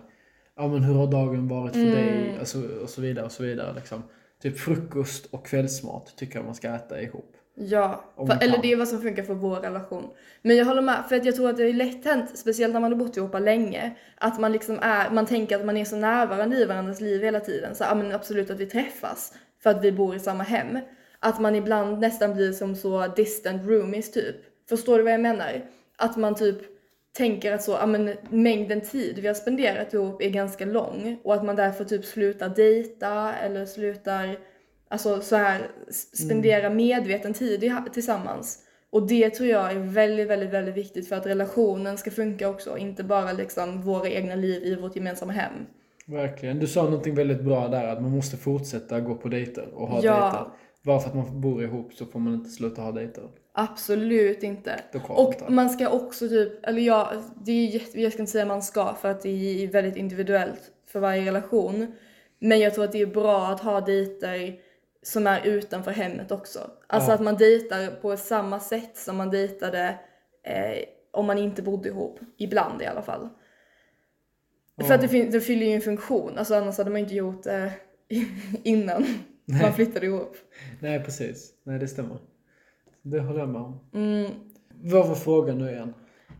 Ja 0.55 0.67
men 0.67 0.83
hur 0.83 0.93
har 0.93 1.11
dagen 1.11 1.47
varit 1.47 1.73
för 1.73 1.85
dig? 1.85 2.37
Alltså, 2.39 2.67
och 2.81 2.89
så 2.89 3.01
vidare 3.01 3.25
och 3.25 3.31
så 3.31 3.43
vidare 3.43 3.73
liksom. 3.75 4.03
Typ 4.41 4.57
frukost 4.57 5.25
och 5.25 5.45
kvällsmat 5.45 6.13
tycker 6.17 6.35
jag 6.35 6.45
man 6.45 6.55
ska 6.55 6.75
äta 6.75 7.01
ihop. 7.01 7.35
Ja, 7.61 8.03
för, 8.15 8.43
eller 8.43 8.57
det 8.61 8.71
är 8.71 8.75
vad 8.75 8.87
som 8.87 9.01
funkar 9.01 9.23
för 9.23 9.33
vår 9.33 9.55
relation. 9.55 10.09
Men 10.41 10.57
jag 10.57 10.65
håller 10.65 10.81
med, 10.81 11.03
för 11.09 11.15
att 11.15 11.25
jag 11.25 11.35
tror 11.35 11.49
att 11.49 11.57
det 11.57 11.63
är 11.63 11.73
lätt 11.73 12.05
hänt, 12.05 12.37
speciellt 12.37 12.73
när 12.73 12.79
man 12.79 12.91
har 12.91 12.99
bott 12.99 13.17
ihop 13.17 13.39
länge, 13.39 13.95
att 14.17 14.39
man 14.39 14.51
liksom 14.51 14.79
är, 14.81 15.09
man 15.09 15.25
tänker 15.25 15.55
att 15.55 15.65
man 15.65 15.77
är 15.77 15.85
så 15.85 15.95
närvarande 15.95 16.57
i 16.57 16.65
varandras 16.65 17.01
liv 17.01 17.21
hela 17.21 17.39
tiden. 17.39 17.75
Så 17.75 17.83
ja 17.83 17.95
men 17.95 18.11
absolut 18.11 18.49
att 18.49 18.59
vi 18.59 18.65
träffas 18.65 19.33
för 19.63 19.69
att 19.69 19.83
vi 19.83 19.91
bor 19.91 20.15
i 20.15 20.19
samma 20.19 20.43
hem. 20.43 20.79
Att 21.19 21.39
man 21.39 21.55
ibland 21.55 21.99
nästan 21.99 22.33
blir 22.33 22.51
som 22.51 22.75
så 22.75 23.07
distant 23.07 23.67
roomies 23.67 24.11
typ. 24.11 24.35
Förstår 24.69 24.97
du 24.97 25.03
vad 25.03 25.13
jag 25.13 25.21
menar? 25.21 25.61
Att 25.97 26.17
man 26.17 26.35
typ 26.35 26.57
tänker 27.17 27.53
att 27.53 27.63
så, 27.63 27.71
ja 27.71 27.85
men 27.85 28.13
mängden 28.29 28.81
tid 28.81 29.19
vi 29.19 29.27
har 29.27 29.33
spenderat 29.33 29.93
ihop 29.93 30.21
är 30.21 30.29
ganska 30.29 30.65
lång 30.65 31.19
och 31.23 31.33
att 31.33 31.45
man 31.45 31.55
därför 31.55 31.85
typ 31.85 32.05
slutar 32.05 32.49
dejta 32.49 33.33
eller 33.33 33.65
slutar 33.65 34.37
Alltså 34.91 35.21
så 35.21 35.35
här 35.35 35.67
s- 35.89 36.25
spendera 36.25 36.69
medveten 36.69 37.33
tid 37.33 37.73
tillsammans. 37.93 38.59
Och 38.91 39.07
det 39.07 39.29
tror 39.29 39.49
jag 39.49 39.71
är 39.71 39.75
väldigt, 39.79 40.27
väldigt, 40.29 40.49
väldigt 40.49 40.75
viktigt 40.75 41.07
för 41.09 41.15
att 41.15 41.25
relationen 41.25 41.97
ska 41.97 42.11
funka 42.11 42.49
också. 42.49 42.77
Inte 42.77 43.03
bara 43.03 43.33
liksom 43.33 43.81
våra 43.81 44.09
egna 44.09 44.35
liv 44.35 44.63
i 44.63 44.75
vårt 44.75 44.95
gemensamma 44.95 45.33
hem. 45.33 45.53
Verkligen. 46.05 46.59
Du 46.59 46.67
sa 46.67 46.83
någonting 46.83 47.15
väldigt 47.15 47.41
bra 47.41 47.67
där, 47.67 47.87
att 47.87 48.01
man 48.01 48.11
måste 48.11 48.37
fortsätta 48.37 48.99
gå 48.99 49.15
på 49.15 49.27
dejter 49.27 49.69
och 49.73 49.87
ha 49.87 49.99
Ja. 50.03 50.13
dejter. 50.23 50.45
Bara 50.83 50.99
för 50.99 51.09
att 51.09 51.15
man 51.15 51.41
bor 51.41 51.63
ihop 51.63 51.93
så 51.93 52.05
får 52.05 52.19
man 52.19 52.33
inte 52.33 52.49
sluta 52.49 52.81
ha 52.81 52.91
dejter. 52.91 53.23
Absolut 53.53 54.43
inte. 54.43 54.79
Och 55.07 55.35
man 55.51 55.69
ska 55.69 55.89
också 55.89 56.27
typ, 56.29 56.65
eller 56.65 56.81
ja, 56.81 57.11
det 57.45 57.51
är 57.51 57.81
jag 57.99 58.13
ska 58.13 58.21
inte 58.21 58.31
säga 58.31 58.45
man 58.45 58.61
ska 58.61 58.93
för 59.01 59.11
att 59.11 59.21
det 59.21 59.63
är 59.63 59.67
väldigt 59.67 59.95
individuellt 59.95 60.61
för 60.87 60.99
varje 60.99 61.25
relation. 61.25 61.87
Men 62.39 62.59
jag 62.59 62.73
tror 62.73 62.83
att 62.85 62.91
det 62.91 63.01
är 63.01 63.05
bra 63.05 63.47
att 63.47 63.59
ha 63.59 63.81
dejter 63.81 64.55
som 65.03 65.27
är 65.27 65.45
utanför 65.47 65.91
hemmet 65.91 66.31
också. 66.31 66.71
Alltså 66.87 67.11
Ja. 67.11 67.15
att 67.15 67.21
man 67.21 67.37
dejtar 67.37 68.01
på 68.01 68.17
samma 68.17 68.59
sätt 68.59 68.97
som 68.97 69.17
man 69.17 69.29
dejtade 69.29 69.99
eh, 70.43 70.83
om 71.11 71.25
man 71.25 71.37
inte 71.37 71.61
bodde 71.61 71.89
ihop. 71.89 72.19
Ibland 72.37 72.81
i 72.81 72.85
alla 72.85 73.01
fall. 73.01 73.29
För 74.87 74.93
att 74.93 75.01
det, 75.01 75.23
det 75.23 75.41
fyller 75.41 75.65
ju 75.65 75.71
en 75.73 75.81
funktion, 75.81 76.37
alltså 76.37 76.55
annars 76.55 76.77
hade 76.77 76.89
man 76.89 76.99
inte 76.99 77.15
gjort 77.15 77.43
det 77.43 77.71
innan 78.63 79.05
man 79.61 79.73
flyttade 79.73 80.05
ihop. 80.05 80.35
Nej, 80.79 81.03
precis. 81.03 81.53
Nej, 81.63 81.79
det 81.79 81.87
stämmer. 81.87 82.17
Det 83.01 83.19
håller 83.19 83.39
jag 83.39 83.49
med 83.49 83.61
om. 83.61 83.79
Mm. 83.93 84.31
Vad 84.83 85.07
var 85.07 85.15
frågan 85.15 85.57
nu 85.57 85.69
igen? 85.71 85.93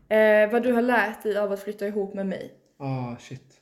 Eh, 0.08 0.52
vad 0.52 0.62
du 0.62 0.72
har 0.72 0.82
lärt 0.82 1.22
dig 1.22 1.38
av 1.38 1.52
att 1.52 1.60
flytta 1.60 1.86
ihop 1.86 2.14
med 2.14 2.26
mig. 2.26 2.54
Ah, 2.78 3.16
shit. 3.16 3.60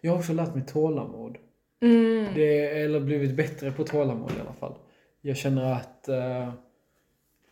Jag 0.00 0.12
har 0.12 0.18
också 0.18 0.32
lärt 0.32 0.54
mig 0.54 0.66
tålamod. 0.66 1.36
Mm. 1.80 2.26
Det, 2.34 2.68
eller 2.82 3.00
blivit 3.00 3.36
bättre 3.36 3.72
på 3.72 3.84
tålamod 3.84 4.30
i 4.30 4.40
alla 4.40 4.52
fall. 4.52 4.74
Jag 5.22 5.36
känner 5.36 5.72
att... 5.72 6.08
eh, 6.08 6.52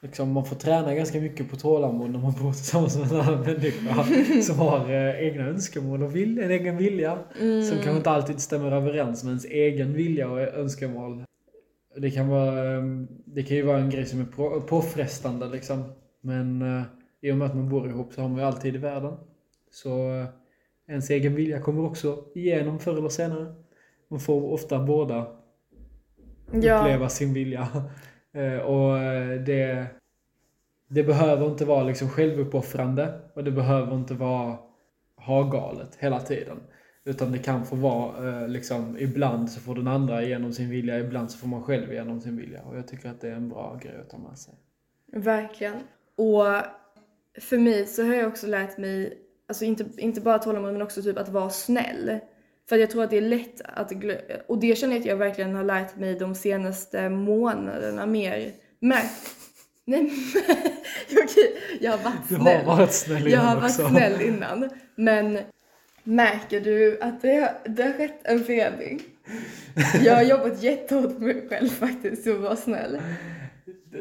liksom, 0.03 0.33
man 0.33 0.45
får 0.45 0.57
träna 0.57 0.95
ganska 0.95 1.21
mycket 1.21 1.51
på 1.51 1.57
tålamod 1.57 2.11
när 2.11 2.19
man 2.19 2.33
bor 2.43 2.53
tillsammans 2.53 2.99
med 2.99 3.13
en 3.13 3.21
annan 3.21 3.41
människa 3.41 4.05
som 4.43 4.59
har 4.59 4.91
eh, 4.93 5.27
egna 5.27 5.47
önskemål 5.47 6.03
och 6.03 6.17
vill, 6.17 6.39
en 6.39 6.51
egen 6.51 6.77
vilja. 6.77 7.19
Mm. 7.41 7.63
Som 7.63 7.77
kanske 7.77 7.97
inte 7.97 8.11
alltid 8.11 8.41
stämmer 8.41 8.73
överens 8.73 9.25
med 9.25 9.31
ens 9.31 9.45
egen 9.45 9.93
vilja 9.93 10.31
och 10.31 10.41
önskemål. 10.41 11.25
Det 11.97 12.11
kan, 12.11 12.29
vara, 12.29 12.75
eh, 12.77 12.83
det 13.25 13.43
kan 13.43 13.57
ju 13.57 13.63
vara 13.63 13.79
en 13.79 13.91
grej 13.91 14.07
som 14.07 14.21
är 14.21 14.25
på- 14.25 14.61
påfrestande 14.61 15.49
liksom. 15.49 15.85
Men 16.21 16.63
eh, 16.63 16.83
i 17.21 17.33
och 17.33 17.37
med 17.37 17.47
att 17.47 17.55
man 17.57 17.69
bor 17.69 17.89
ihop 17.89 18.13
så 18.13 18.21
har 18.23 18.29
man 18.29 18.39
ju 18.39 18.45
alltid 18.45 18.75
i 18.75 18.79
världen. 18.79 19.13
Så 19.71 20.11
eh, 20.21 20.27
ens 20.89 21.11
egen 21.11 21.35
vilja 21.35 21.61
kommer 21.61 21.85
också 21.85 22.25
igenom 22.35 22.79
förr 22.79 22.97
eller 22.99 23.09
senare. 23.09 23.55
Man 24.09 24.21
får 24.21 24.53
ofta 24.53 24.79
båda 24.79 25.27
Ja. 26.53 26.81
uppleva 26.81 27.09
sin 27.09 27.35
vilja. 27.35 27.69
Eh, 28.33 28.59
och 28.59 28.99
eh, 28.99 29.41
det, 29.41 29.87
det 30.89 31.03
behöver 31.05 31.47
inte 31.47 31.65
vara 31.65 31.83
liksom 31.83 32.09
självuppoffrande 32.09 33.21
och 33.35 33.45
det 33.45 33.51
behöver 33.51 33.95
inte 33.97 34.15
vara 34.15 34.57
ha-galet 35.17 35.97
hela 35.99 36.21
tiden. 36.21 36.57
Utan 37.05 37.33
det 37.33 37.39
kan 37.39 37.65
få 37.67 37.77
vara 37.77 38.29
eh, 38.43 38.49
liksom, 38.49 38.97
ibland 38.99 39.51
så 39.51 39.61
får 39.61 39.75
den 39.75 39.89
andra 39.89 40.23
igenom 40.23 40.53
sin 40.53 40.71
vilja, 40.71 40.99
ibland 40.99 41.31
så 41.31 41.39
får 41.39 41.49
man 41.49 41.63
själv 41.63 41.93
igenom 41.93 42.21
sin 42.21 42.37
vilja. 42.37 42.63
Och 42.63 42.77
jag 42.77 42.89
tycker 42.89 43.11
att 43.11 43.21
det 43.21 43.29
är 43.29 43.35
en 43.35 43.49
bra 43.49 43.79
grej 43.83 43.97
att 44.01 44.11
ta 44.11 44.19
med 44.19 44.39
sig. 44.39 44.55
Verkligen. 45.13 45.77
Och 46.17 46.45
för 47.41 47.59
mig 47.59 47.87
så 47.87 48.03
har 48.07 48.15
jag 48.15 48.29
också 48.29 48.47
lärt 48.47 48.79
mig, 48.79 49.19
alltså 49.49 49.65
inte, 49.65 49.85
inte 49.99 50.21
bara 50.21 50.39
tålamod 50.39 50.73
men 50.73 50.83
också 50.83 51.03
typ 51.03 51.19
att 51.19 51.29
vara 51.29 51.51
snäll. 51.51 52.19
För 52.69 52.77
jag 52.77 52.91
tror 52.91 53.05
att 53.05 53.11
det 53.11 53.17
är 53.17 53.21
lätt 53.21 53.61
att 53.65 53.93
och 54.47 54.59
det 54.61 54.79
känner 54.79 54.95
jag 54.95 55.01
att 55.01 55.07
jag 55.07 55.17
verkligen 55.17 55.55
har 55.55 55.65
lärt 55.65 55.97
mig 55.97 56.15
de 56.15 56.35
senaste 56.35 57.09
månaderna 57.09 58.07
mer. 58.07 58.53
Men, 58.81 58.99
nej 59.85 60.03
men, 60.03 60.11
okej, 61.25 61.57
jag 61.81 61.91
har 61.93 61.99
varit 61.99 62.29
Du 62.29 62.35
snäll. 62.35 62.65
har 62.65 62.77
varit 62.77 62.93
snäll 62.93 63.23
Jag 63.23 63.31
innan 63.33 63.47
har 63.47 63.57
varit 63.57 63.65
också. 63.81 63.89
snäll 63.89 64.21
innan. 64.23 64.69
Men 64.97 65.39
märker 66.05 66.61
du 66.61 66.99
att 67.01 67.23
det 67.23 67.35
har, 67.35 67.51
det 67.75 67.83
har 67.83 67.93
skett 67.93 68.21
en 68.25 68.45
förändring? 68.45 69.01
Jag 70.05 70.15
har 70.15 70.23
jobbat 70.23 70.63
jättehårt 70.63 71.19
med 71.19 71.37
mig 71.37 71.49
själv 71.49 71.69
faktiskt 71.69 72.27
att 72.27 72.41
vara 72.41 72.57
snäll. 72.57 72.99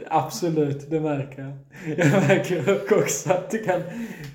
Absolut, 0.07 0.89
det 0.89 0.99
märker 0.99 1.41
jag. 1.41 1.53
Jag 1.99 2.07
märker 2.27 2.93
också 2.99 3.33
att 3.33 3.49
du 3.51 3.57
kan 3.63 3.81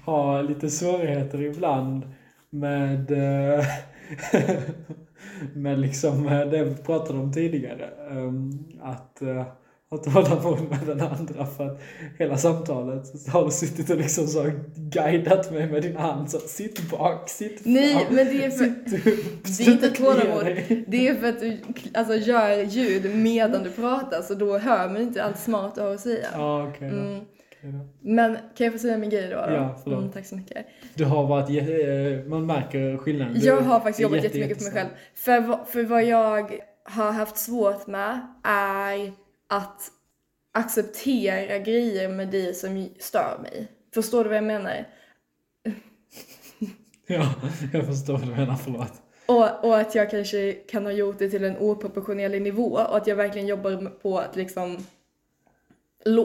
ha 0.04 0.42
lite 0.42 0.70
svårigheter 0.70 1.42
ibland 1.42 2.02
med, 2.50 3.10
eh, 3.10 3.64
med 5.54 5.78
liksom 5.78 6.26
eh, 6.28 6.40
det 6.50 6.64
vi 6.64 6.74
pratade 6.74 7.18
om 7.18 7.32
tidigare. 7.32 7.88
ehm, 8.10 8.58
Att, 8.82 9.22
eh, 9.22 9.46
att 9.90 10.06
hålla 10.06 10.58
med 10.70 10.78
den 10.86 11.00
andra 11.00 11.46
för 11.46 11.66
att 11.66 11.80
hela 12.18 12.36
samtalet 12.36 13.06
så 13.06 13.30
har 13.30 13.44
du 13.44 13.50
suttit 13.50 13.90
och 13.90 13.96
liksom 13.96 14.26
så 14.26 14.50
guidat 14.76 15.52
mig 15.52 15.66
med 15.70 15.82
din 15.82 15.96
hand 15.96 16.30
så 16.30 16.38
sitt 16.38 16.90
bak, 16.90 17.28
sitt 17.28 17.62
fram, 17.62 17.72
Nej, 17.72 18.06
men 18.10 18.26
det 18.26 18.44
är 18.44 18.50
för- 18.50 18.64
sitt 18.90 19.06
upp, 19.06 19.44
Det 19.58 19.62
är 19.66 19.70
inte 19.72 19.90
tålamod. 19.90 20.44
Det 20.86 21.08
är 21.08 21.14
för 21.14 21.28
att 21.28 21.40
du 21.40 21.58
alltså, 21.94 22.14
gör 22.14 22.62
ljud 22.62 23.16
medan 23.16 23.62
du 23.62 23.70
pratar 23.70 24.22
så 24.22 24.34
då 24.34 24.58
hör 24.58 24.88
man 24.88 25.02
inte 25.02 25.24
allt 25.24 25.38
smart 25.38 25.74
du 25.74 25.80
har 25.80 25.94
att 25.94 26.00
säga. 26.00 26.28
Okej 26.68 26.90
då. 26.90 26.96
Mm. 26.96 27.20
Men 28.00 28.34
kan 28.56 28.64
jag 28.64 28.72
få 28.72 28.78
säga 28.78 28.98
min 28.98 29.10
grej 29.10 29.28
då? 29.30 29.36
då? 29.36 29.52
Ja, 29.52 29.80
förlåt. 29.82 29.98
Mm, 30.00 30.12
tack 30.12 30.26
så 30.26 30.36
mycket. 30.36 30.66
Du 30.94 31.04
har 31.04 31.26
varit, 31.26 31.48
eh, 31.50 32.26
man 32.30 32.46
märker 32.46 32.96
skillnaden. 32.96 33.34
Du 33.34 33.46
Jag 33.46 33.60
har 33.60 33.80
faktiskt 33.80 34.00
jobbat 34.00 34.24
jätte- 34.24 34.38
jättemycket 34.38 34.58
på 34.58 34.64
mig 34.64 34.72
själv. 34.72 34.88
För, 35.14 35.64
för 35.66 35.82
vad 35.84 36.04
jag 36.04 36.58
har 36.84 37.12
haft 37.12 37.36
svårt 37.36 37.86
med 37.86 38.20
är 38.44 39.12
att 39.48 39.80
acceptera 40.54 41.58
grejer 41.58 42.08
med 42.08 42.28
dig 42.28 42.54
som 42.54 42.88
stör 42.98 43.38
mig. 43.42 43.68
Förstår 43.94 44.22
du 44.24 44.28
vad 44.28 44.36
jag 44.36 44.44
menar? 44.44 44.84
Ja, 47.06 47.34
jag 47.72 47.86
förstår 47.86 48.12
vad 48.12 48.22
du 48.28 48.34
menar, 48.34 48.56
förlåt. 48.56 48.92
Och, 49.26 49.64
och 49.64 49.78
att 49.78 49.94
jag 49.94 50.10
kanske 50.10 50.52
kan 50.52 50.84
ha 50.84 50.92
gjort 50.92 51.18
det 51.18 51.30
till 51.30 51.44
en 51.44 51.56
oproportionerlig 51.58 52.42
nivå 52.42 52.64
och 52.64 52.96
att 52.96 53.06
jag 53.06 53.16
verkligen 53.16 53.46
jobbar 53.46 53.86
på 54.02 54.18
att 54.18 54.36
liksom 54.36 54.86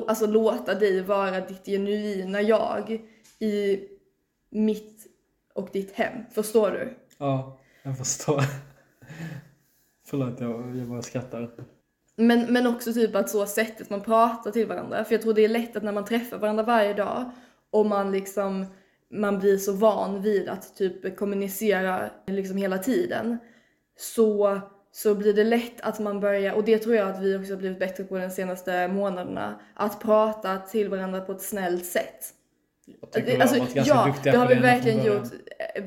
alltså 0.07 0.25
låta 0.25 0.75
dig 0.75 1.01
vara 1.01 1.39
ditt 1.39 1.65
genuina 1.65 2.41
jag 2.41 3.01
i 3.39 3.79
mitt 4.49 5.07
och 5.53 5.69
ditt 5.73 5.91
hem. 5.91 6.23
Förstår 6.31 6.71
du? 6.71 6.97
Ja, 7.17 7.59
jag 7.83 7.97
förstår. 7.97 8.41
Förlåt, 10.05 10.39
jag, 10.39 10.75
jag 10.75 10.87
bara 10.87 11.01
skrattar. 11.01 11.51
Men, 12.15 12.53
men 12.53 12.67
också 12.67 12.93
typ 12.93 13.15
att 13.15 13.29
så 13.29 13.45
sättet 13.45 13.89
man 13.89 14.01
pratar 14.01 14.51
till 14.51 14.67
varandra. 14.67 15.05
För 15.05 15.13
jag 15.13 15.21
tror 15.21 15.33
det 15.33 15.45
är 15.45 15.49
lätt 15.49 15.75
att 15.75 15.83
när 15.83 15.91
man 15.91 16.05
träffar 16.05 16.37
varandra 16.37 16.63
varje 16.63 16.93
dag 16.93 17.31
och 17.69 17.85
man 17.85 18.11
liksom 18.11 18.65
man 19.09 19.39
blir 19.39 19.57
så 19.57 19.73
van 19.73 20.21
vid 20.21 20.49
att 20.49 20.75
typ 20.75 21.17
kommunicera 21.17 22.09
liksom 22.27 22.57
hela 22.57 22.77
tiden 22.77 23.37
så, 23.99 24.61
så 24.97 25.15
blir 25.15 25.33
det 25.33 25.43
lätt 25.43 25.81
att 25.81 25.99
man 25.99 26.19
börjar, 26.19 26.53
och 26.53 26.63
det 26.63 26.77
tror 26.77 26.95
jag 26.95 27.09
att 27.09 27.21
vi 27.21 27.37
också 27.37 27.53
har 27.53 27.57
blivit 27.57 27.79
bättre 27.79 28.03
på 28.03 28.17
de 28.17 28.29
senaste 28.29 28.87
månaderna, 28.87 29.59
att 29.73 30.01
prata 30.01 30.57
till 30.57 30.89
varandra 30.89 31.21
på 31.21 31.31
ett 31.31 31.41
snällt 31.41 31.85
sätt. 31.85 32.33
Jag 33.01 33.11
tycker 33.11 33.37
varit 33.37 33.73
ganska 33.73 33.81
ja, 33.81 34.05
duktiga 34.05 34.31
det 34.31 34.37
har 34.37 34.47
vi 34.47 34.55
verkligen 34.55 35.05
gjort. 35.05 35.27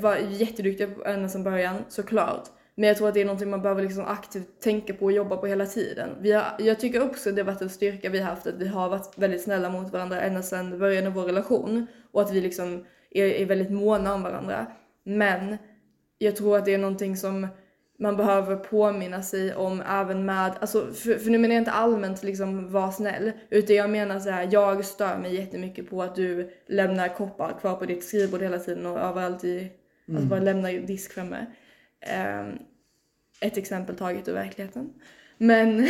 Var 0.01 0.17
jätteduktiga 0.17 0.89
på 0.89 1.05
ända 1.05 1.29
från 1.29 1.43
början, 1.43 1.77
såklart. 1.89 2.49
Men 2.75 2.89
jag 2.89 2.97
tror 2.97 3.09
att 3.09 3.15
det 3.15 3.21
är 3.21 3.25
någonting 3.25 3.51
man 3.51 3.63
behöver 3.63 3.83
liksom 3.83 4.05
aktivt 4.05 4.61
tänka 4.61 4.95
på 4.95 5.05
och 5.05 5.13
jobba 5.13 5.37
på 5.37 5.47
hela 5.47 5.67
tiden. 5.67 6.11
Vi 6.21 6.33
har, 6.33 6.45
jag 6.59 6.81
tycker 6.81 7.03
också 7.03 7.29
att 7.29 7.37
det 7.37 7.43
har 7.43 7.47
varit 7.47 7.63
en 7.63 7.71
styrka 7.71 8.11
vi 8.11 8.19
har 8.19 8.31
haft 8.31 8.47
att 8.47 8.55
vi 8.59 8.69
har 8.69 8.89
varit 8.89 9.19
väldigt 9.19 9.43
snälla 9.43 9.71
mot 9.71 9.93
varandra 9.93 10.21
ända 10.21 10.43
sedan 10.43 10.79
början 10.79 11.07
av 11.07 11.13
vår 11.13 11.23
relation. 11.23 11.87
Och 12.13 12.23
att 12.23 12.33
vi 12.33 12.41
liksom 12.41 12.87
är, 13.11 13.25
är 13.25 13.47
väldigt 13.47 13.71
måna 13.71 14.15
om 14.15 14.23
varandra. 14.23 14.67
Men 15.05 15.57
jag 16.19 16.37
tror 16.37 16.57
att 16.57 16.65
det 16.65 16.75
är 16.75 16.79
någonting 16.79 17.17
som 17.17 17.47
man 18.01 18.17
behöver 18.17 18.57
påminna 18.57 19.23
sig 19.23 19.55
om 19.55 19.83
även 19.89 20.25
med, 20.25 20.53
alltså 20.61 20.93
för, 20.93 21.19
för 21.19 21.31
nu 21.31 21.39
menar 21.39 21.55
jag 21.55 21.61
inte 21.61 21.71
allmänt 21.71 22.23
liksom 22.23 22.73
var 22.73 22.91
snäll, 22.91 23.33
utan 23.51 23.77
jag 23.77 23.91
menar 23.91 24.21
så 24.21 24.31
här, 24.31 24.49
jag 24.53 24.85
stör 24.85 25.19
mig 25.19 25.35
jättemycket 25.35 25.91
på 25.91 26.03
att 26.03 26.15
du 26.15 26.51
lämnar 26.67 27.09
koppar 27.09 27.59
kvar 27.61 27.77
på 27.77 27.87
ditt 27.87 28.05
skrivbord 28.05 28.43
hela 28.43 28.59
tiden 28.59 28.87
och 28.87 28.99
överallt 28.99 29.45
i, 29.45 29.73
alltså 30.13 30.27
bara 30.27 30.41
lämnar 30.41 30.73
disk 30.73 31.13
framme. 31.13 31.47
Ehm, 32.01 32.59
ett 33.41 33.57
exempel 33.57 33.97
taget 33.97 34.29
ur 34.29 34.33
verkligheten. 34.33 34.93
Men, 35.43 35.89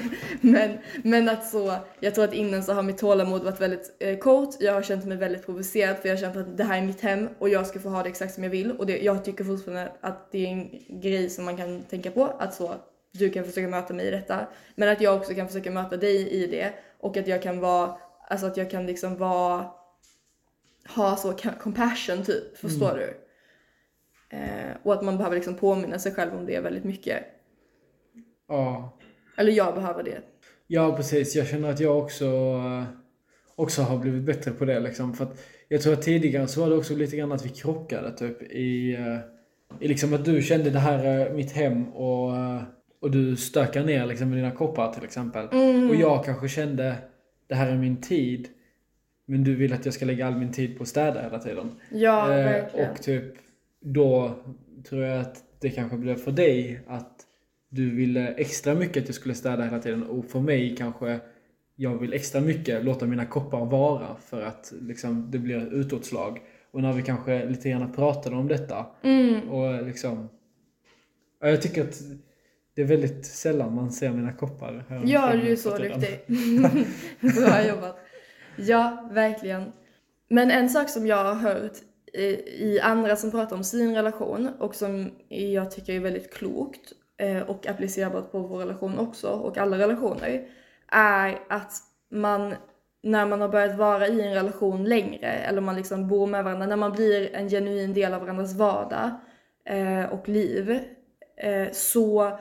men, 0.40 0.78
men 1.02 1.28
att 1.28 1.50
så, 1.50 1.76
jag 2.00 2.14
tror 2.14 2.24
att 2.24 2.32
innan 2.32 2.62
så 2.62 2.72
har 2.72 2.82
mitt 2.82 2.98
tålamod 2.98 3.44
varit 3.44 3.60
väldigt 3.60 3.96
eh, 4.00 4.18
kort. 4.18 4.54
Jag 4.60 4.72
har 4.72 4.82
känt 4.82 5.04
mig 5.04 5.16
väldigt 5.16 5.46
provocerad 5.46 5.96
för 5.96 6.08
jag 6.08 6.16
har 6.16 6.20
känt 6.20 6.36
att 6.36 6.56
det 6.56 6.64
här 6.64 6.78
är 6.78 6.82
mitt 6.82 7.00
hem 7.00 7.28
och 7.38 7.48
jag 7.48 7.66
ska 7.66 7.80
få 7.80 7.88
ha 7.88 8.02
det 8.02 8.08
exakt 8.08 8.34
som 8.34 8.44
jag 8.44 8.50
vill. 8.50 8.72
Och 8.72 8.86
det, 8.86 8.98
jag 8.98 9.24
tycker 9.24 9.44
fortfarande 9.44 9.92
att 10.00 10.32
det 10.32 10.46
är 10.46 10.50
en 10.50 10.70
grej 11.00 11.30
som 11.30 11.44
man 11.44 11.56
kan 11.56 11.82
tänka 11.82 12.10
på. 12.10 12.24
Att 12.24 12.54
så, 12.54 12.74
du 13.12 13.30
kan 13.30 13.44
försöka 13.44 13.68
möta 13.68 13.94
mig 13.94 14.06
i 14.06 14.10
detta. 14.10 14.46
Men 14.74 14.88
att 14.88 15.00
jag 15.00 15.16
också 15.16 15.34
kan 15.34 15.46
försöka 15.46 15.70
möta 15.70 15.96
dig 15.96 16.28
i 16.28 16.46
det. 16.46 16.72
Och 17.00 17.16
att 17.16 17.26
jag 17.26 17.42
kan 17.42 17.60
vara, 17.60 17.98
alltså 18.28 18.46
att 18.46 18.56
jag 18.56 18.70
kan 18.70 18.86
liksom 18.86 19.16
vara, 19.16 19.70
ha 20.96 21.16
så 21.16 21.34
compassion 21.60 22.24
typ. 22.24 22.58
Förstår 22.58 22.94
du? 22.96 23.16
Eh, 24.36 24.76
och 24.82 24.92
att 24.92 25.02
man 25.02 25.16
behöver 25.16 25.36
liksom 25.36 25.54
påminna 25.54 25.98
sig 25.98 26.14
själv 26.14 26.34
om 26.34 26.46
det 26.46 26.60
väldigt 26.60 26.84
mycket. 26.84 27.37
Ja. 28.48 28.98
Eller 29.36 29.52
jag 29.52 29.74
behöver 29.74 30.02
det. 30.02 30.20
ja, 30.66 30.96
precis. 30.96 31.36
Jag 31.36 31.46
känner 31.46 31.70
att 31.70 31.80
jag 31.80 31.98
också, 31.98 32.24
eh, 32.24 32.84
också 33.56 33.82
har 33.82 33.98
blivit 33.98 34.22
bättre 34.22 34.50
på 34.50 34.64
det. 34.64 34.80
Liksom. 34.80 35.14
För 35.14 35.24
att 35.24 35.44
jag 35.68 35.80
tror 35.82 35.92
att 35.92 36.02
tidigare 36.02 36.46
så 36.48 36.60
var 36.60 36.70
det 36.70 36.76
också 36.76 36.94
lite 36.96 37.16
grann 37.16 37.32
att 37.32 37.44
vi 37.44 37.48
krockade 37.48 38.16
typ 38.16 38.42
i, 38.42 38.94
eh, 38.94 39.18
i 39.80 39.88
liksom 39.88 40.14
att 40.14 40.24
du 40.24 40.42
kände 40.42 40.70
det 40.70 40.78
här 40.78 41.04
är 41.04 41.30
mitt 41.34 41.52
hem 41.52 41.88
och, 41.88 42.36
eh, 42.36 42.62
och 43.00 43.10
du 43.10 43.36
stökar 43.36 43.84
ner 43.84 44.06
liksom 44.06 44.28
med 44.30 44.38
dina 44.38 44.50
koppar 44.50 44.92
till 44.92 45.04
exempel. 45.04 45.48
Mm. 45.52 45.90
Och 45.90 45.96
jag 45.96 46.24
kanske 46.24 46.48
kände 46.48 46.94
det 47.46 47.54
här 47.54 47.70
är 47.70 47.76
min 47.76 48.00
tid. 48.00 48.48
Men 49.26 49.44
du 49.44 49.54
vill 49.54 49.72
att 49.72 49.84
jag 49.84 49.94
ska 49.94 50.04
lägga 50.04 50.26
all 50.26 50.36
min 50.36 50.52
tid 50.52 50.76
på 50.76 50.82
att 50.82 50.88
städa 50.88 51.22
hela 51.22 51.38
tiden. 51.38 51.70
Ja, 51.92 52.32
Eh, 52.32 52.44
verkligen. 52.44 52.90
och 52.90 53.02
typ 53.02 53.34
då 53.80 54.34
tror 54.88 55.04
jag 55.04 55.20
att 55.20 55.36
det 55.60 55.70
kanske 55.70 55.96
blev 55.96 56.16
för 56.16 56.32
dig 56.32 56.80
att 56.86 57.16
du 57.68 57.94
ville 57.96 58.28
extra 58.28 58.74
mycket 58.74 59.02
att 59.02 59.08
jag 59.08 59.14
skulle 59.14 59.34
städa 59.34 59.64
hela 59.64 59.78
tiden 59.78 60.02
och 60.02 60.24
för 60.24 60.40
mig 60.40 60.76
kanske 60.76 61.20
jag 61.76 61.98
vill 61.98 62.12
extra 62.12 62.40
mycket 62.40 62.84
låta 62.84 63.06
mina 63.06 63.26
koppar 63.26 63.64
vara 63.64 64.16
för 64.20 64.42
att 64.42 64.72
liksom, 64.80 65.30
det 65.30 65.38
blir 65.38 65.74
utåtslag. 65.74 66.40
Och 66.70 66.82
när 66.82 66.92
vi 66.92 67.02
kanske 67.02 67.48
lite 67.48 67.70
grann 67.70 67.92
pratade 67.92 68.36
om 68.36 68.48
detta 68.48 68.86
Mm. 69.02 69.48
och 69.48 69.86
liksom 69.86 70.28
ja, 71.40 71.48
jag 71.48 71.62
tycker 71.62 71.84
att 71.84 72.00
det 72.74 72.82
är 72.82 72.86
väldigt 72.86 73.26
sällan 73.26 73.74
man 73.74 73.92
ser 73.92 74.10
mina 74.10 74.32
koppar. 74.32 74.84
här 74.88 75.02
Ja, 75.06 75.32
du 75.42 75.52
är 75.52 75.56
så 75.56 75.78
duktig. 75.78 76.20
Bra 77.34 77.66
jobbat. 77.68 77.98
Ja, 78.56 79.08
verkligen. 79.12 79.72
Men 80.28 80.50
en 80.50 80.68
sak 80.68 80.88
som 80.88 81.06
jag 81.06 81.24
har 81.24 81.34
hört 81.34 81.72
i, 82.58 82.80
andra 82.80 83.16
som 83.16 83.30
pratar 83.30 83.56
om 83.56 83.64
sin 83.64 83.94
relation 83.94 84.48
och 84.58 84.74
som 84.74 85.10
jag 85.28 85.70
tycker 85.70 85.92
är 85.92 86.00
väldigt 86.00 86.34
klokt 86.34 86.92
Eh, 87.20 87.42
och 87.42 87.66
applicerbart 87.66 88.32
på 88.32 88.38
vår 88.38 88.58
relation 88.58 88.98
också 88.98 89.28
och 89.28 89.58
alla 89.58 89.78
relationer 89.78 90.48
är 90.88 91.38
att 91.48 91.72
man 92.10 92.54
när 93.02 93.26
man 93.26 93.40
har 93.40 93.48
börjat 93.48 93.78
vara 93.78 94.08
i 94.08 94.20
en 94.20 94.34
relation 94.34 94.84
längre 94.84 95.26
eller 95.26 95.60
man 95.60 95.76
liksom 95.76 96.08
bor 96.08 96.26
med 96.26 96.44
varandra, 96.44 96.66
när 96.66 96.76
man 96.76 96.92
blir 96.92 97.34
en 97.34 97.48
genuin 97.48 97.94
del 97.94 98.14
av 98.14 98.20
varandras 98.20 98.54
vardag 98.54 99.10
eh, 99.64 100.04
och 100.04 100.28
liv 100.28 100.80
eh, 101.36 101.72
så, 101.72 102.38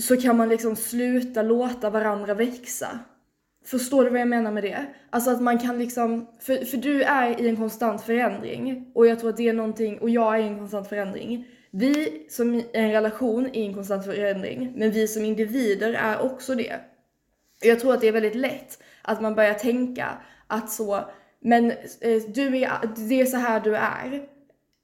så 0.00 0.16
kan 0.16 0.36
man 0.36 0.48
liksom 0.48 0.76
sluta 0.76 1.42
låta 1.42 1.90
varandra 1.90 2.34
växa. 2.34 2.98
Förstår 3.64 4.04
du 4.04 4.10
vad 4.10 4.20
jag 4.20 4.28
menar 4.28 4.52
med 4.52 4.62
det? 4.62 4.86
Alltså 5.10 5.30
att 5.30 5.42
man 5.42 5.58
kan 5.58 5.78
liksom, 5.78 6.28
för, 6.40 6.64
för 6.64 6.76
du 6.76 7.02
är 7.02 7.40
i 7.40 7.48
en 7.48 7.56
konstant 7.56 8.02
förändring 8.02 8.92
och 8.94 9.06
jag 9.06 9.20
tror 9.20 9.30
att 9.30 9.36
det 9.36 9.48
är 9.48 9.52
någonting, 9.52 9.98
och 9.98 10.10
jag 10.10 10.34
är 10.34 10.38
i 10.38 10.46
en 10.46 10.58
konstant 10.58 10.88
förändring. 10.88 11.46
Vi 11.74 12.26
som 12.28 12.62
en 12.72 12.92
relation 12.92 13.46
är 13.46 13.56
i 13.56 13.66
en 13.66 13.74
konstant 13.74 14.04
förändring, 14.04 14.72
men 14.76 14.90
vi 14.90 15.08
som 15.08 15.24
individer 15.24 15.92
är 15.92 16.22
också 16.22 16.54
det. 16.54 16.80
Jag 17.62 17.80
tror 17.80 17.94
att 17.94 18.00
det 18.00 18.08
är 18.08 18.12
väldigt 18.12 18.34
lätt 18.34 18.82
att 19.02 19.20
man 19.20 19.34
börjar 19.34 19.54
tänka 19.54 20.08
att 20.46 20.70
så, 20.70 21.04
men 21.40 21.70
eh, 22.00 22.22
du 22.28 22.46
är, 22.56 22.70
det 23.08 23.20
är 23.20 23.26
så 23.26 23.36
här 23.36 23.60
du 23.60 23.76
är. 23.76 24.22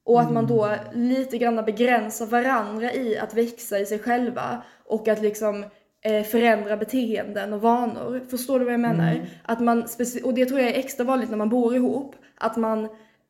Och 0.05 0.21
att 0.21 0.33
man 0.33 0.47
då 0.47 0.75
lite 0.93 1.39
grann 1.39 1.65
begränsar 1.65 2.27
varandra 2.27 2.93
i 2.93 3.19
att 3.19 3.35
växa 3.35 3.79
i 3.79 3.87
sig 3.87 3.99
själva 3.99 4.63
och 4.85 5.09
att 5.09 5.23
liksom 5.23 5.65
eh, 6.01 6.23
förändra 6.23 6.77
beteenden 6.77 7.53
och 7.53 7.61
vanor. 7.61 8.21
Förstår 8.31 8.59
du 8.59 8.65
vad 8.65 8.75
jag 8.75 8.81
menar? 8.81 9.13
Mm. 9.13 9.27
Att 9.43 9.61
man, 9.61 9.87
och 10.25 10.35
det 10.35 10.47
tror 10.47 10.61
jag 10.61 10.69
är 10.69 10.79
extra 10.79 11.05
vanligt 11.05 11.31
när 11.31 11.37
man 11.37 11.49
bor 11.49 11.77
ihop, 11.77 12.15
att 12.35 12.57
man, 12.57 12.89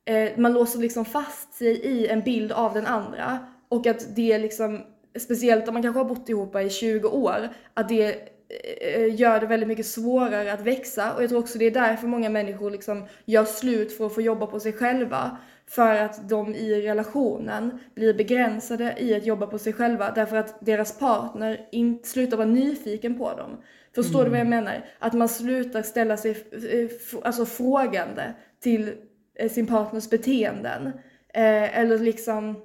eh, 0.09 0.31
man 0.37 0.53
låser 0.53 0.79
liksom 0.79 1.05
fast 1.05 1.55
sig 1.55 1.71
i 1.71 2.07
en 2.07 2.21
bild 2.21 2.53
av 2.53 2.75
den 2.75 2.87
andra 2.87 3.39
och 3.69 3.87
att 3.87 4.17
det 4.17 4.39
liksom, 4.39 4.83
speciellt 5.19 5.69
om 5.69 5.75
man 5.75 5.83
kanske 5.83 6.01
har 6.01 6.09
bott 6.09 6.29
ihop 6.29 6.57
i 6.57 6.71
20 6.71 7.09
år, 7.09 7.49
att 7.75 7.89
det 7.89 8.05
eh, 8.81 9.21
gör 9.21 9.41
det 9.41 9.47
väldigt 9.47 9.69
mycket 9.69 9.87
svårare 9.87 10.53
att 10.53 10.61
växa 10.61 11.15
och 11.15 11.23
jag 11.23 11.31
tror 11.31 11.41
också 11.41 11.59
det 11.59 11.65
är 11.65 11.71
därför 11.71 12.07
många 12.07 12.31
människor 12.31 12.71
liksom 12.71 13.07
gör 13.25 13.45
slut 13.45 13.97
för 13.97 14.07
att 14.07 14.15
få 14.15 14.23
jobba 14.23 14.47
på 14.47 14.61
sig 14.61 14.73
själva. 14.73 15.39
För 15.71 15.95
att 15.95 16.29
de 16.29 16.55
i 16.55 16.83
relationen 16.83 17.79
blir 17.95 18.15
begränsade 18.15 18.95
i 18.99 19.15
att 19.15 19.27
jobba 19.27 19.47
på 19.47 19.59
sig 19.59 19.73
själva 19.73 20.11
därför 20.11 20.37
att 20.37 20.67
deras 20.67 20.99
partner 20.99 21.69
inte 21.73 22.09
slutar 22.09 22.37
vara 22.37 22.49
nyfiken 22.49 23.19
på 23.19 23.37
dem. 23.37 23.51
Förstår 23.95 24.25
du 24.25 24.31
vad 24.31 24.39
jag 24.41 24.47
menar? 24.47 24.85
Att 24.99 25.13
man 25.13 25.29
slutar 25.29 25.83
ställa 25.83 26.17
sig 26.17 26.31
eh, 26.31 27.21
alltså 27.23 27.47
frågande 27.47 28.35
till 28.61 28.89
eh, 28.89 28.95
sin 29.51 29.67
partners 29.67 30.11
beteenden. 30.11 30.87
Eh, 31.35 31.79
eller 31.79 31.99
liksom 31.99 32.63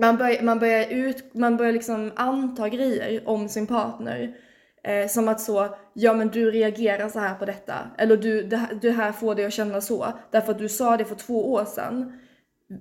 man 0.00 0.16
börjar, 0.16 0.42
man 0.42 0.58
börjar, 0.58 0.86
ut, 0.90 1.34
man 1.34 1.56
börjar 1.56 1.72
liksom 1.72 2.12
anta 2.16 2.68
grejer 2.68 3.22
om 3.28 3.48
sin 3.48 3.66
partner. 3.66 4.36
Eh, 4.84 5.06
som 5.08 5.28
att 5.28 5.40
så, 5.40 5.76
ja 5.94 6.12
men 6.14 6.28
du 6.28 6.50
reagerar 6.50 7.08
så 7.08 7.18
här 7.18 7.34
på 7.34 7.44
detta. 7.44 7.74
Eller 7.98 8.16
du, 8.16 8.42
det, 8.42 8.56
här- 8.56 8.78
det 8.82 8.90
här 8.90 9.12
får 9.12 9.34
dig 9.34 9.44
att 9.44 9.52
känna 9.52 9.80
så. 9.80 10.06
Därför 10.30 10.52
att 10.52 10.58
du 10.58 10.68
sa 10.68 10.96
det 10.96 11.04
för 11.04 11.14
två 11.14 11.52
år 11.52 11.64
sedan. 11.64 12.18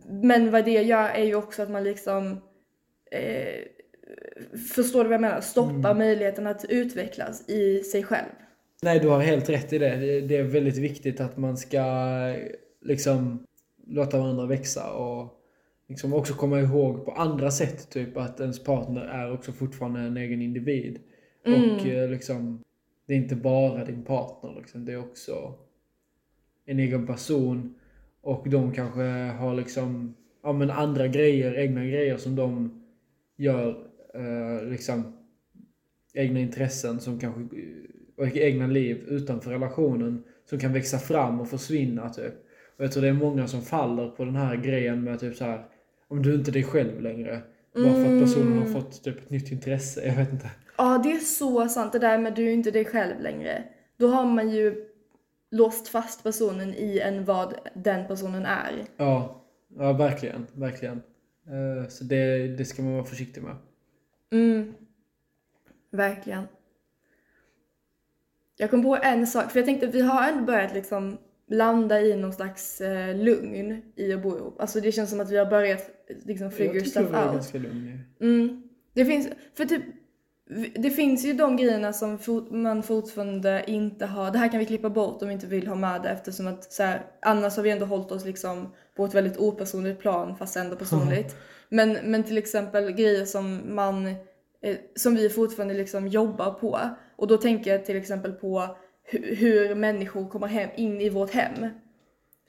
Men 0.10 0.52
vad 0.52 0.66
det 0.66 0.72
gör 0.84 1.10
är 1.10 1.24
ju 1.24 1.36
också 1.36 1.62
att 1.62 1.70
man 1.70 1.84
liksom 1.84 2.42
eh, 3.12 3.56
Förstår 4.76 5.00
du 5.04 5.10
vad 5.10 5.14
jag 5.14 5.22
menar? 5.22 5.42
Stoppar 5.42 5.94
möjligheten 5.94 6.48
att 6.48 6.66
utvecklas 6.70 7.50
i 7.50 7.84
sig 7.84 8.04
själv. 8.04 8.28
Nej, 8.84 9.00
du 9.00 9.08
har 9.08 9.20
helt 9.20 9.50
rätt 9.50 9.74
i. 9.74 9.78
Det- 9.78 10.22
Det 10.22 10.38
är 10.38 10.44
väldigt 10.44 10.78
viktigt 10.78 11.20
att 11.22 11.38
man 11.38 11.58
ska 11.58 11.82
liksom 12.88 13.40
låta 13.88 14.18
varandra 14.18 14.46
växa 14.46 14.94
och 14.94 15.44
liksom 15.88 16.14
också 16.14 16.34
komma 16.34 16.60
ihåg 16.60 17.06
på 17.06 17.12
andra 17.12 17.52
sätt 17.52 17.90
typ 17.90 18.18
att 18.18 18.40
ens 18.40 18.64
partner 18.64 19.02
är 19.02 19.34
också 19.34 19.52
fortfarande 19.52 20.00
en 20.00 20.18
egen 20.18 20.42
individ. 20.42 21.00
Och 21.46 21.88
eh, 21.88 22.10
liksom, 22.10 22.64
det 23.06 23.14
är 23.14 23.18
inte 23.18 23.36
bara 23.36 23.86
din 23.86 24.04
partner 24.04 24.56
liksom, 24.58 24.86
det 24.86 24.94
är 24.94 25.00
också 25.00 25.54
en 26.66 26.80
egen 26.80 27.08
person. 27.08 27.76
Och 28.22 28.50
de 28.50 28.74
kanske 28.74 29.02
har 29.40 29.56
liksom, 29.56 30.16
ja 30.44 30.54
men 30.54 30.72
andra 30.72 31.08
grejer, 31.08 31.60
egna 31.60 31.86
grejer 31.86 32.18
som 32.18 32.36
de 32.36 32.82
gör, 33.38 33.88
eh, 34.14 34.70
liksom 34.70 35.14
egna 36.14 36.40
intressen 36.40 37.00
som 37.00 37.20
kanske, 37.20 37.42
och 38.18 38.28
egna 38.28 38.68
liv 38.68 38.98
utanför 39.08 39.52
relationen 39.52 40.24
som 40.46 40.60
kan 40.60 40.74
växa 40.74 40.98
fram 40.98 41.40
och 41.40 41.50
försvinna 41.50 42.10
typ. 42.10 42.34
Och 42.78 42.84
jag 42.84 42.92
tror 42.92 43.04
det 43.04 43.10
är 43.10 43.14
många 43.14 43.48
som 43.48 43.62
faller 43.62 44.10
på 44.10 44.26
den 44.26 44.36
här 44.36 44.56
grejen 44.56 45.04
med 45.04 45.20
typ 45.20 45.36
så 45.36 45.44
här 45.46 45.66
om 46.08 46.22
du 46.22 46.36
inte 46.36 46.52
är 46.52 46.54
dig 46.54 46.64
själv 46.64 47.02
längre. 47.02 47.42
Bara 47.74 47.94
för 47.94 48.16
att 48.16 48.24
personen 48.24 48.58
har 48.58 48.66
fått 48.66 49.04
typ 49.04 49.18
ett 49.18 49.30
nytt 49.30 49.52
intresse, 49.52 50.08
jag 50.08 50.16
vet 50.16 50.32
inte. 50.32 50.50
Ja, 50.78 51.02
det 51.04 51.12
är 51.12 51.20
så 51.20 51.68
sant 51.68 51.92
det 51.92 52.00
där 52.00 52.18
med 52.18 52.34
du 52.36 52.48
är 52.48 52.54
inte 52.54 52.72
dig 52.72 52.86
själv 52.86 53.22
längre. 53.22 53.64
Då 53.98 54.08
har 54.08 54.26
man 54.26 54.50
ju 54.50 54.86
låst 55.52 55.88
fast 55.88 56.24
personen 56.24 56.74
i 56.74 57.00
en 57.00 57.26
vad 57.26 57.54
den 57.74 58.08
personen 58.08 58.46
är. 58.46 58.86
Ja, 58.98 59.42
ja 59.78 59.94
verkligen, 59.94 60.48
verkligen. 60.54 61.02
Eh, 61.48 61.90
Så 61.90 62.04
det, 62.04 62.48
det 62.48 62.66
ska 62.66 62.82
man 62.82 62.94
vara 62.94 63.06
försiktig 63.06 63.44
med. 63.44 63.56
Mm. 64.32 64.74
Verkligen. 65.92 66.44
Jag 68.58 68.70
kom 68.70 68.84
på 68.84 68.98
en 69.04 69.28
sak, 69.28 69.52
för 69.52 69.60
jag 69.60 69.66
tänkte 69.66 69.88
vi 69.88 70.02
har 70.02 70.30
ändå 70.30 70.44
börjat 70.44 70.74
liksom 70.74 71.18
landa 71.50 72.02
i 72.02 72.16
någon 72.16 72.34
slags 72.34 72.82
eh, 72.82 73.16
lugn 73.16 73.82
i 73.96 74.14
att 74.14 74.24
bo 74.24 74.38
ihop. 74.38 74.62
Alltså 74.62 74.82
det 74.82 74.92
känns 74.92 75.10
som 75.10 75.20
att 75.20 75.32
vi 75.32 75.38
har 75.38 75.46
börjat 75.46 75.90
liksom 76.26 76.52
figure 76.52 76.76
jag 76.76 76.86
tycker 76.86 77.00
stuff 77.02 77.10
jag 77.12 77.22
är 77.22 77.26
out. 77.26 77.34
ganska 77.34 77.58
lugn. 77.58 78.00
Mm. 78.22 78.64
Det 78.94 79.06
finns, 79.06 79.30
för 79.54 79.66
typ, 79.66 79.84
det 80.76 80.90
finns 80.90 81.26
ju 81.26 81.34
de 81.34 81.58
grejerna 81.58 81.94
som 81.94 82.20
fort, 82.20 82.52
man 82.52 82.84
fortfarande 82.84 83.64
inte 83.68 84.06
har, 84.06 84.32
det 84.32 84.38
här 84.38 84.52
kan 84.52 84.60
vi 84.60 84.66
klippa 84.66 84.90
bort 84.90 85.22
om 85.22 85.28
vi 85.28 85.34
inte 85.34 85.48
vill 85.48 85.68
ha 85.68 85.76
med 85.76 86.02
det 86.02 86.10
eftersom 86.10 86.48
att 86.48 86.74
så 86.74 86.84
här, 86.84 87.06
annars 87.22 87.56
har 87.56 87.64
vi 87.64 87.70
ändå 87.70 87.86
hållit 87.86 88.12
oss 88.12 88.26
liksom 88.26 88.74
på 88.96 89.06
ett 89.06 89.14
väldigt 89.14 89.38
opersonligt 89.38 90.00
plan 90.00 90.36
fast 90.36 90.58
ändå 90.58 90.76
personligt. 90.80 91.36
men, 91.70 91.98
men 92.04 92.24
till 92.24 92.38
exempel 92.38 92.92
grejer 92.92 93.26
som 93.26 93.76
man, 93.76 94.08
eh, 94.62 94.78
som 94.96 95.16
vi 95.16 95.30
fortfarande 95.30 95.74
liksom 95.74 96.08
jobbar 96.08 96.52
på. 96.52 96.80
Och 97.16 97.28
då 97.28 97.38
tänker 97.38 97.72
jag 97.72 97.86
till 97.86 97.98
exempel 97.98 98.32
på 98.32 98.76
hur, 99.08 99.36
hur 99.36 99.76
människor 99.76 100.30
kommer 100.30 100.48
hem, 100.48 100.70
in 100.76 101.02
i 101.02 101.10
vårt 101.10 101.32
hem. 101.32 101.68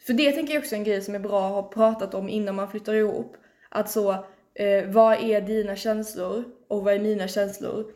För 0.07 0.13
det 0.13 0.33
tänker 0.33 0.55
jag 0.55 0.61
också 0.61 0.75
är 0.75 0.79
en 0.79 0.85
grej 0.85 1.03
som 1.03 1.15
är 1.15 1.19
bra 1.19 1.47
att 1.47 1.53
ha 1.53 1.63
pratat 1.71 2.15
om 2.15 2.29
innan 2.29 2.55
man 2.55 2.71
flyttar 2.71 2.95
ihop. 2.95 3.37
Att 3.69 3.91
så, 3.91 4.11
eh, 4.55 4.87
vad 4.87 5.23
är 5.23 5.41
dina 5.41 5.77
känslor 5.77 6.45
och 6.69 6.85
vad 6.85 6.95
är 6.95 7.01
mina 7.01 7.29
känslor? 7.29 7.87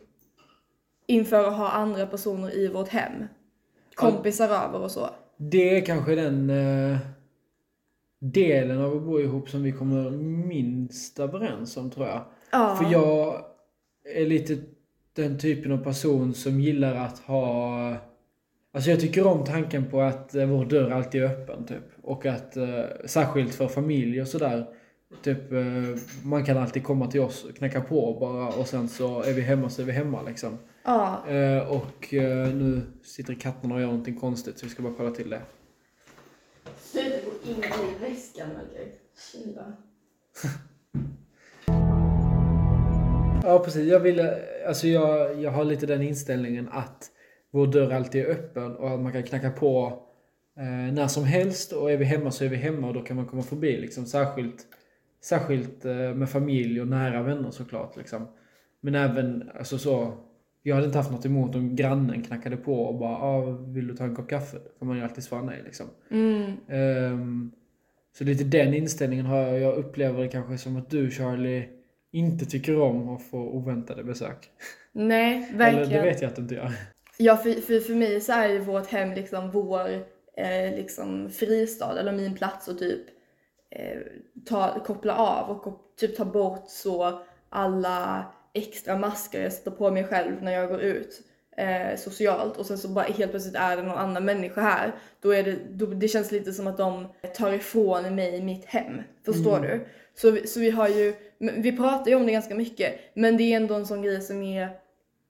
Inför 1.07 1.47
att 1.47 1.57
ha 1.57 1.69
andra 1.69 2.07
personer 2.07 2.57
i 2.57 2.67
vårt 2.67 2.87
hem. 2.87 3.25
Kompisar 3.95 4.49
över 4.49 4.79
och 4.79 4.91
så. 4.91 5.09
Det 5.37 5.77
är 5.77 5.85
kanske 5.85 6.15
den 6.15 6.49
eh, 6.49 6.97
delen 8.19 8.81
av 8.81 8.97
att 8.97 9.03
bo 9.03 9.19
ihop 9.19 9.49
som 9.49 9.63
vi 9.63 9.71
kommer 9.71 10.09
minst 10.47 11.19
överens 11.19 11.77
om 11.77 11.91
tror 11.91 12.07
jag. 12.07 12.25
Ja. 12.51 12.75
För 12.75 12.91
jag 12.91 13.45
är 14.15 14.25
lite 14.25 14.57
den 15.13 15.39
typen 15.39 15.71
av 15.71 15.77
person 15.77 16.33
som 16.33 16.59
gillar 16.59 16.95
att 16.95 17.19
ha... 17.19 17.95
Alltså 18.75 18.89
jag 18.89 18.99
tycker 18.99 19.27
om 19.27 19.43
tanken 19.43 19.89
på 19.89 20.01
att 20.01 20.35
eh, 20.35 20.45
vår 20.45 20.65
dörr 20.65 20.91
alltid 20.91 21.23
är 21.23 21.25
öppen 21.25 21.65
typ. 21.65 21.83
Och 22.01 22.25
att, 22.25 22.57
eh, 22.57 22.83
särskilt 23.05 23.55
för 23.55 23.67
familj 23.67 24.21
och 24.21 24.27
sådär. 24.27 24.67
Typ, 25.21 25.51
eh, 25.51 25.61
man 26.23 26.45
kan 26.45 26.57
alltid 26.57 26.83
komma 26.83 27.11
till 27.11 27.21
oss 27.21 27.43
och 27.43 27.55
knacka 27.55 27.81
på 27.81 28.17
bara 28.19 28.47
och 28.47 28.67
sen 28.67 28.89
så 28.89 29.21
är 29.21 29.33
vi 29.33 29.41
hemma 29.41 29.69
så 29.69 29.81
är 29.81 29.85
vi 29.85 29.91
hemma 29.91 30.21
liksom. 30.21 30.57
ja. 30.83 31.27
Eh, 31.29 31.71
och 31.71 32.13
eh, 32.13 32.47
nu 32.53 32.81
sitter 33.03 33.33
katterna 33.33 33.75
och 33.75 33.81
gör 33.81 33.87
någonting 33.87 34.19
konstigt 34.19 34.57
så 34.59 34.65
vi 34.65 34.71
ska 34.71 34.83
bara 34.83 34.93
kolla 34.97 35.11
till 35.11 35.29
det. 35.29 35.41
Sluta 36.77 37.17
gå 37.25 37.51
in 37.51 37.63
i 37.63 38.09
väskan 38.09 38.47
Melker. 38.47 38.91
Kyla. 39.31 39.73
Ja, 43.45 43.59
precis. 43.59 43.91
Jag, 43.91 43.99
vill, 43.99 44.29
alltså 44.67 44.87
jag, 44.87 45.41
jag 45.41 45.51
har 45.51 45.65
lite 45.65 45.85
den 45.85 46.01
inställningen 46.01 46.69
att 46.71 47.09
vår 47.53 47.67
dörr 47.67 47.91
alltid 47.91 48.21
är 48.21 48.29
öppen 48.29 48.75
och 48.75 48.91
att 48.91 48.99
man 48.99 49.11
kan 49.11 49.23
knacka 49.23 49.51
på 49.51 49.99
eh, 50.57 50.93
när 50.93 51.07
som 51.07 51.23
helst. 51.23 51.71
Och 51.73 51.91
är 51.91 51.97
vi 51.97 52.05
hemma 52.05 52.31
så 52.31 52.45
är 52.45 52.49
vi 52.49 52.55
hemma 52.55 52.87
och 52.87 52.93
då 52.93 53.01
kan 53.01 53.15
man 53.15 53.25
komma 53.25 53.43
förbi. 53.43 53.77
Liksom. 53.77 54.05
Särskilt, 54.05 54.65
särskilt 55.23 55.85
eh, 55.85 56.13
med 56.13 56.29
familj 56.29 56.81
och 56.81 56.87
nära 56.87 57.23
vänner 57.23 57.51
såklart. 57.51 57.97
Liksom. 57.97 58.27
Men 58.81 58.95
även 58.95 59.49
alltså 59.57 59.77
så. 59.77 60.13
Jag 60.63 60.75
hade 60.75 60.87
inte 60.87 60.97
haft 60.97 61.11
något 61.11 61.25
emot 61.25 61.55
om 61.55 61.75
grannen 61.75 62.23
knackade 62.23 62.57
på 62.57 62.83
och 62.83 62.99
bara 62.99 63.17
ah, 63.17 63.41
“Vill 63.51 63.87
du 63.87 63.95
ta 63.95 64.03
en 64.03 64.15
kopp 64.15 64.29
kaffe?” 64.29 64.57
Då 64.57 64.79
kan 64.79 64.87
man 64.87 64.97
ju 64.97 65.03
alltid 65.03 65.23
svara 65.23 65.41
nej. 65.43 65.61
Liksom. 65.65 65.85
Mm. 66.11 66.51
Ehm, 66.67 67.51
så 68.17 68.23
lite 68.23 68.43
den 68.43 68.73
inställningen 68.73 69.25
har 69.25 69.37
jag. 69.37 69.59
Jag 69.59 69.75
upplever 69.75 70.21
det 70.21 70.27
kanske 70.27 70.57
som 70.57 70.77
att 70.77 70.89
du 70.89 71.11
Charlie 71.11 71.69
inte 72.11 72.45
tycker 72.45 72.79
om 72.79 73.09
att 73.09 73.23
få 73.23 73.37
oväntade 73.37 74.03
besök. 74.03 74.49
Nej, 74.91 75.47
Eller 75.49 75.57
verkligen. 75.57 75.89
det 75.89 76.09
vet 76.09 76.21
jag 76.21 76.29
att 76.29 76.35
du 76.35 76.41
inte 76.41 76.55
gör. 76.55 76.71
Ja, 77.25 77.37
för, 77.37 77.51
för, 77.53 77.79
för 77.79 77.93
mig 77.93 78.21
så 78.21 78.31
är 78.33 78.47
ju 78.49 78.59
vårt 78.59 78.87
hem 78.87 79.13
liksom 79.13 79.51
vår 79.51 79.89
eh, 80.37 80.75
liksom 80.75 81.29
fristad 81.29 81.99
eller 81.99 82.11
min 82.11 82.35
plats 82.35 82.69
att 82.69 82.79
typ 82.79 83.01
eh, 83.75 83.99
ta, 84.45 84.79
koppla 84.85 85.15
av 85.17 85.49
och 85.49 85.63
kop- 85.63 85.95
typ 85.99 86.17
ta 86.17 86.25
bort 86.25 86.63
så 86.67 87.21
alla 87.49 88.25
extra 88.53 88.97
masker 88.97 89.43
jag 89.43 89.53
sätter 89.53 89.71
på 89.71 89.91
mig 89.91 90.03
själv 90.03 90.43
när 90.43 90.51
jag 90.51 90.69
går 90.69 90.81
ut. 90.81 91.21
eh, 91.57 91.97
socialt 91.97 92.57
och 92.57 92.65
sen 92.65 92.77
så 92.77 92.87
bara 92.87 93.05
helt 93.05 93.31
plötsligt 93.31 93.55
är 93.55 93.77
det 93.77 93.83
någon 93.83 93.97
annan 93.97 94.25
människa 94.25 94.61
här. 94.61 94.91
Då 95.21 95.33
är 95.33 95.43
det, 95.43 95.55
då, 95.69 95.85
det 95.85 96.07
känns 96.07 96.31
lite 96.31 96.53
som 96.53 96.67
att 96.67 96.77
de 96.77 97.07
tar 97.35 97.53
ifrån 97.53 98.15
mig 98.15 98.41
mitt 98.41 98.65
hem. 98.65 99.01
Förstår 99.25 99.57
Mm. 99.57 99.69
du? 99.69 99.85
Så, 100.15 100.47
så 100.47 100.59
vi 100.59 100.69
har 100.69 100.87
ju, 100.87 101.13
vi 101.37 101.77
pratar 101.77 102.11
ju 102.11 102.15
om 102.15 102.25
det 102.25 102.31
ganska 102.31 102.55
mycket 102.55 102.99
men 103.13 103.37
det 103.37 103.43
är 103.43 103.55
ändå 103.57 103.75
en 103.75 103.85
sån 103.85 104.01
grej 104.01 104.21
som 104.21 104.41
är 104.43 104.69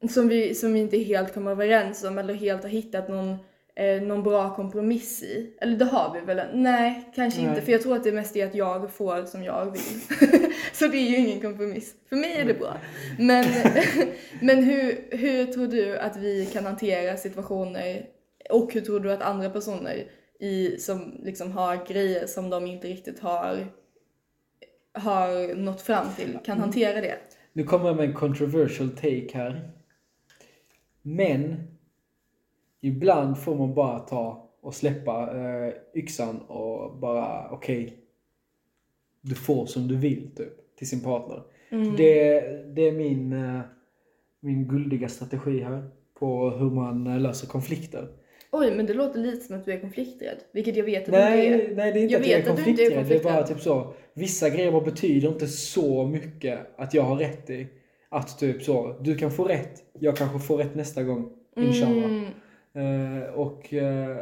som 0.09 0.27
vi, 0.27 0.55
som 0.55 0.73
vi 0.73 0.79
inte 0.79 0.97
helt 0.97 1.33
kommer 1.33 1.51
överens 1.51 2.03
om 2.03 2.17
eller 2.17 2.33
helt 2.33 2.63
har 2.63 2.69
hittat 2.69 3.09
någon, 3.09 3.37
eh, 3.75 4.01
någon 4.01 4.23
bra 4.23 4.55
kompromiss 4.55 5.23
i. 5.23 5.53
Eller 5.61 5.77
det 5.77 5.85
har 5.85 6.13
vi 6.13 6.25
väl? 6.25 6.47
Nej, 6.53 7.11
kanske 7.15 7.41
Nej. 7.41 7.49
inte. 7.49 7.61
För 7.61 7.71
jag 7.71 7.81
tror 7.81 7.95
att 7.95 8.03
det 8.03 8.11
mest 8.11 8.35
är 8.35 8.45
att 8.45 8.55
jag 8.55 8.93
får 8.93 9.25
som 9.25 9.43
jag 9.43 9.71
vill. 9.71 10.01
så 10.73 10.87
det 10.87 10.97
är 10.97 11.09
ju 11.09 11.17
ingen 11.17 11.41
kompromiss. 11.41 11.95
För 12.09 12.15
mig 12.15 12.37
är 12.37 12.45
det 12.45 12.53
bra. 12.53 12.77
Men, 13.19 13.45
men 14.41 14.63
hur, 14.63 15.17
hur 15.17 15.45
tror 15.45 15.67
du 15.67 15.97
att 15.97 16.17
vi 16.17 16.45
kan 16.45 16.65
hantera 16.65 17.17
situationer 17.17 18.05
och 18.49 18.73
hur 18.73 18.81
tror 18.81 18.99
du 18.99 19.11
att 19.11 19.21
andra 19.21 19.49
personer 19.49 20.03
i, 20.39 20.77
som 20.79 21.21
liksom 21.23 21.51
har 21.51 21.85
grejer 21.87 22.27
som 22.27 22.49
de 22.49 22.67
inte 22.67 22.87
riktigt 22.87 23.19
har, 23.19 23.67
har 24.93 25.55
nått 25.55 25.81
fram 25.81 26.05
till 26.17 26.37
kan 26.45 26.59
hantera 26.59 27.01
det? 27.01 27.17
Nu 27.53 27.63
kommer 27.63 27.87
jag 27.87 27.95
med 27.95 28.05
en 28.05 28.13
controversial 28.13 28.89
take 28.89 29.29
här. 29.33 29.69
Men 31.05 31.55
ibland 32.81 33.37
får 33.37 33.55
man 33.55 33.73
bara 33.73 33.99
ta 33.99 34.49
och 34.61 34.73
släppa 34.75 35.37
eh, 35.37 35.73
yxan 35.95 36.39
och 36.41 36.97
bara 36.97 37.49
okej. 37.51 37.97
du 39.21 39.35
får 39.35 39.65
som 39.65 39.87
du 39.87 39.95
vill 39.97 40.35
typ 40.35 40.75
till 40.77 40.89
sin 40.89 41.01
partner. 41.01 41.41
Det, 41.97 42.41
det 42.75 42.81
är 42.87 42.91
min, 42.91 43.33
eh, 43.33 43.59
min 44.39 44.67
guldiga 44.67 45.07
strategi 45.09 45.59
här 45.63 45.89
på 46.19 46.49
hur 46.49 46.69
man 46.69 47.07
eh, 47.07 47.19
löser 47.19 47.47
konflikter. 47.47 48.07
Oj, 48.51 48.71
men 48.75 48.85
det 48.85 48.93
låter 48.93 49.19
lite 49.19 49.45
som 49.45 49.55
att 49.55 49.65
du 49.65 49.71
är 49.71 49.79
konflikträdd. 49.79 50.37
Vilket 50.51 50.75
jag 50.77 50.83
vet 50.83 50.99
att 51.03 51.05
du 51.05 51.11
inte 51.11 51.29
Nej, 51.29 51.47
är. 51.47 51.75
nej, 51.75 51.93
det 51.93 51.99
är 51.99 52.03
inte 52.03 52.13
Jag 52.13 52.21
att 52.21 52.27
jag 52.27 52.39
är 52.39 52.43
vet 52.43 52.51
att 52.51 52.63
du 52.65 52.69
inte 52.69 52.83
är 52.83 52.95
konflikträdd. 52.95 53.07
Det 53.09 53.15
är 53.19 53.23
bara 53.23 53.33
konflikträdd. 53.37 53.57
typ 53.57 53.63
så. 53.63 53.93
Vissa 54.13 54.49
grejer 54.49 54.81
betyder 54.81 55.27
inte 55.27 55.47
så 55.47 56.05
mycket 56.07 56.59
att 56.77 56.93
jag 56.93 57.03
har 57.03 57.15
rätt 57.15 57.49
i. 57.49 57.67
Att 58.13 58.39
typ 58.39 58.63
så, 58.63 58.95
du 59.01 59.15
kan 59.15 59.31
få 59.31 59.43
rätt. 59.43 59.83
Jag 59.99 60.17
kanske 60.17 60.39
får 60.39 60.57
rätt 60.57 60.75
nästa 60.75 61.03
gång. 61.03 61.29
Inshallah. 61.55 62.05
Mm, 62.05 62.25
Eh, 62.75 63.23
och 63.33 63.73
eh, 63.73 64.17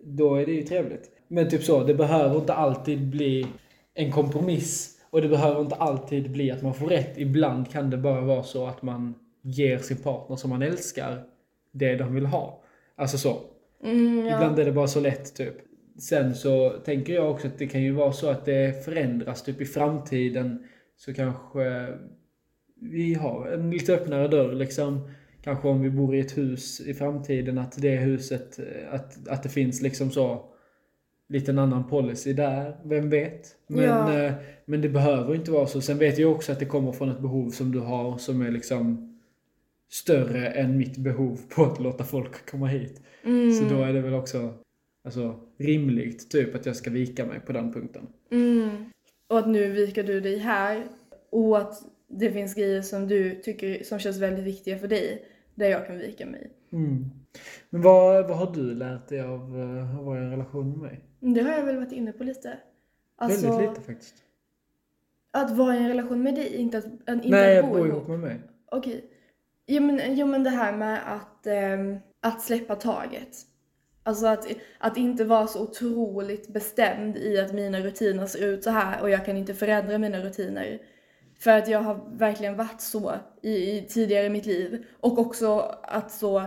då 0.00 0.34
är 0.34 0.46
det 0.46 0.52
ju 0.52 0.62
trevligt. 0.62 1.10
Men 1.28 1.48
typ 1.48 1.62
så, 1.62 1.84
det 1.84 1.94
behöver 1.94 2.36
inte 2.36 2.54
alltid 2.54 3.10
bli 3.10 3.46
en 3.94 4.12
kompromiss. 4.12 4.94
Och 5.10 5.22
det 5.22 5.28
behöver 5.28 5.60
inte 5.60 5.74
alltid 5.74 6.30
bli 6.30 6.50
att 6.50 6.62
man 6.62 6.74
får 6.74 6.86
rätt. 6.86 7.18
Ibland 7.18 7.70
kan 7.70 7.90
det 7.90 7.96
bara 7.96 8.20
vara 8.20 8.42
så 8.42 8.66
att 8.66 8.82
man 8.82 9.14
ger 9.42 9.78
sin 9.78 9.96
partner 9.96 10.36
som 10.36 10.50
man 10.50 10.62
älskar 10.62 11.22
det 11.72 11.96
de 11.96 12.14
vill 12.14 12.26
ha. 12.26 12.62
Alltså 12.96 13.18
så. 13.18 13.36
mm, 13.84 14.26
ja. 14.26 14.34
Ibland 14.34 14.58
är 14.58 14.64
det 14.64 14.72
bara 14.72 14.86
så 14.86 15.00
lätt 15.00 15.34
typ. 15.36 15.54
Sen 15.98 16.34
så 16.34 16.70
tänker 16.70 17.14
jag 17.14 17.30
också 17.30 17.46
att 17.46 17.58
det 17.58 17.66
kan 17.66 17.82
ju 17.82 17.92
vara 17.92 18.12
så 18.12 18.30
att 18.30 18.44
det 18.44 18.84
förändras 18.84 19.42
typ 19.42 19.60
i 19.60 19.64
framtiden. 19.64 20.66
Så 20.96 21.14
kanske 21.14 21.88
vi 22.80 23.14
har 23.14 23.46
en 23.48 23.70
lite 23.70 23.94
öppnare 23.94 24.28
dörr 24.28 24.54
liksom. 24.54 25.10
Kanske 25.42 25.68
om 25.68 25.82
vi 25.82 25.90
bor 25.90 26.14
i 26.14 26.20
ett 26.20 26.38
hus 26.38 26.80
i 26.80 26.94
framtiden 26.94 27.58
att 27.58 27.82
det 27.82 27.96
huset, 27.96 28.58
eh, 28.58 28.94
att, 28.94 29.28
att 29.28 29.42
det 29.42 29.48
finns 29.48 29.82
liksom 29.82 30.10
så 30.10 30.44
lite 31.28 31.50
en 31.50 31.58
annan 31.58 31.88
policy 31.88 32.32
där. 32.32 32.76
Vem 32.84 33.10
vet? 33.10 33.56
Men, 33.66 33.84
Ja. 33.84 34.18
eh, 34.24 34.32
men 34.64 34.80
det 34.80 34.88
behöver 34.88 35.34
inte 35.34 35.50
vara 35.50 35.66
så. 35.66 35.80
Sen 35.80 35.98
vet 35.98 36.18
jag 36.18 36.32
också 36.32 36.52
att 36.52 36.58
det 36.58 36.64
kommer 36.66 36.92
från 36.92 37.08
ett 37.08 37.20
behov 37.20 37.50
som 37.50 37.72
du 37.72 37.78
har 37.78 38.18
som 38.18 38.42
är 38.42 38.50
liksom 38.50 39.14
större 39.90 40.48
än 40.48 40.76
mitt 40.78 40.96
behov 40.96 41.40
på 41.48 41.64
att 41.64 41.80
låta 41.80 42.04
folk 42.04 42.50
komma 42.50 42.66
hit. 42.66 43.02
Mm, 43.24 43.52
Så 43.52 43.64
då 43.74 43.82
är 43.82 43.92
det 43.92 44.00
väl 44.00 44.14
också 44.14 44.54
alltså, 45.04 45.40
rimligt 45.58 46.30
typ 46.30 46.54
att 46.54 46.66
jag 46.66 46.76
ska 46.76 46.90
vika 46.90 47.26
mig 47.26 47.40
på 47.40 47.52
den 47.52 47.72
punkten. 47.72 48.06
mm. 48.30 48.70
Och 49.28 49.38
att 49.38 49.48
nu 49.48 49.70
viker 49.72 50.02
du 50.04 50.20
dig 50.20 50.38
här. 50.38 50.82
Och 51.30 51.58
att 51.58 51.74
det 52.08 52.30
finns 52.30 52.54
grejer 52.54 52.82
som 52.82 53.08
du 53.08 53.34
tycker 53.34 53.84
som 53.84 53.98
känns 53.98 54.16
väldigt 54.18 54.44
viktiga 54.44 54.78
för 54.78 54.88
dig. 54.88 55.24
Där 55.54 55.68
jag 55.70 55.86
kan 55.86 55.98
vika 55.98 56.26
mig. 56.26 56.50
Men 57.70 57.82
vad, 57.82 58.28
vad 58.28 58.38
har 58.38 58.54
du 58.54 58.74
lärt 58.74 59.08
dig 59.08 59.20
av 59.20 59.60
eh, 59.60 59.98
att 59.98 60.04
vara 60.04 60.18
i 60.20 60.22
en 60.22 60.30
relation 60.30 60.70
med 60.70 60.78
mig? 60.78 61.00
Det 61.34 61.40
har 61.40 61.52
jag 61.52 61.64
väl 61.64 61.76
varit 61.76 61.92
inne 61.92 62.12
på 62.12 62.24
lite. 62.24 62.58
Alltså, 63.16 63.46
Väldigt 63.50 63.68
lite 63.68 63.80
faktiskt. 63.80 64.14
att 65.30 65.50
vara 65.50 65.74
i 65.74 65.78
en 65.78 65.88
relation 65.88 66.22
med 66.22 66.34
dig, 66.34 66.54
inte 66.56 66.78
att, 66.78 66.84
inte 66.86 67.28
Nej, 67.28 67.58
att 67.58 67.64
bo 67.64 67.70
bor 67.70 67.78
ihop. 67.86 67.96
ihop 67.96 68.08
med 68.08 68.20
mig. 68.20 68.40
Okej. 68.70 69.04
Jo 69.66 69.82
men, 69.82 70.16
jo 70.16 70.26
men 70.26 70.44
det 70.44 70.50
här 70.50 70.76
med 70.76 71.14
att, 71.14 71.46
ehm, 71.46 71.96
att 72.20 72.42
släppa 72.42 72.76
taget. 72.76 73.36
Alltså 74.02 74.26
att, 74.26 74.46
att 74.78 74.96
inte 74.96 75.24
vara 75.24 75.46
så 75.46 75.62
otroligt 75.62 76.48
bestämd 76.48 77.16
i 77.16 77.38
att 77.40 77.52
mina 77.52 77.80
rutiner 77.80 78.26
ser 78.26 78.46
ut 78.46 78.64
så 78.64 78.70
här 78.70 79.02
och 79.02 79.10
jag 79.10 79.24
kan 79.24 79.36
inte 79.36 79.54
förändra 79.54 79.98
mina 79.98 80.18
rutiner. 80.18 80.78
För 81.38 81.50
att 81.50 81.68
jag 81.68 81.78
har 81.78 82.00
verkligen 82.12 82.56
varit 82.56 82.80
så 82.80 83.14
i, 83.42 83.50
i 83.50 83.86
tidigare 83.88 84.26
i 84.26 84.30
mitt 84.30 84.46
liv. 84.46 84.86
Och 85.00 85.18
också 85.18 85.58
att 85.82 86.12
så, 86.12 86.46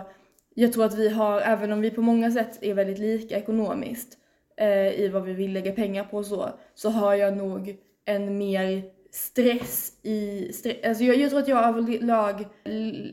jag 0.54 0.72
tror 0.72 0.84
att 0.84 0.94
vi 0.98 1.08
har, 1.08 1.40
även 1.40 1.72
om 1.72 1.80
vi 1.80 1.90
på 1.90 2.02
många 2.02 2.30
sätt 2.30 2.58
är 2.62 2.74
väldigt 2.74 2.98
lika 2.98 3.36
ekonomiskt 3.36 4.18
eh, 4.56 5.00
i 5.00 5.08
vad 5.08 5.22
vi 5.22 5.32
vill 5.32 5.52
lägga 5.52 5.72
pengar 5.72 6.04
på 6.04 6.16
och 6.16 6.26
så, 6.26 6.50
så 6.74 6.90
har 6.90 7.14
jag 7.14 7.36
nog 7.36 7.76
en 8.04 8.38
mer 8.38 8.82
stress 9.10 9.92
i, 10.02 10.50
stre- 10.52 10.88
alltså 10.88 11.04
jag, 11.04 11.16
jag 11.16 11.30
tror 11.30 11.40
att 11.40 11.48
jag 11.48 11.68
överlag 11.68 12.46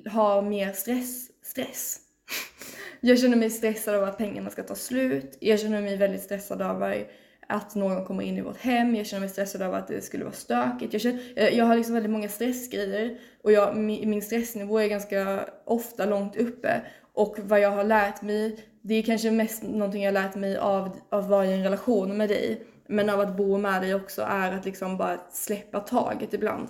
har 0.06 0.42
mer 0.42 0.72
stress, 0.72 1.28
stress. 1.44 2.00
Jag 3.02 3.20
känner 3.20 3.38
mig 3.38 3.50
stressad 3.50 3.96
av 3.96 4.04
att 4.04 4.18
pengarna 4.18 4.50
ska 4.50 4.64
ta 4.64 4.76
slut. 4.76 5.38
Jag 5.40 5.60
känner 5.60 5.82
mig 5.82 5.98
väldigt 5.98 6.22
stressad 6.22 6.62
över 6.62 7.08
att 7.50 7.76
någon 7.76 8.06
kommer 8.06 8.24
in 8.24 8.38
i 8.38 8.41
vårt 8.41 8.58
hem. 8.58 8.95
Jag 8.95 9.06
känner 9.06 9.20
mig 9.20 9.30
stressad 9.30 9.62
över 9.62 9.78
att 9.78 9.88
det 9.88 10.02
skulle 10.02 10.24
vara 10.24 10.34
stökigt. 10.34 10.93
Jag, 10.93 11.02
känner, 11.02 11.20
jag, 11.36 11.54
jag 11.54 11.66
har 11.66 11.76
liksom 11.76 11.93
väldigt 11.93 12.12
många 12.12 12.30
stressgrejer 12.30 13.18
och 13.43 13.52
jag, 13.52 13.78
min, 13.78 14.22
stressnivå 14.22 14.80
är 14.80 14.88
ganska 14.88 15.45
ofta 15.66 16.06
långt 16.06 16.36
uppe. 16.36 16.82
Och 17.14 17.38
vad 17.39 17.60
jag 17.60 17.72
har 17.72 17.84
lärt 17.84 18.22
mig, 18.22 18.60
det 18.82 18.95
är 18.95 19.04
kanske 19.04 19.32
mest 19.32 19.64
någonting 19.64 20.04
jag 20.04 20.08
har 20.08 20.24
lärt 20.24 20.36
mig 20.36 20.58
av, 20.58 20.89
av 21.10 21.20
att 21.20 21.30
vara 21.30 21.45
i 21.45 21.54
en 21.54 21.64
relation 21.64 22.18
med 22.18 22.30
dig. 22.30 22.64
Men 22.88 23.10
av 23.10 23.20
att 23.20 23.38
bo 23.38 23.58
med 23.58 23.82
dig 23.82 23.95
också 23.95 24.22
är 24.22 24.52
att 24.52 24.66
liksom 24.66 24.97
bara 24.97 25.18
släppa 25.32 25.80
taget 25.80 26.34
ibland. 26.34 26.68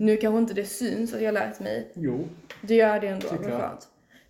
Nu 0.00 0.16
kanske 0.16 0.38
inte 0.38 0.54
det 0.54 0.64
syns 0.64 1.14
att 1.14 1.20
jag 1.20 1.28
har 1.28 1.32
lärt 1.32 1.60
mig 1.60 1.92
Jo. 1.94 2.24
det 2.60 2.74
gör 2.74 3.00
det 3.00 3.08
ändå, 3.08 3.26
vad 3.30 3.44
skönt. 3.46 3.88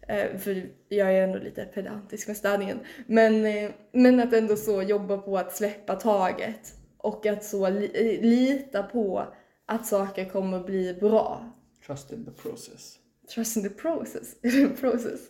Eh, 0.09 0.37
för 0.39 0.63
jag 0.89 1.13
är 1.15 1.23
ändå 1.23 1.39
lite 1.39 1.65
pedantisk 1.65 2.27
med 2.29 2.37
städningen. 2.37 2.79
Men, 3.07 3.45
eh, 3.47 3.71
men 3.93 4.21
att 4.21 4.33
ändå 4.33 4.57
så 4.57 4.83
jobba 4.83 5.19
på 5.19 5.39
att 5.39 5.57
släppa 5.57 5.95
taget. 5.95 6.75
Och 6.99 7.27
att 7.27 7.45
så 7.45 7.69
li- 7.71 8.19
lita 8.23 8.83
på 8.83 9.25
att 9.67 9.87
saker 9.87 10.25
kommer 10.25 10.61
bli 10.65 10.95
bra. 10.95 11.51
Trust 11.87 12.13
in 12.13 12.25
the 12.25 12.31
process. 12.31 12.99
Trust 13.35 13.57
in 13.57 13.63
the 13.63 13.69
process. 13.69 14.37
Är 14.43 14.51
det 14.51 14.63
en 14.63 14.77
process? 14.77 15.21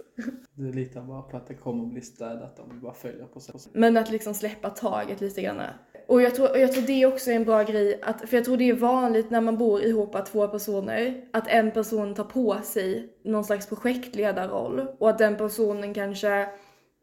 Du 0.54 0.72
litar 0.72 1.02
bara 1.02 1.22
på 1.22 1.36
att 1.36 1.46
det 1.46 1.54
kommer 1.54 1.86
bli 1.86 2.00
städat 2.00 2.58
om 2.58 2.70
vi 2.74 2.80
bara 2.80 2.94
följer 2.94 3.26
processen. 3.26 3.72
Men 3.74 3.96
att 3.96 4.10
liksom 4.10 4.34
släppa 4.34 4.70
taget 4.70 5.20
lite 5.20 5.42
grann. 5.42 5.62
Och 6.06 6.22
jag 6.22 6.34
tror, 6.34 6.56
jag 6.56 6.72
tror 6.72 6.82
det 6.82 7.06
också 7.06 7.30
är 7.30 7.34
en 7.34 7.44
bra 7.44 7.62
grej, 7.62 8.00
att, 8.02 8.28
för 8.28 8.36
jag 8.36 8.44
tror 8.44 8.56
det 8.56 8.68
är 8.68 8.74
vanligt 8.74 9.30
när 9.30 9.40
man 9.40 9.58
bor 9.58 9.82
ihop 9.82 10.14
att 10.14 10.26
två 10.26 10.48
personer, 10.48 11.24
att 11.32 11.48
en 11.48 11.70
person 11.70 12.14
tar 12.14 12.24
på 12.24 12.56
sig 12.62 13.08
någon 13.24 13.44
slags 13.44 13.66
projektledarroll 13.66 14.86
och 14.98 15.10
att 15.10 15.18
den 15.18 15.36
personen 15.36 15.94
kanske 15.94 16.48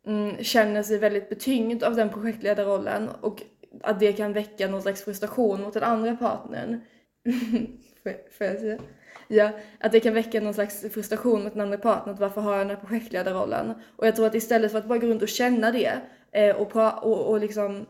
mm, 0.07 0.43
känner 0.43 0.83
sig 0.83 0.97
väldigt 0.97 1.29
betyngd 1.29 1.83
av 1.83 1.95
den 1.95 2.09
projektledarrollen 2.09 3.09
och 3.21 3.43
att 3.83 3.99
det 3.99 4.13
kan 4.13 4.33
väcka 4.33 4.67
någon 4.67 4.81
slags 4.81 5.03
frustration 5.03 5.61
mot 5.61 5.73
den 5.73 5.83
andra 5.83 6.15
partnern. 6.15 6.81
får, 8.03 8.37
får 8.37 8.47
jag 8.47 8.59
säga? 8.59 8.77
Ja, 9.27 9.49
att 9.79 9.91
det 9.91 9.99
kan 9.99 10.13
väcka 10.13 10.41
någon 10.41 10.53
slags 10.53 10.81
frustration 10.93 11.43
mot 11.43 11.53
den 11.53 11.61
andra 11.61 11.77
partnern, 11.77 12.13
att 12.13 12.19
varför 12.19 12.41
har 12.41 12.51
jag 12.51 12.61
den 12.61 12.69
här 12.69 12.83
projektledarrollen? 12.83 13.73
Och 13.95 14.07
jag 14.07 14.15
tror 14.15 14.25
att 14.25 14.35
istället 14.35 14.71
för 14.71 14.79
att 14.79 14.85
bara 14.85 14.97
gå 14.97 15.07
runt 15.07 15.21
och 15.21 15.27
känna 15.27 15.71
det 15.71 15.91
eh, 16.31 16.55
och, 16.55 16.71
pra- 16.71 16.99
och, 16.99 17.25
och 17.25 17.39
liksom 17.39 17.85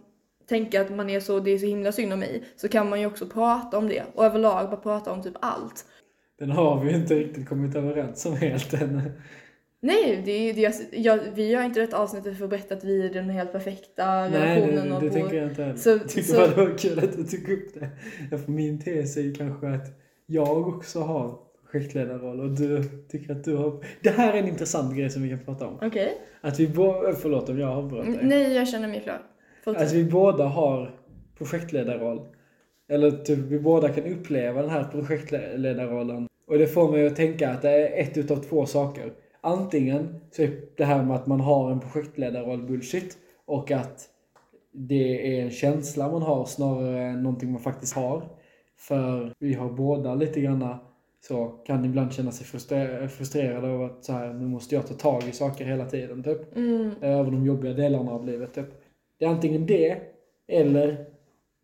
tänka 0.52 0.82
att 0.82 0.96
man 0.96 1.10
är 1.10 1.20
så, 1.20 1.40
det 1.40 1.52
är 1.52 1.58
så 1.58 1.66
himla 1.66 1.92
synd 1.92 2.14
om 2.14 2.20
mig, 2.20 2.44
så 2.56 2.68
kan 2.68 2.90
man 2.90 3.00
ju 3.00 3.06
också 3.06 3.26
prata 3.26 3.78
om 3.78 3.88
det 3.88 4.04
och 4.16 4.26
överlag 4.26 4.70
bara 4.70 4.78
prata 4.82 5.12
om 5.12 5.24
typ 5.24 5.34
allt. 5.40 5.86
Den 6.40 6.52
har 6.52 6.84
vi 6.84 6.90
ju 6.92 6.96
inte 6.98 7.16
riktigt 7.16 7.50
kommit 7.50 7.76
överens 7.76 8.26
om 8.26 8.36
helt 8.36 8.74
än. 8.74 9.12
Nej, 9.84 10.22
det, 10.26 10.32
är- 10.32 10.54
det, 10.54 10.66
är- 10.66 10.74
jag, 11.06 11.20
vi 11.36 11.50
gör 11.50 11.64
inte 11.64 11.80
detta 11.80 11.98
avsnittet 11.98 12.38
för 12.38 12.44
att 12.44 12.50
berätta 12.50 12.76
att 12.76 12.84
vi 12.84 13.06
är 13.06 13.14
den 13.14 13.30
helt 13.30 13.52
perfekta 13.52 14.06
Nej, 14.06 14.32
relationen 14.32 14.90
det, 14.90 14.96
och 14.96 15.02
det 15.02 15.08
på- 15.08 15.14
tänker 15.14 15.36
jag 15.38 15.48
inte 15.50 15.64
heller. 15.64 15.78
så- 15.78 15.90
jag 15.90 16.10
tyckte 16.10 16.34
bara 16.34 16.48
det 16.48 16.56
var 16.56 16.78
kul 16.78 17.00
att 17.00 17.18
du 17.18 17.24
tog 17.24 17.50
upp 17.50 17.74
det. 18.30 18.38
För 18.38 18.52
min 18.52 18.82
tes 18.82 19.18
är 19.18 19.22
ju 19.22 19.34
kanske 19.34 19.68
att 19.70 19.88
jag 20.26 20.68
också 20.68 21.00
har 21.00 21.38
projektledarroll 21.72 22.40
och 22.40 22.50
du 22.52 22.84
tycker 23.10 23.32
att 23.34 23.44
du 23.44 23.56
har... 23.56 23.84
Det 24.02 24.10
här 24.10 24.34
är 24.34 24.38
en 24.38 24.48
intressant 24.48 24.96
grej 24.98 25.10
som 25.10 25.22
vi 25.24 25.30
kan 25.30 25.40
prata 25.40 25.68
om. 25.68 25.78
Okej. 25.82 26.18
Att 26.42 26.60
vi 26.60 26.68
båda... 26.68 27.14
Förlåt 27.14 27.50
om 27.50 27.60
jag 27.60 27.70
avbröt 27.70 28.06
dig. 28.06 28.20
Nej, 28.22 28.54
jag 28.54 28.68
känner 28.68 28.88
mig 28.88 29.02
klar. 29.02 29.22
Att 29.66 29.94
vi 29.94 30.04
båda 30.04 30.46
har 30.46 30.96
projektledarroll. 31.38 32.22
Eller 32.90 33.12
typ 33.12 33.40
vi 33.40 33.60
båda 33.60 33.90
kan 33.90 34.06
uppleva 34.06 34.62
den 34.62 34.70
här 34.70 34.84
projektledarrollen. 34.84 36.28
Och 36.48 36.58
det 36.58 36.68
får 36.68 36.92
mig 36.92 37.08
att 37.08 37.16
tänka 37.16 37.50
att 37.50 37.62
det 37.62 37.70
är 37.70 38.02
ett 38.04 38.18
utav 38.18 38.36
två 38.36 38.66
saker. 38.66 39.14
antingen 39.42 40.20
så 40.32 40.42
är 40.42 40.52
det 40.78 40.86
här 40.86 41.04
med 41.04 41.16
att 41.16 41.28
man 41.28 41.40
har 41.40 41.72
en 41.72 41.80
projektledarroll 41.80 42.64
bullshit 42.64 43.18
och 43.46 43.72
att 43.72 44.08
det 44.74 45.38
är 45.38 45.44
en 45.44 45.52
känsla 45.52 46.12
man 46.12 46.22
har 46.22 46.46
snarare 46.46 47.02
än 47.04 47.24
någonting 47.24 47.52
man 47.52 47.62
faktiskt 47.62 47.96
har. 47.96 48.24
För 48.78 49.34
vi 49.40 49.54
har 49.54 49.70
båda 49.70 50.16
lite 50.16 50.42
granna 50.42 50.80
så 51.28 51.48
kan 51.48 51.86
ibland 51.86 52.14
känna 52.14 52.32
sig 52.32 52.46
frustre- 52.46 53.08
frustrerade 53.08 53.68
över 53.68 53.86
att 53.86 54.04
så 54.04 54.14
här, 54.14 54.34
nu 54.34 54.46
måste 54.48 54.76
jag 54.76 54.88
ta 54.88 54.94
tag 54.94 55.24
i 55.30 55.32
saker 55.32 55.66
hela 55.66 55.86
tiden 55.86 56.24
typ. 56.24 56.56
Mm. 56.56 56.92
Över 57.02 57.32
de 57.32 57.46
jobbiga 57.46 57.74
delarna 57.74 58.12
av 58.12 58.26
livet 58.26 58.54
typ. 58.54 58.81
Det 59.22 59.26
är 59.26 59.30
antingen 59.30 59.66
det 59.66 60.02
eller 60.48 61.06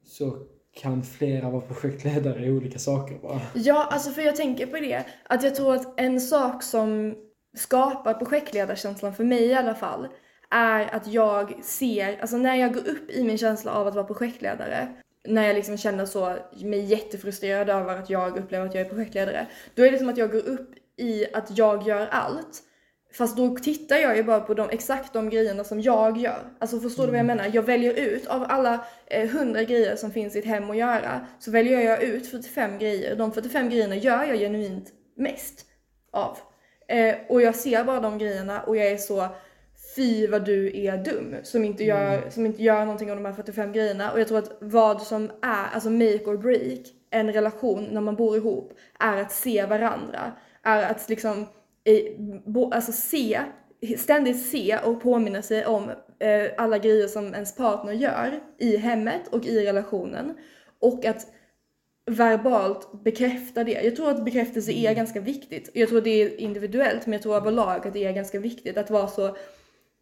så 0.06 0.38
kan 0.74 1.04
flera 1.04 1.50
vara 1.50 1.62
projektledare 1.62 2.46
i 2.46 2.52
olika 2.52 2.80
saker 2.80 3.18
bara. 3.22 3.42
Ja, 3.54 3.88
alltså 3.92 4.12
för 4.12 4.22
jag 4.22 4.36
tänker 4.36 4.66
på 4.66 4.78
det, 4.78 5.06
att 5.24 5.44
jag 5.44 5.56
tror 5.56 5.76
att 5.76 6.00
en 6.00 6.22
sak 6.22 6.64
som 6.64 7.16
skapar 7.56 8.14
projektledarkänslan 8.14 9.14
för 9.14 9.24
mig 9.24 9.46
i 9.46 9.54
alla 9.54 9.76
fall, 9.76 10.08
är 10.50 10.96
att 10.96 11.08
jag 11.08 11.64
ser, 11.64 12.22
alltså 12.22 12.38
när 12.38 12.56
jag 12.56 12.74
går 12.74 12.88
upp 12.88 13.12
i 13.12 13.24
min 13.24 13.38
känsla 13.38 13.72
av 13.72 13.88
att 13.88 13.96
vara 13.96 14.06
projektledare, 14.06 14.88
när 15.28 15.48
jag 15.48 15.56
liksom 15.56 15.78
känner 15.78 16.06
så, 16.06 16.36
mig 16.62 16.80
jättefrustrerad 16.80 17.70
över 17.70 17.98
att 17.98 18.10
jag 18.10 18.38
upplever 18.38 18.66
att 18.66 18.76
jag 18.76 18.86
är 18.86 18.90
projektledare, 18.90 19.48
då 19.76 19.86
är 19.86 19.92
det 19.92 19.98
som 19.98 20.10
att 20.10 20.18
jag 20.18 20.32
går 20.32 20.48
upp 20.48 20.70
i 20.98 21.26
att 21.34 21.58
jag 21.58 21.88
gör 21.88 22.08
allt. 22.08 22.64
Fast 23.18 23.38
då 23.38 23.56
tittar 23.56 23.96
jag 23.96 24.18
ju 24.18 24.24
bara 24.24 24.40
på 24.40 24.54
de, 24.54 24.70
exakt 24.70 25.14
de 25.14 25.30
grejerna 25.30 25.64
som 25.64 25.82
jag 25.82 26.18
gör. 26.18 26.40
Alltså 26.60 26.80
förstår 26.80 27.04
du 27.04 27.10
vad 27.10 27.20
jag 27.20 27.26
menar? 27.26 27.50
Jag 27.54 27.64
väljer 27.64 27.94
ut, 27.94 28.28
av 28.28 28.46
alla 28.50 28.86
eh, 29.06 29.36
100 29.36 29.64
grejer 29.64 29.96
som 29.96 30.12
finns 30.12 30.36
i 30.36 30.40
ett 30.40 30.46
hem 30.46 30.70
att 30.70 30.78
göra, 30.78 31.26
så 31.40 31.52
väljer 31.52 31.82
jag 31.82 32.04
ut 32.04 32.28
45 32.28 32.78
grejer. 32.78 33.16
De 33.16 33.32
45 33.32 33.70
grejerna 33.70 33.96
gör 33.96 34.24
jag 34.24 34.38
genuint 34.38 34.92
mest 35.16 35.66
av. 36.12 36.38
Eh, 36.88 37.16
och 37.30 37.42
jag 37.42 37.56
ser 37.56 37.84
bara 37.84 38.00
de 38.00 38.18
grejerna 38.18 38.62
och 38.62 38.78
jag 38.78 38.88
är 38.88 38.98
så, 38.98 39.28
fy 39.96 40.28
vad 40.28 40.46
du 40.46 40.86
är 40.86 40.98
dum 40.98 41.36
som 41.44 41.66
inte, 41.66 41.84
gör, 41.84 42.30
som 42.30 42.46
inte 42.46 42.64
gör 42.64 42.80
någonting 42.80 43.12
av 43.12 43.18
de 43.18 43.26
här 43.26 43.34
45 43.34 43.72
grejerna. 43.72 44.12
Och 44.12 44.20
jag 44.20 44.28
tror 44.28 44.38
att 44.38 44.58
vad 44.60 45.02
som 45.02 45.32
är, 45.42 45.68
alltså 45.74 45.90
make 45.90 46.26
or 46.26 46.38
break, 46.38 46.80
en 47.10 47.34
relation 47.34 47.88
när 47.92 48.02
man 48.02 48.16
bor 48.16 48.38
ihop, 48.38 48.74
är 49.00 49.18
att 49.18 49.32
se 49.32 49.66
varandra. 49.66 50.32
Är 50.64 50.92
att 50.92 51.10
liksom, 51.10 51.42
eh, 51.42 51.48
alltså 52.72 52.92
se, 52.92 53.42
ständigt 53.98 54.46
se 54.46 54.78
och 54.78 55.02
påminna 55.02 55.42
sig 55.42 55.66
om 55.66 55.90
eh, 56.20 56.52
alla 56.58 56.78
grejer 56.78 57.08
som 57.08 57.34
ens 57.34 57.56
partner 57.56 57.94
gör 57.94 58.40
i 58.58 58.78
hemmet 58.78 59.28
och 59.32 59.46
i 59.46 59.66
relationen. 59.66 60.34
Och 60.80 61.06
att 61.06 61.28
verbalt 62.06 63.04
bekräfta 63.04 63.64
det. 63.64 63.72
Jag 63.72 63.96
tror 63.96 64.10
att 64.10 64.26
bekräftelse 64.26 64.72
är 64.72 64.94
ganska 64.94 65.20
viktigt. 65.20 65.70
Jag 65.74 65.90
tror 65.90 66.02
det 66.02 66.22
är 66.22 66.42
individuellt 66.42 67.06
men 67.06 67.14
jag 67.14 67.22
tror 67.22 67.36
överlag 67.36 67.88
att 67.88 67.94
det 67.94 68.06
är 68.06 68.14
ganska 68.14 68.40
viktigt 68.40 68.78
att 68.78 68.90
vara 68.90 69.08
så 69.08 69.38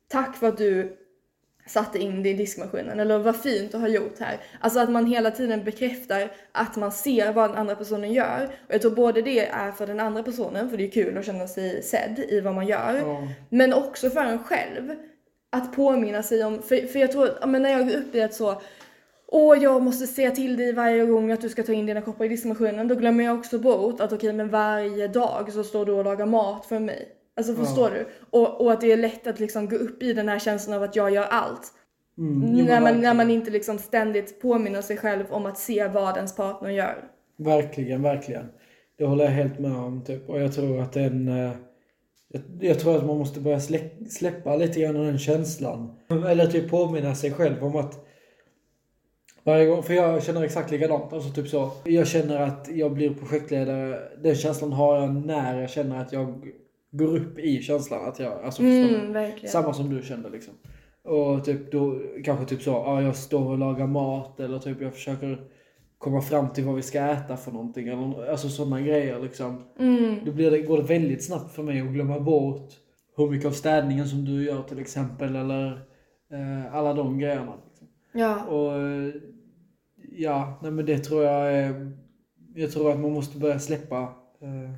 tack 0.07 0.36
för 0.36 0.47
att 0.47 0.57
du 0.57 0.97
satte 1.68 1.99
in 1.99 2.24
det 2.24 2.30
i 2.30 2.34
diskmaskinen 2.34 2.99
eller 2.99 3.18
vad 3.18 3.36
fint 3.36 3.72
du 3.72 3.78
har 3.78 3.88
gjort 3.88 4.20
här. 4.20 4.38
Alltså 4.59 4.80
att 4.80 4.89
man 4.89 5.05
hela 5.05 5.32
tiden 5.32 5.63
bekräftar 5.63 6.32
att 6.51 6.76
man 6.76 6.91
ser 6.91 7.34
vad 7.34 7.49
den 7.49 7.57
andra 7.57 7.76
personen 7.76 8.13
gör. 8.13 8.49
Och 8.68 8.74
jag 8.74 8.82
tror 8.82 8.91
både 8.91 9.22
det 9.22 9.47
är 9.47 9.72
för 9.72 9.88
den 9.88 9.99
andra 9.99 10.24
personen, 10.24 10.70
för 10.70 10.78
det 10.78 10.88
är 10.88 10.91
kul 10.91 11.18
att 11.18 11.26
känna 11.26 11.47
sig 11.47 11.84
sedd 11.84 12.20
i 12.30 12.39
vad 12.39 12.55
man 12.55 12.68
gör. 12.68 12.95
Ja. 12.95 13.28
Men 13.49 13.74
också 13.74 14.09
för 14.09 14.26
en 14.26 14.43
själv. 14.43 14.95
Att 15.49 15.76
påminna 15.76 16.24
sig 16.24 16.43
om, 16.43 16.61
för, 16.61 16.88
för 16.88 16.99
jag 16.99 17.11
tror 17.11 17.30
att 17.30 17.49
men 17.49 17.61
när 17.61 17.70
jag 17.70 17.88
går 17.88 17.95
upp 17.95 18.16
i 18.16 18.22
att 18.22 18.34
så 18.34 18.61
Åh, 19.28 19.63
jag 19.63 19.82
måste 19.82 20.07
säga 20.07 20.32
till 20.32 20.57
dig 20.57 20.74
varje 20.74 21.05
gång 21.05 21.32
att 21.32 21.41
du 21.41 21.49
ska 21.49 21.63
ta 21.63 21.74
in 21.74 21.86
dina 21.86 22.01
koppar 22.01 22.26
i 22.26 22.28
diskmaskinen. 22.28 22.88
Då 22.88 22.95
glömmer 22.95 23.24
jag 23.24 23.39
också 23.39 23.59
bort 23.59 24.01
att 24.01 24.13
okej, 24.13 24.34
men 24.34 24.49
varje 24.49 25.07
dag 25.07 25.51
så 25.53 25.63
står 25.63 25.86
du 25.86 25.91
och 25.91 26.05
lagar 26.05 26.26
mat 26.26 26.66
för 26.66 26.80
mig. 26.80 27.14
Alltså 27.36 27.55
förstår 27.55 27.89
du? 27.89 28.07
Och, 28.29 28.61
och 28.61 28.71
att 28.71 28.81
det 28.81 28.91
är 28.91 28.97
lätt 28.97 29.27
att 29.27 29.39
liksom 29.39 29.69
gå 29.69 29.75
upp 29.75 30.03
i 30.03 30.13
den 30.13 30.29
här 30.29 30.39
känslan 30.39 30.77
av 30.77 30.83
att 30.83 30.95
jag 30.95 31.11
gör 31.13 31.23
allt. 31.29 31.71
Mm, 32.17 32.55
jo, 32.57 32.65
när, 32.65 32.73
man, 32.73 32.83
verkligen. 32.83 33.01
när 33.01 33.13
man 33.13 33.29
inte 33.31 33.51
liksom 33.51 33.77
ständigt 33.77 34.41
påminner 34.41 34.81
sig 34.81 34.97
själv 34.97 35.25
om 35.29 35.45
att 35.45 35.57
se 35.57 35.88
vad 35.88 36.15
ens 36.15 36.36
partner 36.36 36.69
gör. 36.69 37.03
Verkligen, 37.38 38.01
verkligen. 38.01 38.45
Det 38.97 39.05
håller 39.05 39.23
jag 39.23 39.31
helt 39.31 39.59
med 39.59 39.71
om. 39.77 40.03
Typ. 40.03 40.29
Och 40.29 40.41
jag 40.41 40.53
tror 40.53 40.81
att 40.81 40.93
den... 40.93 41.27
eh, 41.27 41.51
Jag, 42.27 42.41
jag 42.59 42.79
tror 42.79 42.95
att 42.97 43.05
man 43.05 43.17
måste 43.17 43.39
börja 43.39 43.59
slä, 43.59 43.79
släppa 44.09 44.55
lite 44.55 44.79
grann 44.81 44.93
den 44.95 45.17
känslan. 45.17 45.95
Eller 46.27 46.47
typ 46.47 46.69
påminna 46.69 47.15
sig 47.15 47.31
själv 47.31 47.63
om 47.63 47.75
att 47.75 48.05
varje 49.43 49.65
gång, 49.65 49.83
för 49.83 49.93
jag 49.93 50.23
känner 50.23 50.43
exakt 50.43 50.71
likadant. 50.71 51.13
Alltså 51.13 51.29
typ 51.29 51.47
så. 51.47 51.71
Jag 51.83 52.07
känner 52.07 52.41
att 52.41 52.67
jag 52.71 52.93
blir 52.93 53.13
projektledare. 53.13 53.99
Den 54.23 54.36
känslan 54.36 54.73
har 54.73 54.97
jag 55.01 55.25
när 55.25 55.61
jag 55.61 55.69
känner 55.69 56.01
att 56.01 56.13
jag 56.13 56.51
går 56.97 57.17
upp 57.17 57.39
i 57.39 57.61
känslan. 57.61 58.09
Att 58.09 58.19
jag, 58.19 58.43
alltså? 58.43 58.63
Mm. 58.63 59.31
Samma 59.47 59.73
som 59.73 59.89
du 59.89 60.01
kände 60.01 60.29
liksom. 60.29 60.53
Och 61.03 61.45
typ 61.45 61.71
då, 61.71 62.01
kanske 62.23 62.45
typ 62.45 62.61
så, 62.61 62.71
ja 62.71 63.01
jag 63.01 63.15
står 63.15 63.51
och 63.51 63.57
lagar 63.57 63.87
mat 63.87 64.39
eller 64.39 64.59
typ 64.59 64.81
jag 64.81 64.93
försöker 64.93 65.39
komma 65.97 66.21
fram 66.21 66.49
till 66.49 66.65
vad 66.65 66.75
vi 66.75 66.81
ska 66.81 66.99
äta 66.99 67.37
för 67.37 67.51
någonting. 67.51 67.87
Eller, 67.87 68.31
alltså 68.31 68.49
sådana 68.49 68.81
grejer 68.81 69.19
liksom. 69.19 69.63
Mm, 69.79 70.15
Då 70.25 70.31
blir 70.31 70.51
det, 70.51 70.61
går 70.61 70.77
det 70.77 70.83
väldigt 70.83 71.23
snabbt 71.25 71.51
för 71.55 71.63
mig 71.63 71.81
att 71.81 71.87
glömma 71.93 72.19
bort 72.19 72.69
hur 73.17 73.29
mycket 73.29 73.47
av 73.47 73.51
städningen 73.51 74.07
som 74.07 74.25
du 74.25 74.43
gör 74.43 74.61
till 74.63 74.79
exempel. 74.79 75.35
Eller 75.35 75.71
eh, 76.31 76.75
alla 76.75 76.93
de 76.93 77.19
grejerna. 77.19 77.53
Liksom. 77.69 77.87
ja. 78.13 78.43
Och 78.45 78.81
ja, 80.11 80.59
nej 80.61 80.71
men 80.71 80.85
det 80.85 80.97
tror 80.97 81.23
jag 81.23 81.53
är, 81.53 81.91
Jag 82.55 82.71
tror 82.71 82.91
att 82.91 82.99
man 82.99 83.11
måste 83.11 83.37
börja 83.37 83.59
släppa 83.59 84.01
eh, 84.41 84.71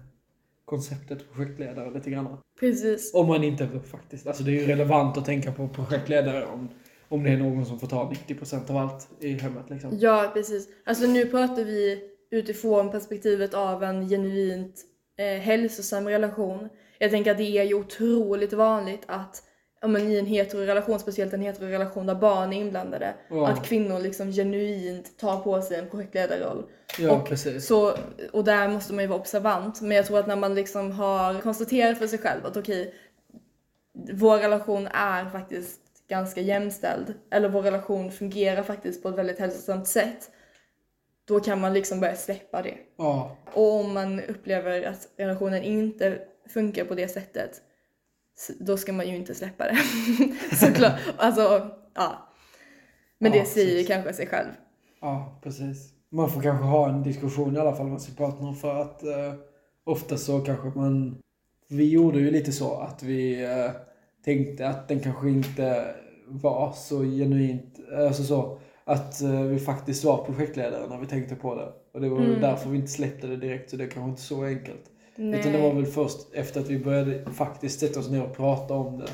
konceptet 0.67 1.33
projektledare 1.33 1.93
lite 1.93 2.09
grann. 2.09 2.37
Precis. 2.59 3.13
Om 3.13 3.27
man 3.27 3.43
inte 3.43 3.69
faktiskt, 3.91 4.27
alltså 4.27 4.43
det 4.43 4.51
är 4.51 4.61
ju 4.61 4.67
relevant 4.67 5.17
att 5.17 5.25
tänka 5.25 5.51
på 5.51 5.67
projektledare 5.67 6.45
om, 6.45 6.69
om 7.07 7.23
det 7.23 7.29
är 7.29 7.37
någon 7.37 7.65
som 7.65 7.79
får 7.79 7.87
ta 7.87 8.13
90% 8.27 8.71
av 8.71 8.77
allt 8.77 9.09
i 9.19 9.33
hemmet 9.33 9.69
liksom. 9.69 9.97
Ja, 9.99 10.31
precis. 10.33 10.67
Alltså 10.85 11.07
nu 11.07 11.25
pratar 11.25 11.63
vi 11.63 11.99
utifrån 12.31 12.91
perspektivet 12.91 13.53
av 13.53 13.83
en 13.83 14.09
genuint 14.09 14.81
eh, 15.17 15.41
hälsosam 15.41 16.07
relation. 16.07 16.69
Jag 16.99 17.11
tänker 17.11 17.31
att 17.31 17.37
det 17.37 17.57
är 17.57 17.63
ju 17.63 17.73
otroligt 17.73 18.53
vanligt 18.53 19.03
att 19.05 19.43
ja, 19.81 19.87
men 19.87 20.11
i 20.11 20.17
en 20.19 20.25
heterorelation, 20.25 20.99
speciellt 20.99 21.33
en 21.33 21.41
heterorelation 21.41 22.05
där 22.05 22.15
barn 22.15 22.53
är 22.53 22.57
inblandade, 22.57 23.13
Ja. 23.29 23.47
att 23.47 23.65
kvinnor 23.65 23.99
liksom 23.99 24.31
genuint 24.31 25.17
tar 25.17 25.39
på 25.39 25.61
sig 25.61 25.77
en 25.79 25.89
projektledarroll. 25.89 26.65
Ja, 26.99 27.11
och, 27.11 27.27
precis. 27.27 27.67
Så, 27.67 27.93
och 28.31 28.43
där 28.43 28.67
måste 28.67 28.93
man 28.93 29.03
ju 29.03 29.07
vara 29.07 29.19
observant. 29.19 29.81
Men 29.81 29.97
jag 29.97 30.05
tror 30.05 30.19
att 30.19 30.27
när 30.27 30.35
man 30.35 30.55
liksom 30.55 30.91
har 30.91 31.41
konstaterat 31.41 31.97
för 31.97 32.07
sig 32.07 32.19
själv 32.19 32.45
att 32.45 32.57
okej, 32.57 32.93
vår 34.13 34.37
relation 34.37 34.87
är 34.87 35.29
faktiskt 35.29 35.79
ganska 36.09 36.41
jämställd, 36.41 37.13
eller 37.31 37.49
vår 37.49 37.61
relation 37.61 38.11
fungerar 38.11 38.63
faktiskt 38.63 39.03
på 39.03 39.09
ett 39.09 39.15
väldigt 39.15 39.39
hälsosamt 39.39 39.87
sätt, 39.87 40.31
då 41.27 41.39
kan 41.39 41.61
man 41.61 41.73
liksom 41.73 41.99
börja 41.99 42.15
släppa 42.15 42.61
det. 42.61 42.77
Ja, 42.97 43.37
Och 43.53 43.73
om 43.79 43.93
man 43.93 44.19
upplever 44.23 44.83
att 44.83 45.07
relationen 45.17 45.63
inte 45.63 46.19
funkar 46.49 46.85
på 46.85 46.95
det 46.95 47.07
sättet, 47.07 47.61
då 48.59 48.77
ska 48.77 48.93
man 48.93 49.07
ju 49.09 49.15
inte 49.15 49.35
släppa 49.35 49.63
det. 49.63 49.77
Såklart. 50.55 50.99
Alltså, 51.17 51.71
ja. 51.93 52.29
Men 53.19 53.31
Ja, 53.33 53.39
det 53.39 53.45
säger 53.45 53.71
precis. 53.71 53.87
kanske 53.87 54.13
sig 54.13 54.27
själv. 54.27 54.49
ja, 55.01 55.39
precis. 55.43 55.89
Man 56.11 56.29
får 56.29 56.41
kanske 56.41 56.65
ha 56.65 56.89
en 56.89 57.03
diskussion 57.03 57.55
i 57.55 57.59
alla 57.59 57.75
fall 57.75 57.87
med 57.87 58.01
sin 58.01 58.15
partner 58.15 58.53
för 58.53 58.81
att 58.81 59.03
eh, 59.03 59.33
ofta 59.83 60.17
så 60.17 60.39
kanske 60.39 60.79
man... 60.79 61.17
Vi 61.69 61.89
gjorde 61.89 62.19
ju 62.19 62.31
lite 62.31 62.51
så 62.51 62.75
att 62.77 63.03
vi 63.03 63.43
eh, 63.43 63.71
tänkte 64.25 64.67
att 64.67 64.87
den 64.87 64.99
kanske 64.99 65.29
inte 65.29 65.95
var 66.27 66.71
så 66.75 67.03
genuint, 67.03 67.79
alltså 68.07 68.23
så, 68.23 68.59
att 68.85 69.21
eh, 69.21 69.41
vi 69.41 69.59
faktiskt 69.59 70.03
var 70.03 70.25
projektledare 70.25 70.87
när 70.89 70.97
vi 70.97 71.07
tänkte 71.07 71.35
på 71.35 71.55
det. 71.55 71.71
Och 71.93 72.01
det 72.01 72.09
var 72.09 72.17
Mm. 72.19 72.41
därför 72.41 72.69
vi 72.69 72.75
inte 72.77 72.91
släppte 72.91 73.27
det 73.27 73.37
direkt, 73.37 73.69
så 73.69 73.77
det 73.77 73.83
är 73.83 73.87
kanske 73.89 74.09
inte 74.09 74.21
så 74.21 74.43
enkelt. 74.43 74.83
Nej. 75.17 75.39
Utan 75.39 75.51
det 75.51 75.61
var 75.61 75.73
väl 75.73 75.85
först 75.85 76.17
efter 76.33 76.59
att 76.59 76.69
vi 76.69 76.79
började 76.79 77.31
faktiskt 77.31 77.79
sätta 77.79 77.99
oss 77.99 78.09
ner 78.09 78.23
och 78.23 78.37
prata 78.37 78.73
om 78.73 78.97
det 78.99 79.07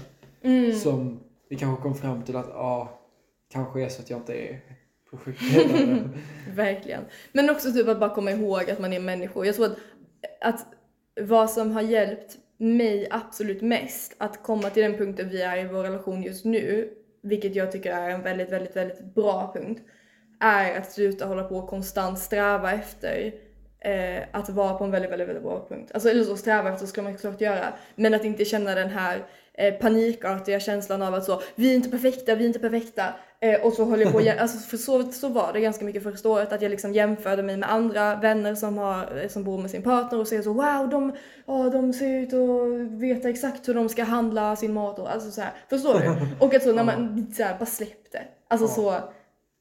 Mm. 0.45 0.71
som 0.73 1.19
vi 1.49 1.55
kanske 1.55 1.81
kom 1.83 1.95
fram 1.95 2.21
till 2.23 2.35
att 2.35 2.49
ja, 2.49 2.99
kanske 3.51 3.83
är 3.83 3.89
så 3.89 4.01
att 4.01 4.09
jag 4.09 4.19
inte 4.19 4.33
är 4.33 4.59
projektledare. 5.09 6.09
Verkligen. 6.55 7.01
Men 7.31 7.49
också 7.49 7.71
typ 7.71 7.87
att 7.87 7.99
bara 7.99 8.15
komma 8.15 8.31
ihåg 8.31 8.69
att 8.71 8.79
man 8.79 8.93
är 8.93 8.99
människor. 8.99 9.45
Jag 9.45 9.55
tror 9.55 9.65
att, 9.65 9.77
att 10.41 10.65
vad 11.21 11.49
som 11.49 11.71
har 11.71 11.81
hjälpt 11.81 12.37
mig 12.57 13.07
absolut 13.11 13.61
mest 13.61 14.15
att 14.17 14.43
komma 14.43 14.69
till 14.69 14.83
den 14.83 14.97
punkten 14.97 15.29
vi 15.29 15.41
är 15.41 15.65
i 15.65 15.67
vår 15.67 15.83
relation 15.83 16.23
just 16.23 16.45
nu, 16.45 16.89
vilket 17.21 17.55
jag 17.55 17.71
tycker 17.71 17.91
är 17.91 18.09
en 18.09 18.21
väldigt, 18.21 18.51
väldigt, 18.51 18.75
väldigt 18.75 19.15
bra 19.15 19.51
punkt, 19.55 19.81
är 20.39 20.77
att 20.77 20.91
sluta 20.91 21.25
hålla 21.25 21.43
på 21.43 21.55
och 21.55 21.69
konstant 21.69 22.19
sträva 22.19 22.71
efter 22.71 23.33
eh, 23.83 24.23
att 24.31 24.49
vara 24.49 24.73
på 24.73 24.83
en 24.83 24.91
väldigt, 24.91 25.11
väldigt, 25.11 25.27
väldigt 25.27 25.43
bra 25.43 25.65
punkt. 25.69 25.91
Alltså 25.93 26.09
eller 26.09 26.23
så 26.23 26.37
sträva 26.37 26.73
efter 26.73 26.85
ska 26.85 27.01
man 27.01 27.13
såklart 27.13 27.41
göra, 27.41 27.73
men 27.95 28.13
att 28.13 28.23
inte 28.23 28.45
känna 28.45 28.75
den 28.75 28.89
här 28.89 29.23
eh, 29.53 29.73
panikartiga 29.73 30.59
känslan 30.59 31.01
av 31.01 31.13
att 31.13 31.25
så, 31.25 31.41
vi 31.55 31.71
är 31.71 31.75
inte 31.75 31.89
perfekta, 31.89 32.35
vi 32.35 32.43
är 32.43 32.47
inte 32.47 32.59
perfekta. 32.59 33.03
Eh, 33.39 33.65
och 33.65 33.73
så 33.73 33.83
håller 33.83 34.03
jag 34.03 34.13
på, 34.13 34.41
alltså 34.41 34.57
för 34.57 34.77
så, 34.77 35.11
så 35.11 35.27
var 35.27 35.53
det 35.53 35.59
ganska 35.59 35.85
mycket 35.85 36.03
första 36.03 36.29
året, 36.29 36.53
att 36.53 36.61
jag 36.61 36.69
liksom 36.69 36.93
jämförde 36.93 37.43
mig 37.43 37.57
med 37.57 37.71
andra 37.71 38.15
vänner 38.15 38.55
som, 38.55 38.77
har, 38.77 39.21
eh, 39.21 39.27
som 39.27 39.43
bor 39.43 39.57
med 39.57 39.71
sin 39.71 39.83
partner 39.83 40.19
och 40.19 40.27
säger 40.27 40.41
så 40.41 40.53
wow, 40.53 40.89
de, 40.89 41.13
ja, 41.45 41.69
de 41.69 41.93
ser 41.93 42.19
ut 42.19 42.33
att 42.33 43.01
veta 43.01 43.29
exakt 43.29 43.67
hur 43.67 43.73
de 43.73 43.89
ska 43.89 44.03
handla 44.03 44.55
sin 44.55 44.73
mat 44.73 44.99
och 44.99 45.11
alltså 45.13 45.31
så 45.31 45.41
här, 45.41 45.51
förstår 45.69 45.99
du? 45.99 46.27
Och 46.45 46.55
att 46.55 46.63
så 46.63 46.73
när 46.73 46.83
man 46.83 47.33
så 47.37 47.43
här, 47.43 47.57
bara 47.59 47.65
släppte, 47.65 48.21
alltså 48.47 48.67
så 48.67 48.95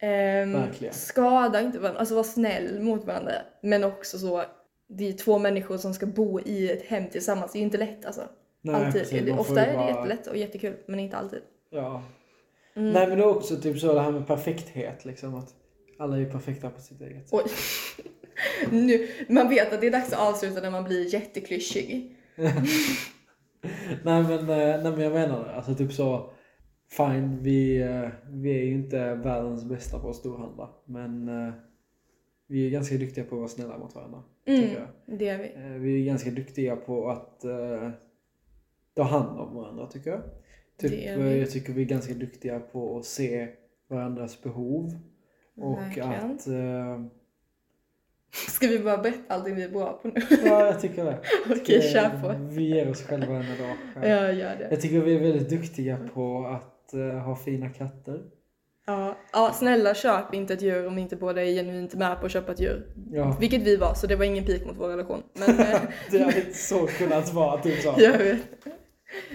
Verkligen. 0.06 0.94
skada 0.94 1.60
inte 1.60 1.78
varandra, 1.78 2.00
alltså 2.00 2.14
var 2.14 2.22
snäll 2.22 2.80
mot 2.80 3.04
varandra. 3.04 3.32
Men 3.62 3.84
också 3.84 4.18
så, 4.18 4.44
det 4.88 5.08
är 5.08 5.12
två 5.12 5.38
människor 5.38 5.76
som 5.76 5.94
ska 5.94 6.06
bo 6.06 6.40
i 6.40 6.70
ett 6.70 6.82
hem 6.82 7.10
tillsammans, 7.10 7.52
det 7.52 7.58
är 7.58 7.60
ju 7.60 7.64
inte 7.64 7.78
lätt 7.78 8.06
alltså. 8.06 8.22
Nej, 8.62 8.74
alltid. 8.74 9.02
precis, 9.02 9.38
Ofta 9.38 9.66
är 9.66 9.78
det 9.78 9.88
jättelätt 9.88 10.26
och 10.26 10.36
jättekul, 10.36 10.76
men 10.86 11.00
inte 11.00 11.16
alltid. 11.16 11.40
Ja. 11.70 12.02
Mm. 12.74 12.92
Nej 12.92 13.06
men 13.06 13.18
det 13.18 13.24
är 13.24 13.28
också 13.28 13.56
typ 13.56 13.78
så 13.78 13.94
det 13.94 14.00
här 14.00 14.10
med 14.10 14.26
perfekthet 14.26 15.04
liksom. 15.04 15.34
Att 15.34 15.54
alla 15.98 16.16
är 16.16 16.20
ju 16.20 16.30
perfekta 16.30 16.70
på 16.70 16.80
sitt 16.80 17.00
eget 17.00 17.28
sätt. 17.28 17.40
Oj. 17.44 17.50
nu, 18.70 19.08
man 19.28 19.48
vet 19.48 19.72
att 19.72 19.80
det 19.80 19.86
är 19.86 19.90
dags 19.90 20.12
att 20.12 20.20
avsluta 20.20 20.60
när 20.60 20.70
man 20.70 20.84
blir 20.84 21.14
jätteklyschig. 21.14 22.16
nej, 24.04 24.22
men, 24.22 24.38
eh, 24.38 24.82
nej 24.82 24.92
men 24.92 25.00
jag 25.00 25.12
menar 25.12 25.44
det. 25.44 25.54
Alltså 25.54 25.74
typ 25.74 25.92
så. 25.92 26.32
Fine, 26.96 27.38
vi, 27.42 27.82
eh, 27.82 28.08
vi 28.30 28.50
är 28.60 28.64
ju 28.64 28.72
inte 28.72 29.14
världens 29.14 29.64
bästa 29.64 29.98
på 29.98 30.10
att 30.10 30.16
storhandla. 30.16 30.70
Men 30.84 31.28
eh, 31.28 31.52
vi 32.46 32.66
är 32.66 32.70
ganska 32.70 32.96
duktiga 32.96 33.24
på 33.24 33.34
att 33.34 33.38
vara 33.38 33.48
snälla 33.48 33.78
mot 33.78 33.94
varandra. 33.94 34.22
Mm, 34.44 34.70
jag. 34.72 35.18
det 35.18 35.28
är 35.28 35.38
vi. 35.38 35.74
Eh, 35.74 35.80
Vi 35.80 36.00
är 36.00 36.06
ganska 36.06 36.30
duktiga 36.30 36.76
på 36.76 37.10
att 37.10 37.44
eh, 37.44 37.90
ta 38.94 39.02
hand 39.02 39.40
om 39.40 39.54
varandra 39.54 39.86
tycker 39.86 40.10
jag. 40.10 40.20
Typ, 40.76 40.92
jag 41.18 41.50
tycker 41.50 41.72
vi 41.72 41.82
är 41.82 41.86
ganska 41.86 42.14
duktiga 42.14 42.60
på 42.60 42.98
att 42.98 43.04
se 43.04 43.48
varandras 43.88 44.42
behov. 44.42 44.90
Och 45.56 45.78
Verkligen. 45.78 46.10
att... 46.10 46.46
Eh, 46.46 47.04
Ska 48.48 48.66
vi 48.66 48.78
bara 48.78 48.98
berätta 48.98 49.34
allting 49.34 49.54
vi 49.54 49.62
är 49.62 49.70
bra 49.70 50.00
på 50.02 50.08
nu? 50.08 50.14
ja, 50.44 50.66
jag 50.66 50.80
tycker 50.80 51.04
det. 51.04 51.20
Okej, 51.50 51.76
Eh, 51.76 51.92
kör 51.92 52.22
på. 52.22 52.54
Vi 52.54 52.62
ger 52.62 52.90
oss 52.90 53.02
själva 53.02 53.36
en 53.36 53.42
här. 53.42 53.76
Ja, 54.08 54.32
gör 54.32 54.56
det. 54.56 54.68
Jag 54.70 54.80
tycker 54.80 55.00
vi 55.00 55.14
är 55.14 55.20
väldigt 55.20 55.50
duktiga 55.50 56.08
på 56.14 56.46
att 56.46 56.71
eh, 56.94 57.18
ha 57.18 57.36
fina 57.36 57.68
katter. 57.68 58.20
Ja. 58.86 59.16
ja, 59.32 59.52
snälla 59.52 59.94
köp 59.94 60.34
inte 60.34 60.54
ett 60.54 60.62
djur 60.62 60.86
om 60.86 60.98
inte 60.98 61.16
båda 61.16 61.42
är 61.42 61.54
genuint 61.54 61.94
med 61.94 62.20
på 62.20 62.26
att 62.26 62.32
köpa 62.32 62.52
ett 62.52 62.60
djur. 62.60 62.86
Ja, 63.12 63.36
Vilket 63.40 63.62
vi 63.62 63.76
var, 63.76 63.94
så 63.94 64.06
det 64.06 64.16
var 64.16 64.24
ingen 64.24 64.44
pik 64.44 64.66
mot 64.66 64.76
vår 64.78 64.88
relation. 64.88 65.22
Men 65.32 65.48
eh, 65.58 65.80
det 66.10 66.22
hade 66.22 66.54
så 66.54 66.86
kunnat 66.86 67.32
vara 67.32 67.62
typ 67.62 67.80
så. 67.80 67.94
jag 67.98 68.18
vet. 68.18 68.40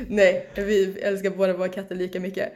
Nej, 0.08 0.50
vi 0.56 1.00
älskar 1.02 1.30
båda 1.30 1.54
våra 1.54 1.70
katter 1.70 1.96
lika 1.96 2.20
mycket. 2.20 2.54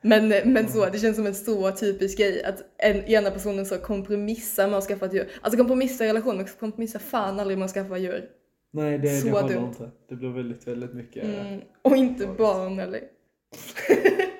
Men, 0.00 0.28
men 0.28 0.68
så, 0.68 0.86
det 0.86 0.98
känns 0.98 1.16
som 1.16 1.26
en 1.26 1.34
så 1.34 1.70
typisk 1.70 2.18
grej 2.18 2.44
att 2.44 2.64
en, 2.78 2.96
ena 2.96 3.30
personen 3.30 3.66
så 3.66 3.78
kompromissar 3.78 4.68
med 4.68 4.78
att 4.78 4.84
skaffa 4.84 5.06
ett 5.06 5.14
djur. 5.14 5.28
Alltså 5.40 5.58
kompromissa 5.58 6.04
i 6.04 6.08
relation, 6.08 6.36
men 6.36 6.46
kompromissar 6.60 6.98
fan 6.98 7.40
aldrig 7.40 7.58
med 7.58 7.64
att 7.66 7.72
skaffa 7.72 7.98
djur. 7.98 8.24
Nej, 8.72 8.98
det, 8.98 9.08
Så 9.08 9.26
det 9.26 9.32
håller 9.32 9.54
dumt. 9.54 9.66
inte. 9.66 9.90
Det 10.08 10.14
blir 10.14 10.28
väldigt, 10.28 10.68
väldigt 10.68 10.94
mycket. 10.94 11.24
Mm. 11.24 11.60
Och 11.82 11.96
inte 11.96 12.26
barn 12.26 12.78
eller? 12.78 13.00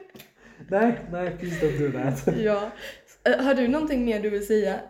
Nej, 0.70 0.98
nej, 1.12 1.36
please 1.40 1.66
don't 1.66 1.78
do 1.78 1.98
that. 1.98 2.36
Ja. 2.44 2.70
Eh, 3.24 3.44
Har 3.44 3.54
du 3.54 3.68
någonting 3.68 4.04
mer 4.04 4.20
du 4.20 4.30
vill 4.30 4.46
säga? 4.46 4.80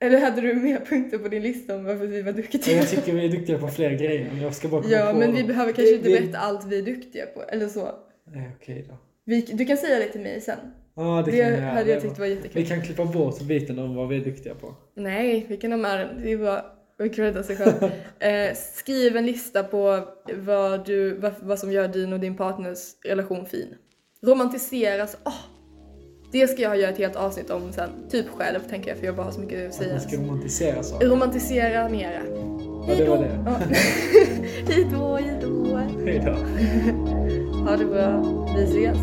Eller 0.00 0.20
hade 0.20 0.40
du 0.40 0.54
mer 0.54 0.78
punkter 0.88 1.18
på 1.18 1.28
din 1.28 1.42
lista 1.42 1.76
om 1.76 1.84
varför 1.84 2.06
vi 2.06 2.22
var 2.22 2.32
duktiga? 2.32 2.76
Jag 2.76 2.88
tycker 2.88 3.12
vi 3.12 3.24
är 3.24 3.28
duktiga 3.28 3.58
på 3.58 3.68
fler 3.68 3.90
grejer, 3.90 4.26
men 4.32 4.42
jag 4.42 4.54
ska 4.54 4.68
bara 4.68 4.82
komma 4.82 4.94
Ja, 4.94 5.12
på 5.12 5.18
men 5.18 5.34
vi 5.34 5.44
behöver 5.44 5.72
kanske 5.72 5.94
inte 5.94 6.08
Vi- 6.08 6.20
berätta 6.20 6.38
allt 6.38 6.66
vi 6.66 6.78
är 6.78 6.82
duktiga 6.82 7.26
på, 7.26 7.42
eller 7.42 7.68
så. 7.68 7.88
Nej, 8.26 8.50
okej 8.60 8.84
då. 8.88 8.94
Vi, 9.24 9.40
du 9.40 9.64
kan 9.64 9.76
säga 9.76 9.98
det 9.98 10.04
till 10.08 10.20
mig 10.20 10.40
sen. 10.40 10.58
Ja, 10.96 11.22
det, 11.26 11.30
Det, 11.30 11.42
kan 11.42 11.52
jag 11.52 11.60
hade 11.60 11.80
göra. 11.80 11.90
jag 11.90 12.02
tyckt 12.02 12.18
var 12.18 12.26
jättekul. 12.26 12.62
Vi 12.62 12.66
kan 12.68 12.82
klippa 12.82 13.04
bort 13.04 13.40
biten 13.40 13.78
om 13.78 13.94
vad 13.94 14.08
vi 14.08 14.16
är 14.16 14.24
duktiga 14.24 14.54
på. 14.54 14.74
Nej, 14.94 15.46
vi 15.48 15.56
kan 15.56 15.70
ha 15.72 15.78
med 15.78 15.98
den. 16.00 16.22
Det 16.22 16.32
är 16.32 16.36
bara 16.38 16.64
att 17.06 17.14
credda 17.14 17.42
sig 17.42 17.56
själv. 17.56 17.82
eh, 18.18 18.54
skriv 18.54 19.16
en 19.16 19.26
lista 19.26 19.62
på 19.62 20.08
vad, 20.34 20.86
du, 20.86 21.14
vad, 21.14 21.32
vad 21.42 21.58
som 21.58 21.72
gör 21.72 21.88
din 21.88 22.12
och 22.12 22.20
din 22.20 22.36
partners 22.36 22.78
relation 23.04 23.46
fin. 23.46 23.74
Romantiseras. 24.26 25.16
Åh! 25.24 25.32
det 26.32 26.48
ska 26.48 26.62
jag 26.62 26.78
göra 26.78 26.90
ett 26.90 26.98
helt 26.98 27.16
avsnitt 27.16 27.50
om 27.50 27.72
sen. 27.72 27.90
Typ 28.10 28.26
själv 28.28 28.58
tänker 28.70 28.88
jag, 28.88 28.98
för 28.98 29.06
jag 29.06 29.16
bara 29.16 29.22
har 29.26 29.32
så 29.32 29.40
mycket 29.40 29.60
att 29.60 29.68
Att 29.68 29.74
säga. 29.74 29.92
man 29.92 30.00
ska 30.00 30.16
romantisera 30.16 30.82
saker. 30.82 31.06
Romantisera 31.06 31.88
mera. 31.88 32.20
Ja, 32.88 32.94
det 32.94 33.04
var 33.08 33.18
det. 33.18 33.44
Ja. 33.46 33.52
Hejdå, 34.74 35.16
hejdå. 35.16 35.80
Hej 36.04 36.22
då. 36.26 36.32
Ha 37.64 37.76
det 37.76 37.84
bra. 37.84 38.22
Vi 38.56 38.62
ses. 38.64 38.98